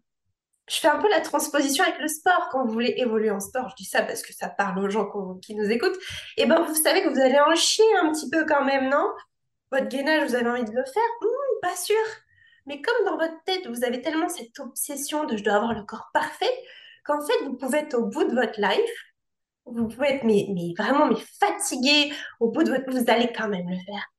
je 0.67 0.77
fais 0.77 0.87
un 0.87 0.99
peu 0.99 1.09
la 1.09 1.21
transposition 1.21 1.83
avec 1.83 1.99
le 1.99 2.07
sport. 2.07 2.49
Quand 2.51 2.65
vous 2.65 2.73
voulez 2.73 2.95
évoluer 2.97 3.31
en 3.31 3.39
sport, 3.39 3.69
je 3.69 3.75
dis 3.75 3.85
ça 3.85 4.01
parce 4.01 4.21
que 4.21 4.33
ça 4.33 4.49
parle 4.49 4.79
aux 4.79 4.89
gens 4.89 5.07
qui 5.41 5.55
nous 5.55 5.69
écoutent. 5.69 5.97
Et 6.37 6.45
ben, 6.45 6.61
vous 6.61 6.75
savez 6.75 7.03
que 7.03 7.09
vous 7.09 7.19
allez 7.19 7.39
en 7.39 7.55
chier 7.55 7.85
un 8.01 8.11
petit 8.11 8.29
peu 8.29 8.45
quand 8.45 8.65
même, 8.65 8.89
non? 8.89 9.07
Votre 9.71 9.87
gainage, 9.87 10.29
vous 10.29 10.35
avez 10.35 10.49
envie 10.49 10.63
de 10.63 10.71
le 10.71 10.85
faire? 10.85 11.03
Hmm, 11.21 11.59
pas 11.61 11.75
sûr. 11.75 11.95
Mais 12.65 12.81
comme 12.81 13.05
dans 13.05 13.17
votre 13.17 13.43
tête, 13.45 13.67
vous 13.67 13.83
avez 13.83 14.01
tellement 14.01 14.29
cette 14.29 14.59
obsession 14.59 15.25
de 15.25 15.37
je 15.37 15.43
dois 15.43 15.55
avoir 15.55 15.73
le 15.73 15.83
corps 15.83 16.09
parfait, 16.13 16.49
qu'en 17.03 17.21
fait, 17.25 17.45
vous 17.45 17.55
pouvez 17.55 17.79
être 17.79 17.95
au 17.95 18.05
bout 18.05 18.23
de 18.23 18.33
votre 18.33 18.59
life, 18.59 18.91
vous 19.65 19.87
pouvez 19.87 20.09
être 20.09 20.23
mais, 20.23 20.47
mais 20.53 20.73
vraiment 20.77 21.07
mais 21.07 21.19
fatigué, 21.39 22.13
au 22.39 22.49
bout 22.49 22.63
de 22.63 22.71
votre... 22.71 22.89
Vous 22.89 23.09
allez 23.09 23.31
quand 23.31 23.47
même 23.47 23.69
le 23.69 23.77
faire. 23.85 24.11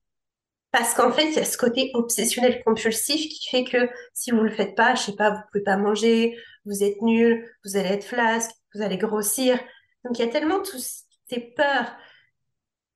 Parce 0.70 0.94
qu'en 0.94 1.10
fait, 1.10 1.28
il 1.28 1.34
y 1.34 1.38
a 1.38 1.44
ce 1.44 1.56
côté 1.56 1.90
obsessionnel 1.94 2.62
compulsif 2.64 3.28
qui 3.28 3.48
fait 3.48 3.64
que 3.64 3.88
si 4.12 4.30
vous 4.30 4.42
le 4.42 4.50
faites 4.50 4.74
pas, 4.74 4.94
je 4.94 5.02
sais 5.02 5.16
pas, 5.16 5.30
vous 5.30 5.40
pouvez 5.50 5.64
pas 5.64 5.76
manger, 5.76 6.36
vous 6.64 6.82
êtes 6.82 7.00
nul, 7.02 7.50
vous 7.64 7.76
allez 7.76 7.88
être 7.88 8.04
flasque, 8.04 8.50
vous 8.74 8.82
allez 8.82 8.98
grossir. 8.98 9.58
Donc 10.04 10.18
il 10.18 10.24
y 10.24 10.28
a 10.28 10.30
tellement 10.30 10.60
toutes 10.60 10.84
ces 11.28 11.40
peurs 11.56 11.96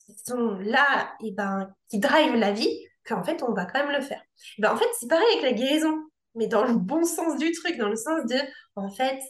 qui 0.05 0.15
sont 0.27 0.59
là 0.59 1.15
et 1.25 1.33
ben 1.33 1.73
qui 1.89 1.99
drivent 1.99 2.37
la 2.37 2.53
vie 2.53 2.87
qu'en 3.11 3.25
fait 3.25 3.43
on 3.43 3.53
va 3.53 3.67
quand 3.67 3.81
même 3.85 3.97
le 3.97 4.03
faire. 4.03 4.23
Ben, 4.59 4.73
en 4.73 4.77
fait, 4.77 4.89
c'est 4.99 5.09
pareil 5.09 5.27
avec 5.33 5.43
la 5.43 5.53
guérison, 5.53 6.09
mais 6.35 6.47
dans 6.47 6.65
le 6.65 6.75
bon 6.75 7.05
sens 7.05 7.37
du 7.39 7.53
truc, 7.53 7.77
dans 7.77 7.89
le 7.89 7.97
sens 7.97 8.25
de 8.27 8.37
en 8.77 8.91
fait, 8.91 9.21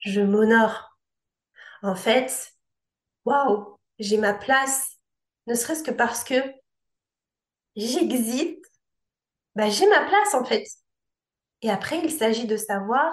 je 0.00 0.20
m'honore. 0.20 0.96
En 1.82 1.94
fait, 1.96 2.52
waouh, 3.24 3.78
j'ai 3.98 4.18
ma 4.18 4.34
place, 4.34 4.98
ne 5.46 5.54
serait-ce 5.54 5.82
que 5.82 5.90
parce 5.90 6.24
que 6.24 6.36
j'existe, 7.76 8.64
ben, 9.54 9.70
j'ai 9.70 9.88
ma 9.88 10.04
place 10.04 10.34
en 10.34 10.44
fait. 10.44 10.64
Et 11.62 11.70
après, 11.70 11.98
il 11.98 12.10
s'agit 12.10 12.46
de 12.46 12.56
savoir, 12.56 13.12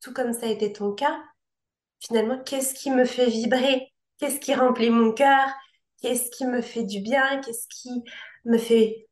tout 0.00 0.12
comme 0.12 0.32
ça 0.32 0.46
a 0.46 0.50
été 0.50 0.72
ton 0.72 0.92
cas, 0.92 1.22
finalement, 2.00 2.38
qu'est-ce 2.42 2.74
qui 2.74 2.90
me 2.90 3.04
fait 3.04 3.26
vibrer? 3.26 3.92
Qu'est-ce 4.18 4.40
qui 4.40 4.54
remplit 4.54 4.90
mon 4.90 5.12
cœur? 5.12 5.48
Qu'est-ce 6.00 6.30
qui 6.30 6.46
me 6.46 6.62
fait 6.62 6.84
du 6.84 7.00
bien? 7.00 7.40
Qu'est-ce 7.40 7.68
qui 7.68 8.02
me 8.44 8.58
fait 8.58 9.08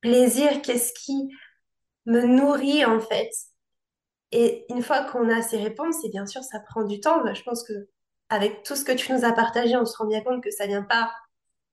plaisir? 0.00 0.62
Qu'est-ce 0.62 0.92
qui 0.94 1.28
me 2.06 2.22
nourrit 2.26 2.84
en 2.84 3.00
fait? 3.00 3.30
Et 4.32 4.66
une 4.70 4.82
fois 4.82 5.04
qu'on 5.04 5.28
a 5.30 5.42
ces 5.42 5.56
réponses, 5.56 6.04
et 6.04 6.10
bien 6.10 6.26
sûr, 6.26 6.42
ça 6.42 6.60
prend 6.60 6.84
du 6.84 7.00
temps, 7.00 7.22
je 7.32 7.42
pense 7.42 7.64
que 7.64 7.88
avec 8.28 8.62
tout 8.62 8.76
ce 8.76 8.84
que 8.84 8.92
tu 8.92 9.12
nous 9.12 9.24
as 9.24 9.32
partagé, 9.32 9.76
on 9.76 9.86
se 9.86 9.96
rend 9.96 10.06
bien 10.06 10.20
compte 10.22 10.42
que 10.42 10.50
ça 10.50 10.66
vient 10.66 10.82
pas 10.82 11.10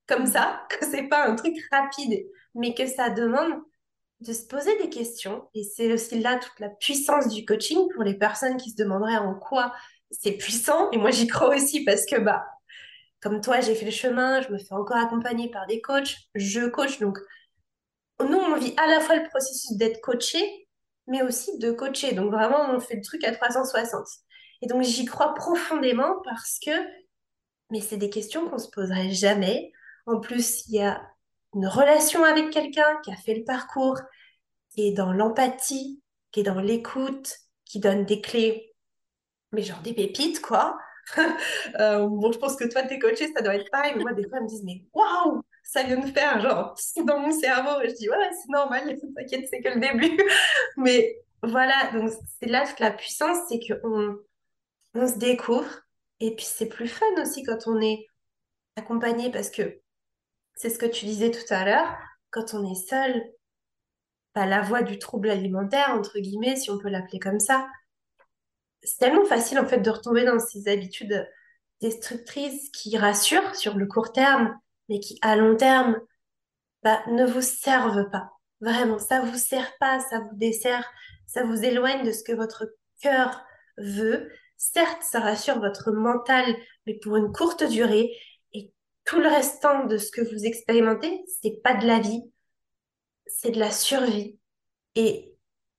comme 0.07 0.25
Mm. 0.25 0.27
ça, 0.27 0.67
que 0.69 0.85
c'est 0.85 1.09
pas 1.09 1.27
un 1.27 1.35
truc 1.35 1.55
rapide, 1.71 2.25
mais 2.55 2.73
que 2.73 2.87
ça 2.87 3.09
demande 3.09 3.53
de 4.21 4.33
se 4.33 4.47
poser 4.47 4.77
des 4.79 4.89
questions. 4.89 5.49
Et 5.53 5.63
c'est 5.63 5.93
aussi 5.93 6.19
là 6.19 6.37
toute 6.39 6.59
la 6.59 6.69
puissance 6.69 7.27
du 7.29 7.45
coaching 7.45 7.79
pour 7.93 8.03
les 8.03 8.15
personnes 8.15 8.57
qui 8.57 8.71
se 8.71 8.77
demanderaient 8.77 9.17
en 9.17 9.35
quoi 9.35 9.73
c'est 10.11 10.33
puissant. 10.33 10.91
Et 10.91 10.97
moi, 10.97 11.11
j'y 11.11 11.27
crois 11.27 11.55
aussi 11.55 11.83
parce 11.85 12.05
que, 12.05 12.19
bah, 12.19 12.45
comme 13.21 13.41
toi, 13.41 13.61
j'ai 13.61 13.75
fait 13.75 13.85
le 13.85 13.91
chemin, 13.91 14.41
je 14.41 14.51
me 14.51 14.57
fais 14.57 14.73
encore 14.73 14.97
accompagner 14.97 15.49
par 15.49 15.65
des 15.67 15.81
coachs, 15.81 16.17
je 16.35 16.67
coach. 16.67 16.99
Donc, 16.99 17.17
nous, 18.19 18.37
on 18.37 18.55
vit 18.55 18.73
à 18.77 18.87
la 18.87 18.99
fois 18.99 19.15
le 19.15 19.27
processus 19.29 19.73
d'être 19.77 20.01
coaché, 20.01 20.67
mais 21.07 21.21
aussi 21.21 21.57
de 21.59 21.71
coacher. 21.71 22.13
Donc, 22.13 22.31
vraiment, 22.31 22.69
on 22.71 22.79
fait 22.79 22.95
le 22.95 23.01
truc 23.01 23.23
à 23.23 23.33
360. 23.33 24.05
Et 24.61 24.67
donc, 24.67 24.83
j'y 24.83 25.05
crois 25.05 25.33
profondément 25.33 26.21
parce 26.23 26.59
que, 26.65 26.71
mais 27.71 27.81
c'est 27.81 27.97
des 27.97 28.09
questions 28.09 28.49
qu'on 28.49 28.57
se 28.57 28.69
poserait 28.69 29.11
jamais. 29.11 29.71
En 30.05 30.19
plus, 30.19 30.65
il 30.67 30.75
y 30.75 30.81
a 30.81 31.01
une 31.53 31.67
relation 31.67 32.23
avec 32.23 32.51
quelqu'un 32.51 32.99
qui 33.03 33.11
a 33.11 33.15
fait 33.15 33.35
le 33.35 33.43
parcours, 33.43 33.99
qui 34.69 34.87
est 34.87 34.91
dans 34.91 35.11
l'empathie, 35.13 36.01
qui 36.31 36.41
est 36.41 36.43
dans 36.43 36.59
l'écoute, 36.59 37.33
qui 37.65 37.79
donne 37.79 38.05
des 38.05 38.21
clés, 38.21 38.73
mais 39.51 39.63
genre 39.63 39.81
des 39.81 39.93
pépites, 39.93 40.41
quoi. 40.41 40.77
Euh, 41.79 42.07
bon, 42.07 42.31
je 42.31 42.39
pense 42.39 42.55
que 42.55 42.63
toi, 42.65 42.81
t'es 42.83 42.97
coaché, 42.97 43.31
ça 43.33 43.41
doit 43.41 43.55
être 43.55 43.69
pareil, 43.69 43.93
mais 43.95 44.01
moi, 44.01 44.13
des 44.13 44.27
fois, 44.27 44.37
elles 44.37 44.45
me 44.45 44.49
disent, 44.49 44.63
mais 44.63 44.85
waouh, 44.93 45.43
ça 45.65 45.83
vient 45.83 45.99
de 45.99 46.11
faire, 46.11 46.39
genre, 46.39 46.75
dans 47.05 47.19
mon 47.19 47.37
cerveau. 47.37 47.81
Et 47.81 47.89
je 47.89 47.95
dis, 47.95 48.09
ouais, 48.09 48.29
c'est 48.31 48.51
normal, 48.51 48.97
t'inquiète, 49.15 49.47
c'est 49.49 49.61
que 49.61 49.69
le 49.69 49.81
début. 49.81 50.17
Mais 50.77 51.17
voilà, 51.43 51.91
donc 51.91 52.11
c'est 52.39 52.47
là 52.47 52.65
toute 52.65 52.79
la 52.79 52.91
puissance, 52.91 53.37
c'est 53.49 53.59
qu'on 53.59 54.17
on 54.93 55.07
se 55.07 55.17
découvre, 55.17 55.69
et 56.21 56.33
puis 56.35 56.45
c'est 56.45 56.67
plus 56.69 56.87
fun 56.87 57.05
aussi 57.21 57.43
quand 57.43 57.67
on 57.67 57.81
est 57.81 58.07
accompagné, 58.77 59.29
parce 59.29 59.49
que 59.49 59.81
c'est 60.55 60.69
ce 60.69 60.79
que 60.79 60.85
tu 60.85 61.05
disais 61.05 61.31
tout 61.31 61.53
à 61.53 61.65
l'heure, 61.65 61.97
quand 62.31 62.53
on 62.53 62.71
est 62.71 62.87
seul, 62.87 63.23
bah, 64.33 64.45
la 64.45 64.61
voie 64.61 64.83
du 64.83 64.99
trouble 64.99 65.29
alimentaire, 65.29 65.89
entre 65.91 66.19
guillemets, 66.19 66.55
si 66.55 66.71
on 66.71 66.77
peut 66.77 66.89
l'appeler 66.89 67.19
comme 67.19 67.39
ça, 67.39 67.67
c'est 68.83 68.97
tellement 68.97 69.25
facile 69.25 69.59
en 69.59 69.65
fait 69.65 69.79
de 69.79 69.89
retomber 69.89 70.25
dans 70.25 70.39
ces 70.39 70.67
habitudes 70.67 71.27
destructrices 71.81 72.69
qui 72.69 72.97
rassurent 72.97 73.55
sur 73.55 73.75
le 73.75 73.85
court 73.87 74.13
terme, 74.13 74.57
mais 74.89 74.99
qui 74.99 75.17
à 75.21 75.35
long 75.35 75.55
terme 75.55 75.99
bah, 76.83 77.01
ne 77.07 77.25
vous 77.25 77.41
servent 77.41 78.09
pas. 78.11 78.31
Vraiment, 78.61 78.99
ça 78.99 79.21
vous 79.21 79.37
sert 79.37 79.71
pas, 79.79 79.99
ça 79.99 80.19
vous 80.19 80.35
dessert, 80.35 80.89
ça 81.27 81.43
vous 81.43 81.63
éloigne 81.63 82.05
de 82.05 82.11
ce 82.11 82.23
que 82.23 82.31
votre 82.31 82.65
cœur 83.01 83.43
veut. 83.77 84.29
Certes, 84.57 85.03
ça 85.03 85.19
rassure 85.19 85.59
votre 85.59 85.91
mental, 85.91 86.45
mais 86.85 86.95
pour 86.95 87.17
une 87.17 87.31
courte 87.31 87.63
durée. 87.63 88.15
Et 88.53 88.71
tout 89.03 89.19
le 89.19 89.27
restant 89.27 89.85
de 89.85 89.97
ce 89.97 90.11
que 90.11 90.21
vous 90.21 90.45
expérimentez, 90.45 91.23
c'est 91.41 91.61
pas 91.63 91.75
de 91.75 91.85
la 91.85 91.99
vie, 91.99 92.21
c'est 93.27 93.51
de 93.51 93.59
la 93.59 93.71
survie. 93.71 94.39
Et 94.95 95.35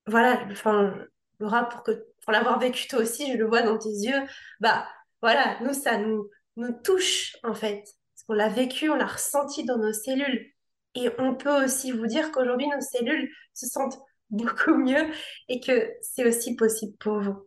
voilà, 0.06 0.46
enfin, 0.50 0.94
Laura, 1.40 1.68
pour 1.68 1.82
pour 2.26 2.32
l'avoir 2.32 2.58
vécu 2.58 2.88
toi 2.88 2.98
aussi, 2.98 3.32
je 3.32 3.38
le 3.38 3.46
vois 3.46 3.62
dans 3.62 3.78
tes 3.78 3.88
yeux, 3.88 4.20
bah 4.58 4.86
voilà, 5.22 5.58
nous, 5.62 5.72
ça 5.72 5.96
nous, 5.96 6.28
nous 6.56 6.72
touche 6.82 7.36
en 7.44 7.54
fait. 7.54 7.84
Qu'on 8.26 8.34
l'a 8.34 8.48
vécu, 8.48 8.90
on 8.90 8.96
l'a 8.96 9.06
ressenti 9.06 9.64
dans 9.64 9.78
nos 9.78 9.92
cellules. 9.92 10.52
Et 10.94 11.10
on 11.18 11.34
peut 11.34 11.64
aussi 11.64 11.92
vous 11.92 12.06
dire 12.06 12.32
qu'aujourd'hui, 12.32 12.66
nos 12.68 12.80
cellules 12.80 13.30
se 13.54 13.66
sentent 13.66 13.98
beaucoup 14.30 14.74
mieux 14.74 15.06
et 15.48 15.60
que 15.60 15.92
c'est 16.02 16.26
aussi 16.26 16.56
possible 16.56 16.96
pour 16.98 17.20
vous. 17.20 17.46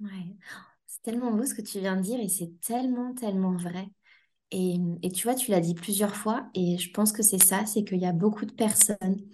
Ouais. 0.00 0.36
C'est 0.86 1.02
tellement 1.02 1.32
beau 1.32 1.44
ce 1.44 1.54
que 1.54 1.62
tu 1.62 1.78
viens 1.80 1.96
de 1.96 2.02
dire 2.02 2.20
et 2.20 2.28
c'est 2.28 2.60
tellement, 2.60 3.14
tellement 3.14 3.56
vrai. 3.56 3.86
Et, 4.50 4.76
et 5.02 5.10
tu 5.10 5.24
vois, 5.24 5.34
tu 5.34 5.50
l'as 5.50 5.60
dit 5.60 5.74
plusieurs 5.74 6.16
fois 6.16 6.48
et 6.54 6.78
je 6.78 6.90
pense 6.90 7.12
que 7.12 7.22
c'est 7.22 7.42
ça, 7.42 7.66
c'est 7.66 7.84
qu'il 7.84 7.98
y 7.98 8.06
a 8.06 8.12
beaucoup 8.12 8.46
de 8.46 8.52
personnes 8.52 9.26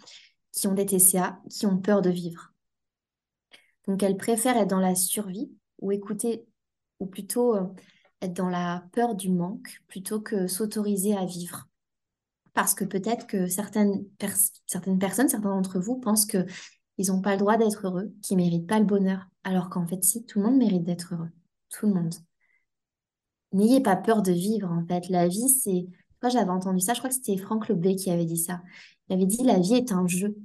qui 0.53 0.67
ont 0.67 0.75
des 0.75 0.87
TCA, 0.87 1.41
qui 1.51 1.67
ont 1.67 1.79
peur 1.79 2.03
de 2.03 2.11
vivre. 2.11 2.53
Donc 3.87 4.03
elles 4.03 4.17
préfèrent 4.17 4.57
être 4.57 4.71
dans 4.71 4.81
la 4.81 4.95
survie 4.95 5.53
ou 5.81 5.93
écouter, 5.93 6.47
ou 7.01 7.07
plutôt 7.07 7.57
euh, 7.57 7.67
être 8.23 8.35
dans 8.35 8.49
la 8.49 8.85
peur 8.93 9.15
du 9.15 9.31
manque 9.31 9.83
plutôt 9.89 10.21
que 10.21 10.47
s'autoriser 10.47 11.17
à 11.17 11.25
vivre. 11.25 11.69
Parce 12.55 12.75
que 12.75 12.85
peut-être 12.85 13.27
que 13.27 13.49
certaines, 13.49 14.07
certaines 14.67 14.99
personnes, 14.99 15.29
certains 15.29 15.51
d'entre 15.51 15.81
vous 15.81 15.97
pensent 15.97 16.27
qu'ils 16.27 16.47
n'ont 17.09 17.21
pas 17.21 17.33
le 17.33 17.39
droit 17.39 17.57
d'être 17.57 17.87
heureux, 17.87 18.15
qu'ils 18.23 18.37
ne 18.37 18.43
méritent 18.43 18.69
pas 18.69 18.79
le 18.79 18.85
bonheur. 18.85 19.27
Alors 19.43 19.71
qu'en 19.71 19.87
fait, 19.87 20.03
si, 20.05 20.25
tout 20.25 20.39
le 20.39 20.47
monde 20.47 20.59
mérite 20.59 20.85
d'être 20.85 21.15
heureux. 21.15 21.31
Tout 21.71 21.87
le 21.87 21.95
monde. 21.95 22.15
N'ayez 23.53 23.81
pas 23.81 23.97
peur 23.97 24.23
de 24.23 24.33
vivre, 24.33 24.71
en 24.71 24.87
fait. 24.87 25.09
La 25.09 25.29
vie, 25.29 25.49
c'est... 25.49 25.87
Moi, 26.23 26.31
j'avais 26.31 26.51
entendu 26.51 26.81
ça, 26.81 26.95
je 26.95 27.01
crois 27.01 27.11
que 27.11 27.17
c'était 27.17 27.37
Franck 27.37 27.69
Lobé 27.69 27.97
qui 27.97 28.11
avait 28.11 28.25
dit 28.25 28.39
ça. 28.39 28.63
Il 29.09 29.15
avait 29.15 29.27
dit, 29.27 29.43
la 29.43 29.59
vie 29.59 29.75
est 29.75 29.93
un 29.93 30.07
jeu. 30.07 30.37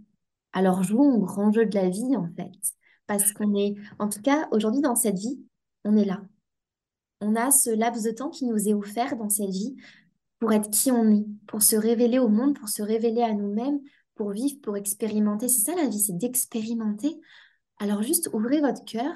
Alors 0.51 0.83
jouons 0.83 1.13
au 1.13 1.19
grand 1.19 1.51
jeu 1.51 1.65
de 1.65 1.75
la 1.75 1.89
vie, 1.89 2.17
en 2.17 2.27
fait. 2.35 2.51
Parce 3.07 3.31
qu'on 3.31 3.55
est, 3.55 3.75
en 3.99 4.09
tout 4.09 4.21
cas, 4.21 4.47
aujourd'hui, 4.51 4.81
dans 4.81 4.95
cette 4.95 5.17
vie, 5.17 5.39
on 5.85 5.95
est 5.95 6.05
là. 6.05 6.21
On 7.21 7.35
a 7.35 7.51
ce 7.51 7.69
laps 7.69 8.03
de 8.03 8.11
temps 8.11 8.29
qui 8.29 8.45
nous 8.45 8.69
est 8.69 8.73
offert 8.73 9.15
dans 9.17 9.29
cette 9.29 9.49
vie 9.49 9.75
pour 10.39 10.53
être 10.53 10.69
qui 10.69 10.91
on 10.91 11.11
est, 11.11 11.25
pour 11.47 11.61
se 11.61 11.75
révéler 11.75 12.17
au 12.17 12.29
monde, 12.29 12.57
pour 12.57 12.69
se 12.69 12.81
révéler 12.81 13.21
à 13.21 13.33
nous-mêmes, 13.33 13.79
pour 14.15 14.31
vivre, 14.31 14.59
pour 14.61 14.77
expérimenter. 14.77 15.49
C'est 15.49 15.71
ça 15.71 15.75
la 15.75 15.87
vie, 15.87 15.99
c'est 15.99 16.17
d'expérimenter. 16.17 17.19
Alors 17.77 18.01
juste 18.03 18.29
ouvrez 18.33 18.61
votre 18.61 18.83
cœur, 18.85 19.13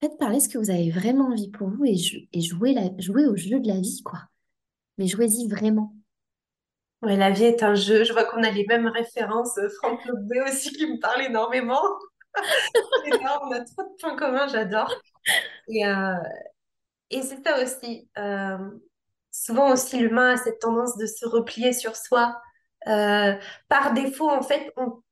faites 0.00 0.18
parler 0.18 0.40
ce 0.40 0.48
que 0.48 0.58
vous 0.58 0.70
avez 0.70 0.90
vraiment 0.90 1.28
envie 1.28 1.50
pour 1.50 1.68
vous 1.68 1.84
et, 1.84 1.96
jouez, 2.40 2.74
la, 2.74 2.82
au 3.30 3.36
jeu 3.36 3.60
de 3.60 3.68
la 3.68 3.80
vie, 3.80 4.02
quoi. 4.04 4.20
Mais 4.98 5.06
jouez-y 5.06 5.48
vraiment. 5.48 5.94
Ouais, 7.02 7.16
la 7.16 7.30
vie 7.30 7.44
est 7.44 7.62
un 7.62 7.74
jeu. 7.74 8.04
Je 8.04 8.12
vois 8.12 8.24
qu'on 8.24 8.42
a 8.42 8.50
les 8.50 8.66
mêmes 8.66 8.88
références. 8.88 9.58
Franck 9.78 10.04
Lobé 10.06 10.40
aussi 10.42 10.72
qui 10.72 10.86
me 10.86 10.98
parle 10.98 11.22
énormément. 11.22 11.82
on 12.34 13.52
a 13.52 13.60
trop 13.60 13.82
de 13.82 14.00
points 14.00 14.16
communs, 14.16 14.48
j'adore. 14.48 14.92
Et, 15.68 15.86
euh, 15.86 16.14
et 17.10 17.22
c'est 17.22 17.42
ça 17.44 17.62
aussi. 17.62 18.08
Euh, 18.18 18.58
souvent 19.30 19.72
aussi, 19.72 19.98
l'humain 19.98 20.34
a 20.34 20.36
cette 20.36 20.60
tendance 20.60 20.96
de 20.96 21.06
se 21.06 21.26
replier 21.26 21.72
sur 21.72 21.96
soi. 21.96 22.40
Euh, 22.88 23.34
par 23.68 23.94
défaut, 23.94 24.30
en 24.30 24.42
fait, 24.42 24.72
on, 24.76 25.02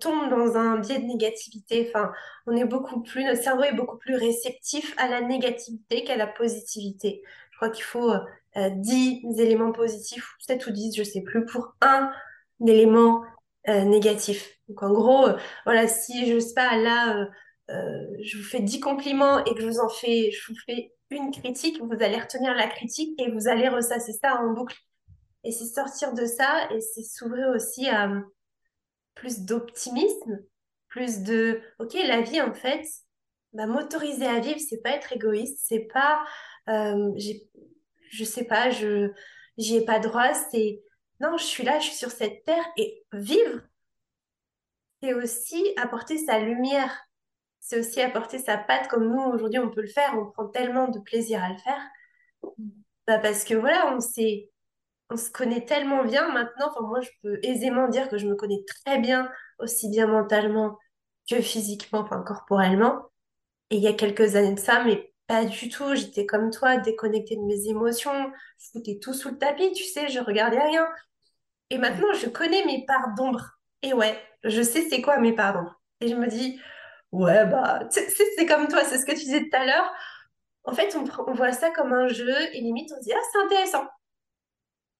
tombe 0.00 0.30
dans 0.30 0.56
un 0.56 0.78
biais 0.78 0.98
de 0.98 1.04
négativité. 1.04 1.86
Enfin, 1.88 2.10
on 2.46 2.56
est 2.56 2.64
beaucoup 2.64 3.02
plus, 3.02 3.24
notre 3.24 3.42
cerveau 3.42 3.62
est 3.62 3.74
beaucoup 3.74 3.98
plus 3.98 4.16
réceptif 4.16 4.94
à 4.96 5.06
la 5.06 5.20
négativité 5.20 6.02
qu'à 6.02 6.16
la 6.16 6.26
positivité. 6.26 7.22
Je 7.50 7.56
crois 7.58 7.68
qu'il 7.68 7.84
faut 7.84 8.10
euh, 8.10 8.70
10 8.70 9.38
éléments 9.38 9.72
positifs, 9.72 10.34
7 10.40 10.66
ou 10.66 10.70
10, 10.70 10.96
je 10.96 11.02
sais 11.02 11.20
plus, 11.20 11.44
pour 11.44 11.74
un 11.82 12.10
élément 12.66 13.22
euh, 13.68 13.84
négatif. 13.84 14.58
Donc 14.68 14.82
en 14.82 14.92
gros, 14.92 15.28
voilà, 15.66 15.88
si 15.88 16.26
je 16.26 16.38
sais 16.38 16.54
pas, 16.54 16.76
là, 16.78 17.28
je 17.68 18.38
vous 18.38 18.44
fais 18.44 18.60
10 18.60 18.80
compliments 18.80 19.44
et 19.44 19.54
que 19.54 19.60
je 19.60 19.66
vous 19.66 19.80
en 19.80 19.90
fais, 19.90 20.30
je 20.30 20.48
vous 20.48 20.58
fais 20.64 20.95
une 21.10 21.30
critique, 21.30 21.80
vous 21.80 22.02
allez 22.02 22.18
retenir 22.18 22.54
la 22.54 22.66
critique 22.68 23.20
et 23.20 23.30
vous 23.30 23.48
allez 23.48 23.68
ressasser 23.68 24.12
ça 24.12 24.40
en 24.40 24.52
boucle. 24.52 24.76
Et 25.44 25.52
c'est 25.52 25.66
sortir 25.66 26.12
de 26.12 26.26
ça 26.26 26.68
et 26.72 26.80
c'est 26.80 27.04
s'ouvrir 27.04 27.50
aussi 27.50 27.88
à 27.88 28.10
plus 29.14 29.40
d'optimisme, 29.40 30.40
plus 30.88 31.20
de, 31.20 31.60
ok, 31.78 31.94
la 31.94 32.20
vie 32.20 32.40
en 32.40 32.52
fait, 32.52 32.84
bah, 33.52 33.66
m'autoriser 33.66 34.26
à 34.26 34.40
vivre, 34.40 34.60
c'est 34.60 34.82
pas 34.82 34.90
être 34.90 35.12
égoïste, 35.12 35.60
c'est 35.62 35.88
pas, 35.92 36.24
euh, 36.68 37.12
je 38.10 38.24
sais 38.24 38.44
pas, 38.44 38.70
je 38.70 39.10
j'y 39.56 39.76
ai 39.76 39.84
pas 39.84 39.98
droit, 39.98 40.34
c'est 40.34 40.82
non, 41.20 41.36
je 41.38 41.44
suis 41.44 41.64
là, 41.64 41.78
je 41.78 41.86
suis 41.86 41.96
sur 41.96 42.10
cette 42.10 42.44
terre 42.44 42.64
et 42.76 43.04
vivre, 43.12 43.60
c'est 45.02 45.14
aussi 45.14 45.72
apporter 45.76 46.18
sa 46.18 46.38
lumière, 46.38 47.05
c'est 47.66 47.80
aussi 47.80 48.00
apporter 48.00 48.38
sa 48.38 48.56
patte 48.56 48.86
comme 48.86 49.08
nous 49.08 49.20
aujourd'hui 49.20 49.58
on 49.58 49.70
peut 49.70 49.82
le 49.82 49.88
faire, 49.88 50.14
on 50.16 50.30
prend 50.30 50.46
tellement 50.46 50.86
de 50.86 51.00
plaisir 51.00 51.42
à 51.42 51.48
le 51.50 51.58
faire. 51.58 51.80
Bah 53.08 53.18
parce 53.18 53.44
que 53.44 53.54
voilà, 53.54 53.92
on 53.92 54.00
s'est 54.00 54.50
on 55.10 55.16
se 55.16 55.30
connaît 55.30 55.64
tellement 55.64 56.04
bien 56.04 56.32
maintenant, 56.32 56.68
enfin 56.68 56.86
moi 56.86 57.00
je 57.00 57.10
peux 57.22 57.40
aisément 57.42 57.88
dire 57.88 58.08
que 58.08 58.18
je 58.18 58.26
me 58.28 58.36
connais 58.36 58.64
très 58.84 58.98
bien 58.98 59.30
aussi 59.58 59.88
bien 59.88 60.06
mentalement 60.06 60.78
que 61.28 61.40
physiquement, 61.40 62.00
enfin 62.00 62.22
corporellement. 62.22 63.06
Et 63.70 63.76
il 63.76 63.82
y 63.82 63.88
a 63.88 63.94
quelques 63.94 64.36
années 64.36 64.54
de 64.54 64.60
ça, 64.60 64.84
mais 64.84 65.12
pas 65.26 65.44
du 65.44 65.68
tout. 65.68 65.94
J'étais 65.96 66.24
comme 66.26 66.50
toi, 66.52 66.76
déconnectée 66.76 67.36
de 67.36 67.42
mes 67.42 67.68
émotions. 67.68 68.32
Je 68.58 68.70
foutais 68.72 68.98
tout 69.02 69.12
sous 69.12 69.30
le 69.30 69.38
tapis, 69.38 69.72
tu 69.72 69.82
sais, 69.84 70.08
je 70.08 70.20
regardais 70.20 70.62
rien. 70.62 70.86
Et 71.70 71.78
maintenant, 71.78 72.12
je 72.14 72.28
connais 72.28 72.64
mes 72.64 72.84
parts 72.86 73.14
d'ombre. 73.16 73.58
Et 73.82 73.92
ouais, 73.92 74.16
je 74.44 74.62
sais 74.62 74.88
c'est 74.88 75.02
quoi 75.02 75.18
mes 75.18 75.32
parts 75.34 75.54
d'ombre. 75.54 75.80
Et 76.00 76.08
je 76.08 76.14
me 76.14 76.28
dis, 76.28 76.60
ouais, 77.24 77.46
bah, 77.46 77.88
c'est 77.90 78.46
comme 78.46 78.68
toi, 78.68 78.84
c'est 78.84 78.98
ce 78.98 79.06
que 79.06 79.12
tu 79.12 79.18
disais 79.24 79.40
tout 79.48 79.56
à 79.56 79.64
l'heure. 79.66 79.92
En 80.64 80.74
fait, 80.74 80.96
on, 80.96 81.04
on 81.28 81.34
voit 81.34 81.52
ça 81.52 81.70
comme 81.70 81.92
un 81.92 82.08
jeu 82.08 82.34
et 82.52 82.60
limite, 82.60 82.92
on 82.92 82.98
se 82.98 83.04
dit, 83.04 83.12
ah, 83.12 83.20
c'est 83.32 83.38
intéressant. 83.40 83.84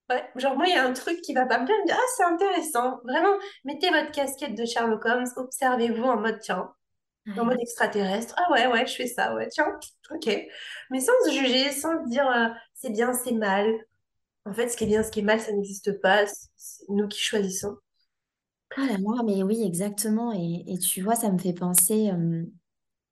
Ouais, 0.08 0.24
genre 0.36 0.56
moi, 0.56 0.66
il 0.68 0.74
y 0.74 0.78
a 0.78 0.84
un 0.84 0.92
truc 0.92 1.20
qui 1.20 1.34
va 1.34 1.46
pas 1.46 1.58
me 1.58 1.64
plaire, 1.66 1.76
je 1.78 1.82
me 1.82 1.86
dis, 1.88 1.92
ah, 1.92 2.06
c'est 2.16 2.22
intéressant. 2.24 3.00
Vraiment, 3.04 3.36
mettez 3.64 3.90
votre 3.90 4.12
casquette 4.12 4.54
de 4.54 4.64
Sherlock 4.64 5.04
Holmes, 5.04 5.26
observez-vous 5.36 6.04
en 6.04 6.16
mode, 6.20 6.38
tiens, 6.40 6.72
en 7.36 7.44
mode 7.44 7.60
extraterrestre. 7.60 8.34
Ah 8.38 8.52
ouais, 8.52 8.66
ouais, 8.68 8.86
je 8.86 8.94
fais 8.94 9.08
ça, 9.08 9.34
ouais, 9.34 9.48
tiens, 9.48 9.66
ok. 10.10 10.26
Mais 10.90 11.00
sans 11.00 11.12
se 11.26 11.32
juger, 11.32 11.72
sans 11.72 12.04
se 12.04 12.08
dire 12.08 12.28
euh, 12.30 12.48
c'est 12.74 12.90
bien, 12.90 13.12
c'est 13.14 13.32
mal. 13.32 13.68
En 14.46 14.54
fait, 14.54 14.68
ce 14.68 14.76
qui 14.76 14.84
est 14.84 14.88
bien, 14.88 15.02
ce 15.02 15.10
qui 15.10 15.20
est 15.20 15.22
mal, 15.22 15.40
ça 15.40 15.52
n'existe 15.52 16.00
pas. 16.00 16.26
C'est 16.56 16.84
nous 16.88 17.08
qui 17.08 17.20
choisissons. 17.20 17.76
Ah 18.76 18.86
là 18.86 18.98
là, 18.98 19.22
mais 19.24 19.42
oui, 19.42 19.62
exactement. 19.62 20.32
Et, 20.32 20.78
tu 20.78 21.00
vois, 21.02 21.14
ça 21.14 21.32
me 21.32 21.38
fait 21.38 21.54
penser, 21.54 22.10
euh, 22.10 22.44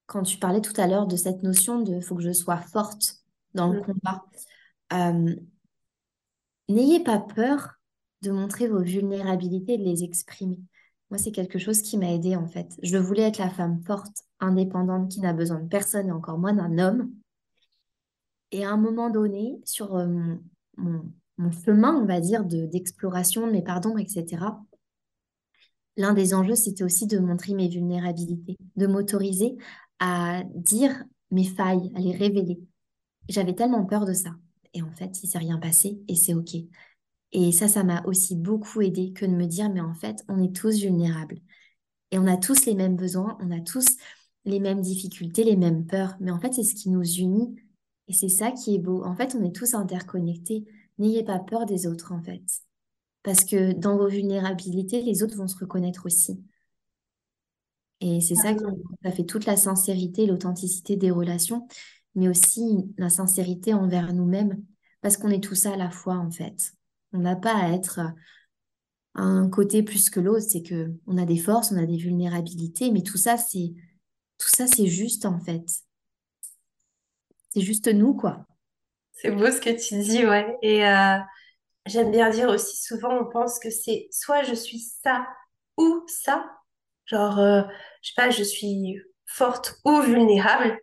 quand 0.06 0.22
tu 0.22 0.38
parlais 0.38 0.60
tout 0.60 0.78
à 0.78 0.86
l'heure 0.86 1.06
de 1.06 1.16
cette 1.16 1.42
notion 1.42 1.80
de 1.80 2.00
faut 2.00 2.14
que 2.14 2.22
je 2.22 2.32
sois 2.32 2.58
forte 2.58 3.22
dans 3.54 3.68
le 3.72 3.80
mm. 3.80 3.84
combat. 3.84 4.24
Euh, 4.92 5.34
n'ayez 6.68 7.02
pas 7.02 7.18
peur 7.18 7.80
de 8.22 8.30
montrer 8.30 8.68
vos 8.68 8.82
vulnérabilités 8.82 9.74
et 9.74 9.78
de 9.78 9.84
les 9.84 10.04
exprimer. 10.04 10.60
Moi, 11.10 11.18
c'est 11.18 11.32
quelque 11.32 11.58
chose 11.58 11.80
qui 11.80 11.96
m'a 11.96 12.12
aidée 12.12 12.36
en 12.36 12.46
fait. 12.46 12.68
Je 12.82 12.96
voulais 12.96 13.22
être 13.22 13.38
la 13.38 13.50
femme 13.50 13.80
forte, 13.86 14.24
indépendante, 14.40 15.10
qui 15.10 15.20
n'a 15.20 15.32
besoin 15.32 15.60
de 15.60 15.68
personne 15.68 16.08
et 16.08 16.12
encore 16.12 16.38
moins 16.38 16.54
d'un 16.54 16.78
homme. 16.78 17.10
Et 18.50 18.64
à 18.64 18.70
un 18.70 18.76
moment 18.76 19.10
donné, 19.10 19.60
sur 19.64 19.96
euh, 19.96 20.06
mon, 20.76 21.50
chemin, 21.64 21.94
on 21.96 22.06
va 22.06 22.20
dire, 22.20 22.44
d'exploration 22.44 23.46
de, 23.46 23.52
mes 23.52 23.62
pardons, 23.62 23.96
etc., 23.98 24.44
l'un 25.96 26.14
des 26.14 26.34
enjeux, 26.34 26.54
c'était 26.54 26.84
aussi 26.84 27.06
de 27.06 27.18
montrer 27.18 27.54
mes 27.54 27.68
vulnérabilités, 27.68 28.56
de 28.76 28.86
m'autoriser 28.86 29.56
à 30.00 30.42
dire 30.54 31.04
mes 31.30 31.44
failles, 31.44 31.90
à 31.94 32.00
les 32.00 32.12
révéler. 32.16 32.60
J'avais 33.28 33.54
tellement 33.54 33.84
peur 33.84 34.04
de 34.04 34.12
ça. 34.12 34.30
Et 34.74 34.82
en 34.82 34.90
fait, 34.92 35.22
il 35.22 35.28
s'est 35.28 35.38
rien 35.38 35.58
passé 35.58 36.00
et 36.08 36.16
c'est 36.16 36.34
OK. 36.34 36.56
Et 37.32 37.52
ça, 37.52 37.68
ça 37.68 37.84
m'a 37.84 38.02
aussi 38.04 38.36
beaucoup 38.36 38.80
aidé 38.80 39.12
que 39.12 39.26
de 39.26 39.32
me 39.32 39.46
dire, 39.46 39.70
mais 39.70 39.80
en 39.80 39.94
fait, 39.94 40.24
on 40.28 40.42
est 40.42 40.54
tous 40.54 40.80
vulnérables. 40.80 41.40
Et 42.10 42.18
on 42.18 42.26
a 42.26 42.36
tous 42.36 42.66
les 42.66 42.74
mêmes 42.74 42.96
besoins, 42.96 43.36
on 43.40 43.50
a 43.50 43.60
tous 43.60 43.96
les 44.44 44.60
mêmes 44.60 44.80
difficultés, 44.80 45.42
les 45.42 45.56
mêmes 45.56 45.86
peurs. 45.86 46.16
Mais 46.20 46.30
en 46.30 46.38
fait, 46.38 46.52
c'est 46.54 46.62
ce 46.62 46.74
qui 46.74 46.90
nous 46.90 47.04
unit. 47.04 47.56
Et 48.08 48.12
c'est 48.12 48.28
ça 48.28 48.52
qui 48.52 48.74
est 48.74 48.78
beau. 48.78 49.02
En 49.04 49.16
fait, 49.16 49.34
on 49.34 49.44
est 49.44 49.54
tous 49.54 49.74
interconnectés. 49.74 50.64
N'ayez 50.98 51.24
pas 51.24 51.40
peur 51.40 51.66
des 51.66 51.86
autres, 51.86 52.12
en 52.12 52.22
fait. 52.22 52.42
Parce 53.24 53.44
que 53.44 53.72
dans 53.72 53.96
vos 53.96 54.06
vulnérabilités, 54.06 55.02
les 55.02 55.24
autres 55.24 55.36
vont 55.36 55.48
se 55.48 55.58
reconnaître 55.58 56.06
aussi. 56.06 56.40
Et 58.00 58.20
c'est 58.20 58.34
ça 58.34 58.54
qui 58.54 58.62
ça 59.02 59.10
fait 59.10 59.24
toute 59.24 59.46
la 59.46 59.56
sincérité, 59.56 60.26
l'authenticité 60.26 60.96
des 60.96 61.10
relations, 61.10 61.66
mais 62.14 62.28
aussi 62.28 62.92
la 62.98 63.08
sincérité 63.08 63.72
envers 63.74 64.12
nous-mêmes, 64.12 64.62
parce 65.00 65.16
qu'on 65.16 65.30
est 65.30 65.42
tout 65.42 65.54
ça 65.54 65.72
à 65.72 65.76
la 65.76 65.90
fois, 65.90 66.16
en 66.16 66.30
fait. 66.30 66.74
On 67.12 67.18
n'a 67.18 67.34
pas 67.34 67.54
à 67.54 67.72
être 67.72 68.00
un 69.14 69.48
côté 69.48 69.82
plus 69.82 70.10
que 70.10 70.20
l'autre, 70.20 70.46
c'est 70.46 70.62
que 70.62 70.92
on 71.06 71.16
a 71.16 71.24
des 71.24 71.38
forces, 71.38 71.72
on 71.72 71.78
a 71.78 71.86
des 71.86 71.96
vulnérabilités, 71.96 72.90
mais 72.90 73.02
tout 73.02 73.18
ça, 73.18 73.38
c'est 73.38 73.72
tout 74.36 74.48
ça, 74.48 74.66
c'est 74.66 74.88
juste 74.88 75.24
en 75.24 75.40
fait. 75.40 75.64
C'est 77.50 77.62
juste 77.62 77.86
nous, 77.88 78.14
quoi. 78.14 78.46
C'est 79.12 79.30
beau 79.30 79.50
ce 79.50 79.60
que 79.60 79.70
tu 79.70 79.98
dis, 80.02 80.26
ouais. 80.26 80.58
Et 80.60 80.84
euh, 80.84 81.18
j'aime 81.86 82.10
bien 82.10 82.30
dire 82.30 82.48
aussi 82.48 82.76
souvent, 82.76 83.16
on 83.18 83.26
pense 83.26 83.58
que 83.58 83.70
c'est 83.70 84.08
soit 84.10 84.42
je 84.42 84.54
suis 84.54 84.80
ça 84.80 85.26
ou 85.76 86.04
ça. 86.06 86.44
Genre, 87.06 87.38
euh, 87.38 87.62
je 88.02 88.08
sais 88.08 88.14
pas, 88.16 88.30
je 88.30 88.42
suis 88.42 89.00
forte 89.26 89.76
ou 89.84 90.00
vulnérable. 90.00 90.78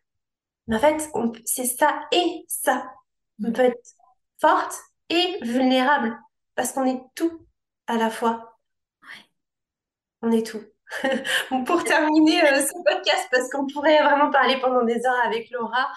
Mais 0.68 0.76
en 0.76 0.80
fait, 0.80 1.10
c'est 1.46 1.66
ça 1.66 2.02
et 2.12 2.46
ça. 2.48 2.86
On 3.44 3.50
mm. 3.50 3.54
peut 3.54 3.62
être 3.64 3.90
forte 4.40 4.76
et 5.10 5.40
vulnérable 5.42 6.18
parce 6.56 6.72
qu'on 6.72 6.86
est 6.86 7.02
tout 7.16 7.48
à 7.88 7.98
la 7.98 8.10
fois. 8.10 8.60
On 10.22 10.32
est 10.32 10.46
tout. 10.46 10.62
pour 11.66 11.84
terminer 11.84 12.44
euh, 12.44 12.62
ce 12.62 12.74
podcast, 12.84 13.28
parce 13.32 13.50
qu'on 13.50 13.66
pourrait 13.66 14.04
vraiment 14.04 14.30
parler 14.30 14.60
pendant 14.60 14.84
des 14.84 15.06
heures 15.06 15.26
avec 15.26 15.50
Laura, 15.50 15.90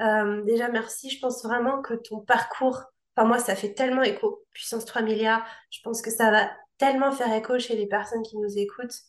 euh, 0.00 0.42
déjà 0.44 0.68
merci. 0.68 1.10
Je 1.10 1.20
pense 1.20 1.44
vraiment 1.44 1.82
que 1.82 1.94
ton 1.94 2.20
parcours, 2.20 2.82
enfin 3.16 3.26
moi, 3.26 3.38
ça 3.38 3.56
fait 3.56 3.74
tellement 3.74 4.02
écho. 4.02 4.44
Puissance 4.52 4.84
3 4.84 5.02
milliards, 5.02 5.46
je 5.70 5.80
pense 5.82 6.02
que 6.02 6.10
ça 6.10 6.30
va 6.30 6.50
tellement 6.78 7.12
faire 7.12 7.32
écho 7.32 7.58
chez 7.58 7.76
les 7.76 7.86
personnes 7.86 8.22
qui 8.22 8.36
nous 8.36 8.58
écoutent. 8.58 9.00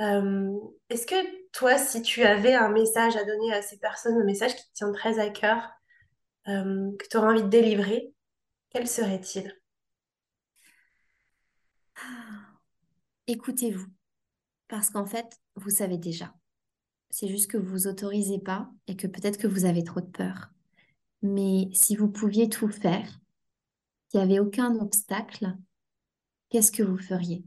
Euh, 0.00 0.50
est-ce 0.88 1.06
que 1.06 1.16
toi, 1.52 1.78
si 1.78 2.02
tu 2.02 2.22
avais 2.22 2.54
un 2.54 2.70
message 2.70 3.16
à 3.16 3.24
donner 3.24 3.52
à 3.52 3.62
ces 3.62 3.78
personnes, 3.78 4.20
un 4.20 4.24
message 4.24 4.56
qui 4.56 4.62
te 4.68 4.74
tient 4.74 4.92
très 4.92 5.18
à 5.18 5.30
cœur, 5.30 5.70
euh, 6.48 6.90
que 6.98 7.06
tu 7.08 7.16
auras 7.16 7.32
envie 7.32 7.42
de 7.42 7.48
délivrer, 7.48 8.12
quel 8.70 8.88
serait-il? 8.88 9.54
Ah, 11.96 12.42
Écoutez-vous, 13.26 13.86
parce 14.68 14.90
qu'en 14.90 15.06
fait, 15.06 15.38
vous 15.56 15.70
savez 15.70 15.98
déjà. 15.98 16.34
C'est 17.10 17.28
juste 17.28 17.50
que 17.50 17.58
vous 17.58 17.86
autorisez 17.86 18.38
pas 18.38 18.70
et 18.86 18.96
que 18.96 19.06
peut-être 19.06 19.38
que 19.38 19.46
vous 19.46 19.64
avez 19.64 19.84
trop 19.84 20.00
de 20.00 20.06
peur. 20.06 20.50
Mais 21.22 21.68
si 21.72 21.94
vous 21.94 22.08
pouviez 22.08 22.48
tout 22.48 22.68
faire, 22.68 23.20
qu'il 24.12 24.20
n'y 24.20 24.26
avait 24.26 24.40
aucun 24.40 24.76
obstacle, 24.80 25.56
qu'est-ce 26.50 26.72
que 26.72 26.84
vous 26.84 26.98
feriez? 26.98 27.44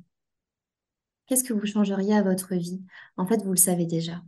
Qu'est-ce 1.28 1.44
que 1.44 1.54
vous 1.54 1.68
changeriez 1.68 2.16
à 2.16 2.24
votre 2.24 2.56
vie? 2.56 2.82
En 3.16 3.28
fait, 3.28 3.38
vous 3.44 3.52
le 3.52 3.58
savez 3.58 3.86
déjà. 3.86 4.24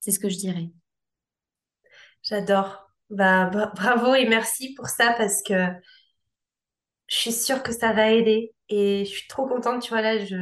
C'est 0.00 0.10
ce 0.12 0.18
que 0.20 0.28
je 0.28 0.36
dirais. 0.36 0.70
J'adore. 2.22 2.90
Bah, 3.10 3.46
bra- 3.50 3.72
bravo 3.74 4.14
et 4.14 4.28
merci 4.28 4.74
pour 4.74 4.86
ça 4.88 5.14
parce 5.18 5.42
que 5.42 5.54
je 7.08 7.16
suis 7.16 7.32
sûre 7.32 7.62
que 7.62 7.72
ça 7.72 7.92
va 7.92 8.10
aider 8.12 8.52
et 8.68 9.04
je 9.04 9.10
suis 9.10 9.28
trop 9.28 9.46
contente, 9.46 9.82
tu 9.82 9.90
vois, 9.90 10.00
là, 10.02 10.24
je, 10.24 10.36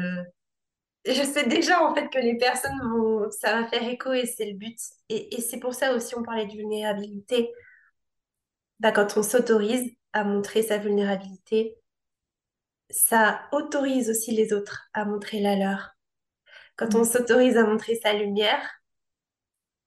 je 1.07 1.23
sais 1.23 1.47
déjà 1.49 1.83
en 1.83 1.95
fait 1.95 2.09
que 2.09 2.19
les 2.19 2.37
personnes 2.37 2.79
vont, 2.83 3.31
ça 3.31 3.61
va 3.61 3.69
faire 3.69 3.83
écho 3.89 4.13
et 4.13 4.27
c'est 4.27 4.47
le 4.47 4.57
but. 4.57 4.79
Et, 5.09 5.37
et 5.37 5.41
c'est 5.41 5.59
pour 5.61 5.75
ça 5.75 5.95
aussi 5.95 6.15
on 6.17 6.23
parlait 6.23 6.47
de 6.47 6.53
vulnérabilité. 6.53 7.51
Bah, 8.81 8.91
quand 8.91 9.17
on 9.17 9.23
s'autorise 9.23 9.89
à 10.13 10.25
montrer 10.25 10.63
sa 10.65 10.79
vulnérabilité, 10.79 11.77
ça 12.91 13.49
autorise 13.53 14.11
aussi 14.11 14.33
les 14.33 14.53
autres 14.53 14.91
à 14.93 15.07
montrer 15.07 15.41
la 15.41 15.57
leur. 15.57 15.97
Quand 16.77 16.95
on 16.97 17.05
Mm. 17.05 17.05
s'autorise 17.05 17.57
à 17.59 17.65
montrer 17.67 17.97
sa 17.97 18.13
lumière, 18.15 18.61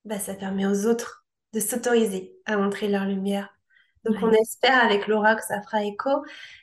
bah, 0.06 0.20
ça 0.20 0.34
permet 0.36 0.66
aux 0.66 0.86
autres 0.88 1.26
de 1.54 1.60
s'autoriser 1.60 2.36
à 2.46 2.58
montrer 2.58 2.88
leur 2.88 3.06
lumière. 3.06 3.50
Donc 4.06 4.18
on 4.24 4.32
espère 4.32 4.84
avec 4.84 5.08
Laura 5.08 5.36
que 5.36 5.44
ça 5.46 5.62
fera 5.62 5.84
écho. 5.84 6.10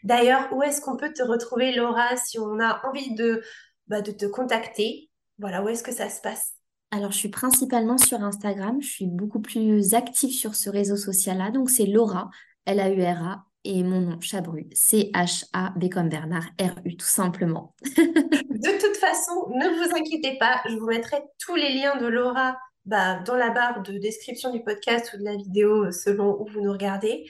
D'ailleurs, 0.02 0.52
où 0.52 0.62
est-ce 0.62 0.80
qu'on 0.80 0.96
peut 0.96 1.12
te 1.12 1.22
retrouver, 1.22 1.72
Laura, 1.74 2.16
si 2.16 2.38
on 2.38 2.58
a 2.60 2.84
envie 2.86 3.14
de, 3.14 3.42
bah, 3.86 4.00
de 4.02 4.10
te 4.12 4.26
contacter? 4.26 5.10
Voilà, 5.38 5.62
où 5.62 5.68
est-ce 5.68 5.84
que 5.84 5.92
ça 5.92 6.10
se 6.10 6.20
passe? 6.20 6.54
Alors, 6.90 7.12
je 7.12 7.18
suis 7.18 7.28
principalement 7.28 7.98
sur 7.98 8.22
Instagram. 8.22 8.80
Je 8.80 8.88
suis 8.88 9.06
beaucoup 9.06 9.40
plus 9.40 9.94
active 9.94 10.32
sur 10.32 10.54
ce 10.54 10.70
réseau 10.70 10.96
social-là. 10.96 11.50
Donc, 11.50 11.70
c'est 11.70 11.86
Laura, 11.86 12.30
L-A-U-R-A, 12.64 13.44
et 13.64 13.82
mon 13.82 14.00
nom, 14.00 14.20
Chabru, 14.20 14.66
C-H-A-B 14.72 15.90
comme 15.90 16.08
Bernard, 16.08 16.46
R-U, 16.58 16.96
tout 16.96 17.06
simplement. 17.06 17.74
De 17.82 18.80
toute 18.80 18.96
façon, 18.96 19.50
ne 19.50 19.68
vous 19.68 19.96
inquiétez 19.96 20.38
pas, 20.38 20.62
je 20.68 20.74
vous 20.76 20.86
mettrai 20.86 21.18
tous 21.38 21.54
les 21.54 21.74
liens 21.74 21.96
de 21.96 22.06
Laura 22.06 22.56
bah, 22.86 23.20
dans 23.26 23.36
la 23.36 23.50
barre 23.50 23.82
de 23.82 23.98
description 23.98 24.52
du 24.52 24.62
podcast 24.62 25.12
ou 25.12 25.18
de 25.18 25.24
la 25.24 25.36
vidéo 25.36 25.92
selon 25.92 26.40
où 26.40 26.46
vous 26.46 26.62
nous 26.62 26.72
regardez, 26.72 27.26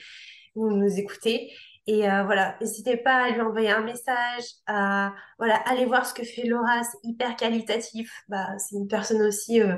où 0.55 0.69
vous 0.69 0.77
nous 0.77 0.97
écoutez. 0.97 1.51
Et 1.87 2.09
euh, 2.09 2.23
voilà, 2.23 2.55
n'hésitez 2.61 2.97
pas 2.97 3.23
à 3.25 3.29
lui 3.31 3.41
envoyer 3.41 3.71
un 3.71 3.81
message, 3.81 4.43
à 4.67 5.13
voilà, 5.39 5.55
aller 5.67 5.85
voir 5.85 6.05
ce 6.05 6.13
que 6.13 6.23
fait 6.23 6.43
Laura, 6.45 6.83
c'est 6.83 6.99
hyper 7.03 7.35
qualitatif. 7.35 8.11
Bah, 8.29 8.57
c'est 8.59 8.75
une 8.75 8.87
personne 8.87 9.21
aussi 9.23 9.61
euh, 9.61 9.77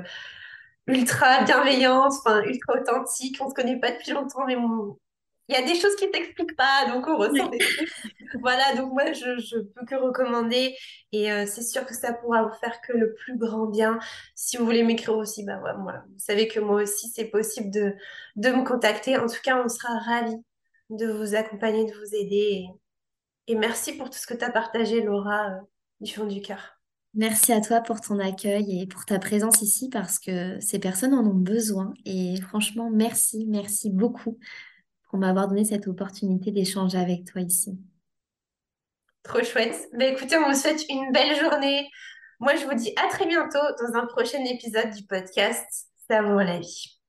ultra 0.86 1.42
bienveillante, 1.44 2.12
enfin 2.24 2.42
ultra 2.42 2.74
authentique. 2.80 3.36
On 3.40 3.48
se 3.48 3.54
connaît 3.54 3.78
pas 3.78 3.90
depuis 3.92 4.12
longtemps, 4.12 4.44
mais 4.46 4.56
on- 4.56 4.98
il 5.48 5.54
y 5.54 5.58
a 5.58 5.62
des 5.66 5.74
choses 5.78 5.96
qui 5.96 6.10
t'expliquent 6.10 6.56
pas, 6.56 6.86
donc 6.88 7.06
on 7.08 7.16
ressent 7.18 7.48
des 7.48 7.60
trucs. 7.60 7.90
Voilà, 8.42 8.74
donc 8.76 8.92
moi 8.92 9.12
je, 9.12 9.38
je 9.38 9.58
peux 9.60 9.84
que 9.86 9.94
recommander 9.96 10.74
et 11.12 11.30
euh, 11.32 11.46
c'est 11.46 11.62
sûr 11.62 11.84
que 11.86 11.94
ça 11.94 12.14
pourra 12.14 12.44
vous 12.44 12.54
faire 12.60 12.80
que 12.80 12.92
le 12.94 13.14
plus 13.14 13.36
grand 13.38 13.66
bien. 13.66 13.98
Si 14.34 14.56
vous 14.56 14.64
voulez 14.64 14.82
m'écrire 14.84 15.16
aussi, 15.16 15.44
bah 15.44 15.58
ouais, 15.62 15.72
voilà, 15.82 16.04
vous 16.08 16.18
savez 16.18 16.48
que 16.48 16.60
moi 16.60 16.82
aussi 16.82 17.08
c'est 17.14 17.26
possible 17.26 17.70
de, 17.70 17.94
de 18.36 18.50
me 18.50 18.64
contacter. 18.64 19.16
En 19.18 19.26
tout 19.26 19.40
cas, 19.44 19.62
on 19.64 19.68
sera 19.68 19.98
ravis 19.98 20.36
de 20.90 21.06
vous 21.06 21.34
accompagner, 21.34 21.84
de 21.84 21.92
vous 21.92 22.14
aider. 22.14 22.66
Et, 23.46 23.52
et 23.52 23.54
merci 23.54 23.94
pour 23.94 24.10
tout 24.10 24.18
ce 24.18 24.26
que 24.26 24.34
tu 24.34 24.44
as 24.44 24.50
partagé, 24.50 25.02
Laura, 25.02 25.50
euh, 25.50 25.60
du 26.00 26.12
fond 26.12 26.26
du 26.26 26.40
cœur. 26.40 26.78
Merci 27.14 27.52
à 27.52 27.60
toi 27.60 27.82
pour 27.82 28.00
ton 28.00 28.18
accueil 28.18 28.80
et 28.80 28.86
pour 28.86 29.04
ta 29.04 29.18
présence 29.18 29.60
ici 29.60 29.90
parce 29.90 30.18
que 30.18 30.58
ces 30.60 30.78
personnes 30.78 31.12
en 31.12 31.26
ont 31.26 31.34
besoin. 31.34 31.92
Et 32.06 32.40
franchement, 32.40 32.88
merci, 32.90 33.46
merci 33.48 33.90
beaucoup 33.90 34.38
pour 35.10 35.18
m'avoir 35.18 35.46
donné 35.46 35.64
cette 35.64 35.86
opportunité 35.88 36.52
d'échanger 36.52 36.96
avec 36.96 37.26
toi 37.26 37.42
ici. 37.42 37.78
Trop 39.22 39.42
chouette. 39.42 39.88
Bah 39.92 40.06
écoutez, 40.06 40.36
on 40.38 40.48
vous 40.48 40.58
souhaite 40.58 40.84
une 40.88 41.12
belle 41.12 41.38
journée. 41.38 41.86
Moi, 42.40 42.56
je 42.56 42.64
vous 42.64 42.74
dis 42.74 42.94
à 42.96 43.08
très 43.08 43.26
bientôt 43.26 43.58
dans 43.78 43.94
un 43.94 44.06
prochain 44.06 44.42
épisode 44.46 44.90
du 44.90 45.04
podcast 45.04 45.64
Savoure 46.08 46.38
la 46.38 46.58
vie. 46.58 47.01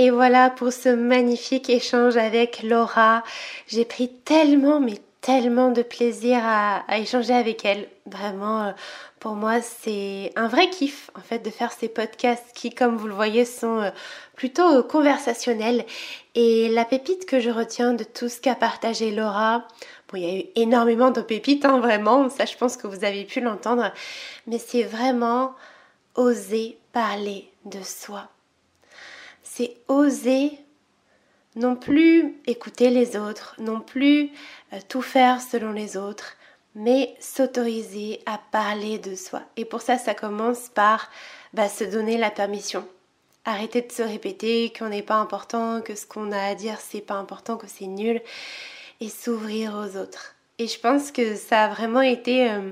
Et 0.00 0.10
voilà 0.10 0.48
pour 0.48 0.72
ce 0.72 0.90
magnifique 0.90 1.68
échange 1.68 2.16
avec 2.16 2.62
Laura. 2.62 3.24
J'ai 3.66 3.84
pris 3.84 4.08
tellement, 4.08 4.78
mais 4.78 5.00
tellement 5.22 5.72
de 5.72 5.82
plaisir 5.82 6.38
à, 6.40 6.84
échanger 6.98 7.34
avec 7.34 7.64
elle. 7.64 7.88
Vraiment, 8.06 8.62
euh, 8.62 8.72
pour 9.18 9.32
moi, 9.32 9.60
c'est 9.60 10.30
un 10.36 10.46
vrai 10.46 10.70
kiff, 10.70 11.10
en 11.16 11.20
fait, 11.20 11.40
de 11.40 11.50
faire 11.50 11.72
ces 11.72 11.88
podcasts 11.88 12.52
qui, 12.54 12.70
comme 12.70 12.96
vous 12.96 13.08
le 13.08 13.14
voyez, 13.14 13.44
sont 13.44 13.80
euh, 13.80 13.90
plutôt 14.36 14.72
euh, 14.72 14.82
conversationnels. 14.84 15.84
Et 16.36 16.68
la 16.68 16.84
pépite 16.84 17.26
que 17.26 17.40
je 17.40 17.50
retiens 17.50 17.92
de 17.92 18.04
tout 18.04 18.28
ce 18.28 18.40
qu'a 18.40 18.54
partagé 18.54 19.10
Laura, 19.10 19.66
bon, 20.12 20.18
il 20.18 20.22
y 20.22 20.30
a 20.30 20.38
eu 20.38 20.44
énormément 20.54 21.10
de 21.10 21.22
pépites, 21.22 21.64
hein, 21.64 21.80
vraiment, 21.80 22.28
ça 22.28 22.44
je 22.44 22.56
pense 22.56 22.76
que 22.76 22.86
vous 22.86 23.04
avez 23.04 23.24
pu 23.24 23.40
l'entendre, 23.40 23.92
mais 24.46 24.58
c'est 24.58 24.84
vraiment 24.84 25.56
oser 26.14 26.78
parler 26.92 27.50
de 27.64 27.82
soi 27.82 28.28
c'est 29.58 29.76
oser 29.88 30.52
non 31.56 31.74
plus 31.74 32.40
écouter 32.46 32.90
les 32.90 33.16
autres, 33.16 33.56
non 33.58 33.80
plus 33.80 34.30
euh, 34.72 34.78
tout 34.88 35.02
faire 35.02 35.40
selon 35.42 35.72
les 35.72 35.96
autres, 35.96 36.34
mais 36.76 37.16
s'autoriser 37.18 38.20
à 38.24 38.38
parler 38.52 38.98
de 38.98 39.16
soi. 39.16 39.42
Et 39.56 39.64
pour 39.64 39.80
ça, 39.80 39.98
ça 39.98 40.14
commence 40.14 40.68
par 40.68 41.10
bah, 41.54 41.68
se 41.68 41.82
donner 41.82 42.18
la 42.18 42.30
permission. 42.30 42.86
Arrêter 43.44 43.82
de 43.82 43.90
se 43.90 44.02
répéter 44.02 44.72
qu'on 44.78 44.90
n'est 44.90 45.02
pas 45.02 45.16
important, 45.16 45.80
que 45.80 45.96
ce 45.96 46.06
qu'on 46.06 46.30
a 46.30 46.40
à 46.40 46.54
dire 46.54 46.78
c'est 46.78 47.00
pas 47.00 47.14
important, 47.14 47.56
que 47.56 47.66
c'est 47.66 47.86
nul, 47.86 48.22
et 49.00 49.08
s'ouvrir 49.08 49.74
aux 49.74 49.96
autres. 49.96 50.36
Et 50.58 50.68
je 50.68 50.78
pense 50.78 51.10
que 51.10 51.34
ça 51.34 51.64
a 51.64 51.68
vraiment 51.68 52.02
été 52.02 52.48
euh, 52.48 52.70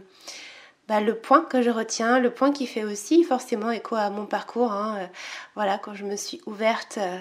bah, 0.89 1.01
le 1.01 1.17
point 1.17 1.43
que 1.43 1.63
je 1.63 1.71
retiens, 1.71 2.21
le 2.21 2.31
point 2.31 2.53
qui 2.53 2.67
fait 2.67 2.85
aussi 2.85 3.25
forcément 3.25 3.71
écho 3.71 3.97
à 3.97 4.11
mon 4.11 4.27
parcours. 4.27 4.73
Hein, 4.73 4.99
euh, 5.01 5.07
voilà, 5.55 5.79
quand 5.79 5.95
je 5.95 6.05
me 6.05 6.17
suis 6.17 6.41
ouverte 6.47 6.99
euh, 6.99 7.19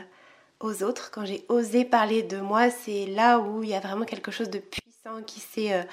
aux 0.59 0.83
autres, 0.83 1.11
quand 1.11 1.25
j'ai 1.25 1.45
osé 1.49 1.83
parler 1.83 2.23
de 2.23 2.37
moi, 2.37 2.69
c'est 2.69 3.07
là 3.07 3.39
où 3.39 3.63
il 3.63 3.69
y 3.69 3.75
a 3.75 3.79
vraiment 3.79 4.05
quelque 4.05 4.31
chose 4.31 4.49
de 4.49 4.59
puissant 4.59 5.23
qui 5.25 5.39
s'est 5.39 5.73
euh, 5.73 5.83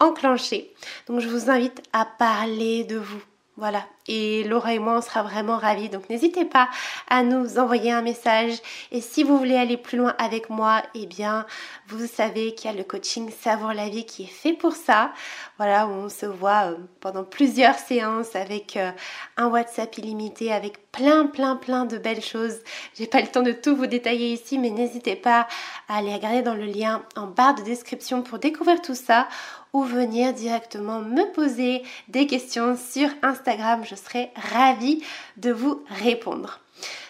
enclenché. 0.00 0.74
Donc 1.06 1.20
je 1.20 1.28
vous 1.28 1.50
invite 1.50 1.82
à 1.92 2.04
parler 2.04 2.84
de 2.84 2.96
vous. 2.96 3.22
Voilà, 3.60 3.84
et 4.08 4.42
Laura 4.44 4.72
et 4.72 4.78
moi, 4.78 4.96
on 4.96 5.02
sera 5.02 5.22
vraiment 5.22 5.58
ravis. 5.58 5.90
Donc 5.90 6.08
n'hésitez 6.08 6.46
pas 6.46 6.70
à 7.10 7.22
nous 7.22 7.58
envoyer 7.58 7.92
un 7.92 8.00
message. 8.00 8.54
Et 8.90 9.02
si 9.02 9.22
vous 9.22 9.36
voulez 9.36 9.54
aller 9.54 9.76
plus 9.76 9.98
loin 9.98 10.14
avec 10.16 10.48
moi, 10.48 10.82
eh 10.94 11.04
bien, 11.04 11.44
vous 11.86 12.06
savez 12.06 12.54
qu'il 12.54 12.70
y 12.70 12.74
a 12.74 12.76
le 12.76 12.84
coaching 12.84 13.30
Savoir 13.30 13.74
la 13.74 13.90
vie 13.90 14.06
qui 14.06 14.22
est 14.22 14.26
fait 14.26 14.54
pour 14.54 14.72
ça. 14.72 15.12
Voilà, 15.58 15.86
où 15.86 15.90
on 15.90 16.08
se 16.08 16.24
voit 16.24 16.70
euh, 16.70 16.76
pendant 17.00 17.22
plusieurs 17.22 17.78
séances 17.78 18.34
avec 18.34 18.78
euh, 18.78 18.92
un 19.36 19.48
WhatsApp 19.48 19.98
illimité, 19.98 20.50
avec 20.54 20.90
plein, 20.90 21.26
plein, 21.26 21.56
plein 21.56 21.84
de 21.84 21.98
belles 21.98 22.22
choses. 22.22 22.60
J'ai 22.94 23.06
pas 23.06 23.20
le 23.20 23.26
temps 23.26 23.42
de 23.42 23.52
tout 23.52 23.76
vous 23.76 23.86
détailler 23.86 24.32
ici, 24.32 24.58
mais 24.58 24.70
n'hésitez 24.70 25.16
pas 25.16 25.46
à 25.86 25.98
aller 25.98 26.14
regarder 26.14 26.40
dans 26.40 26.54
le 26.54 26.64
lien 26.64 27.02
en 27.14 27.26
barre 27.26 27.56
de 27.56 27.62
description 27.62 28.22
pour 28.22 28.38
découvrir 28.38 28.80
tout 28.80 28.94
ça 28.94 29.28
ou 29.72 29.84
venir 29.84 30.32
directement 30.32 31.00
me 31.00 31.32
poser 31.32 31.82
des 32.08 32.26
questions 32.26 32.76
sur 32.76 33.08
Instagram. 33.22 33.84
Je 33.84 33.94
serai 33.94 34.30
ravie 34.34 35.02
de 35.36 35.52
vous 35.52 35.82
répondre. 35.88 36.60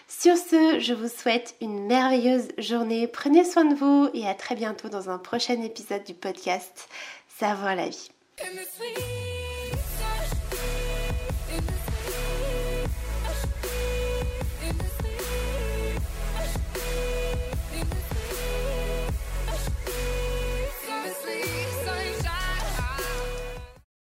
Sur 0.07 0.37
ce, 0.37 0.79
je 0.79 0.93
vous 0.93 1.07
souhaite 1.07 1.55
une 1.61 1.87
merveilleuse 1.87 2.49
journée. 2.57 3.07
Prenez 3.07 3.43
soin 3.43 3.65
de 3.65 3.73
vous 3.73 4.09
et 4.13 4.27
à 4.27 4.35
très 4.35 4.55
bientôt 4.55 4.89
dans 4.89 5.09
un 5.09 5.17
prochain 5.17 5.59
épisode 5.61 6.03
du 6.03 6.13
podcast 6.13 6.89
Savoir 7.39 7.75
la 7.75 7.89
vie. 7.89 8.11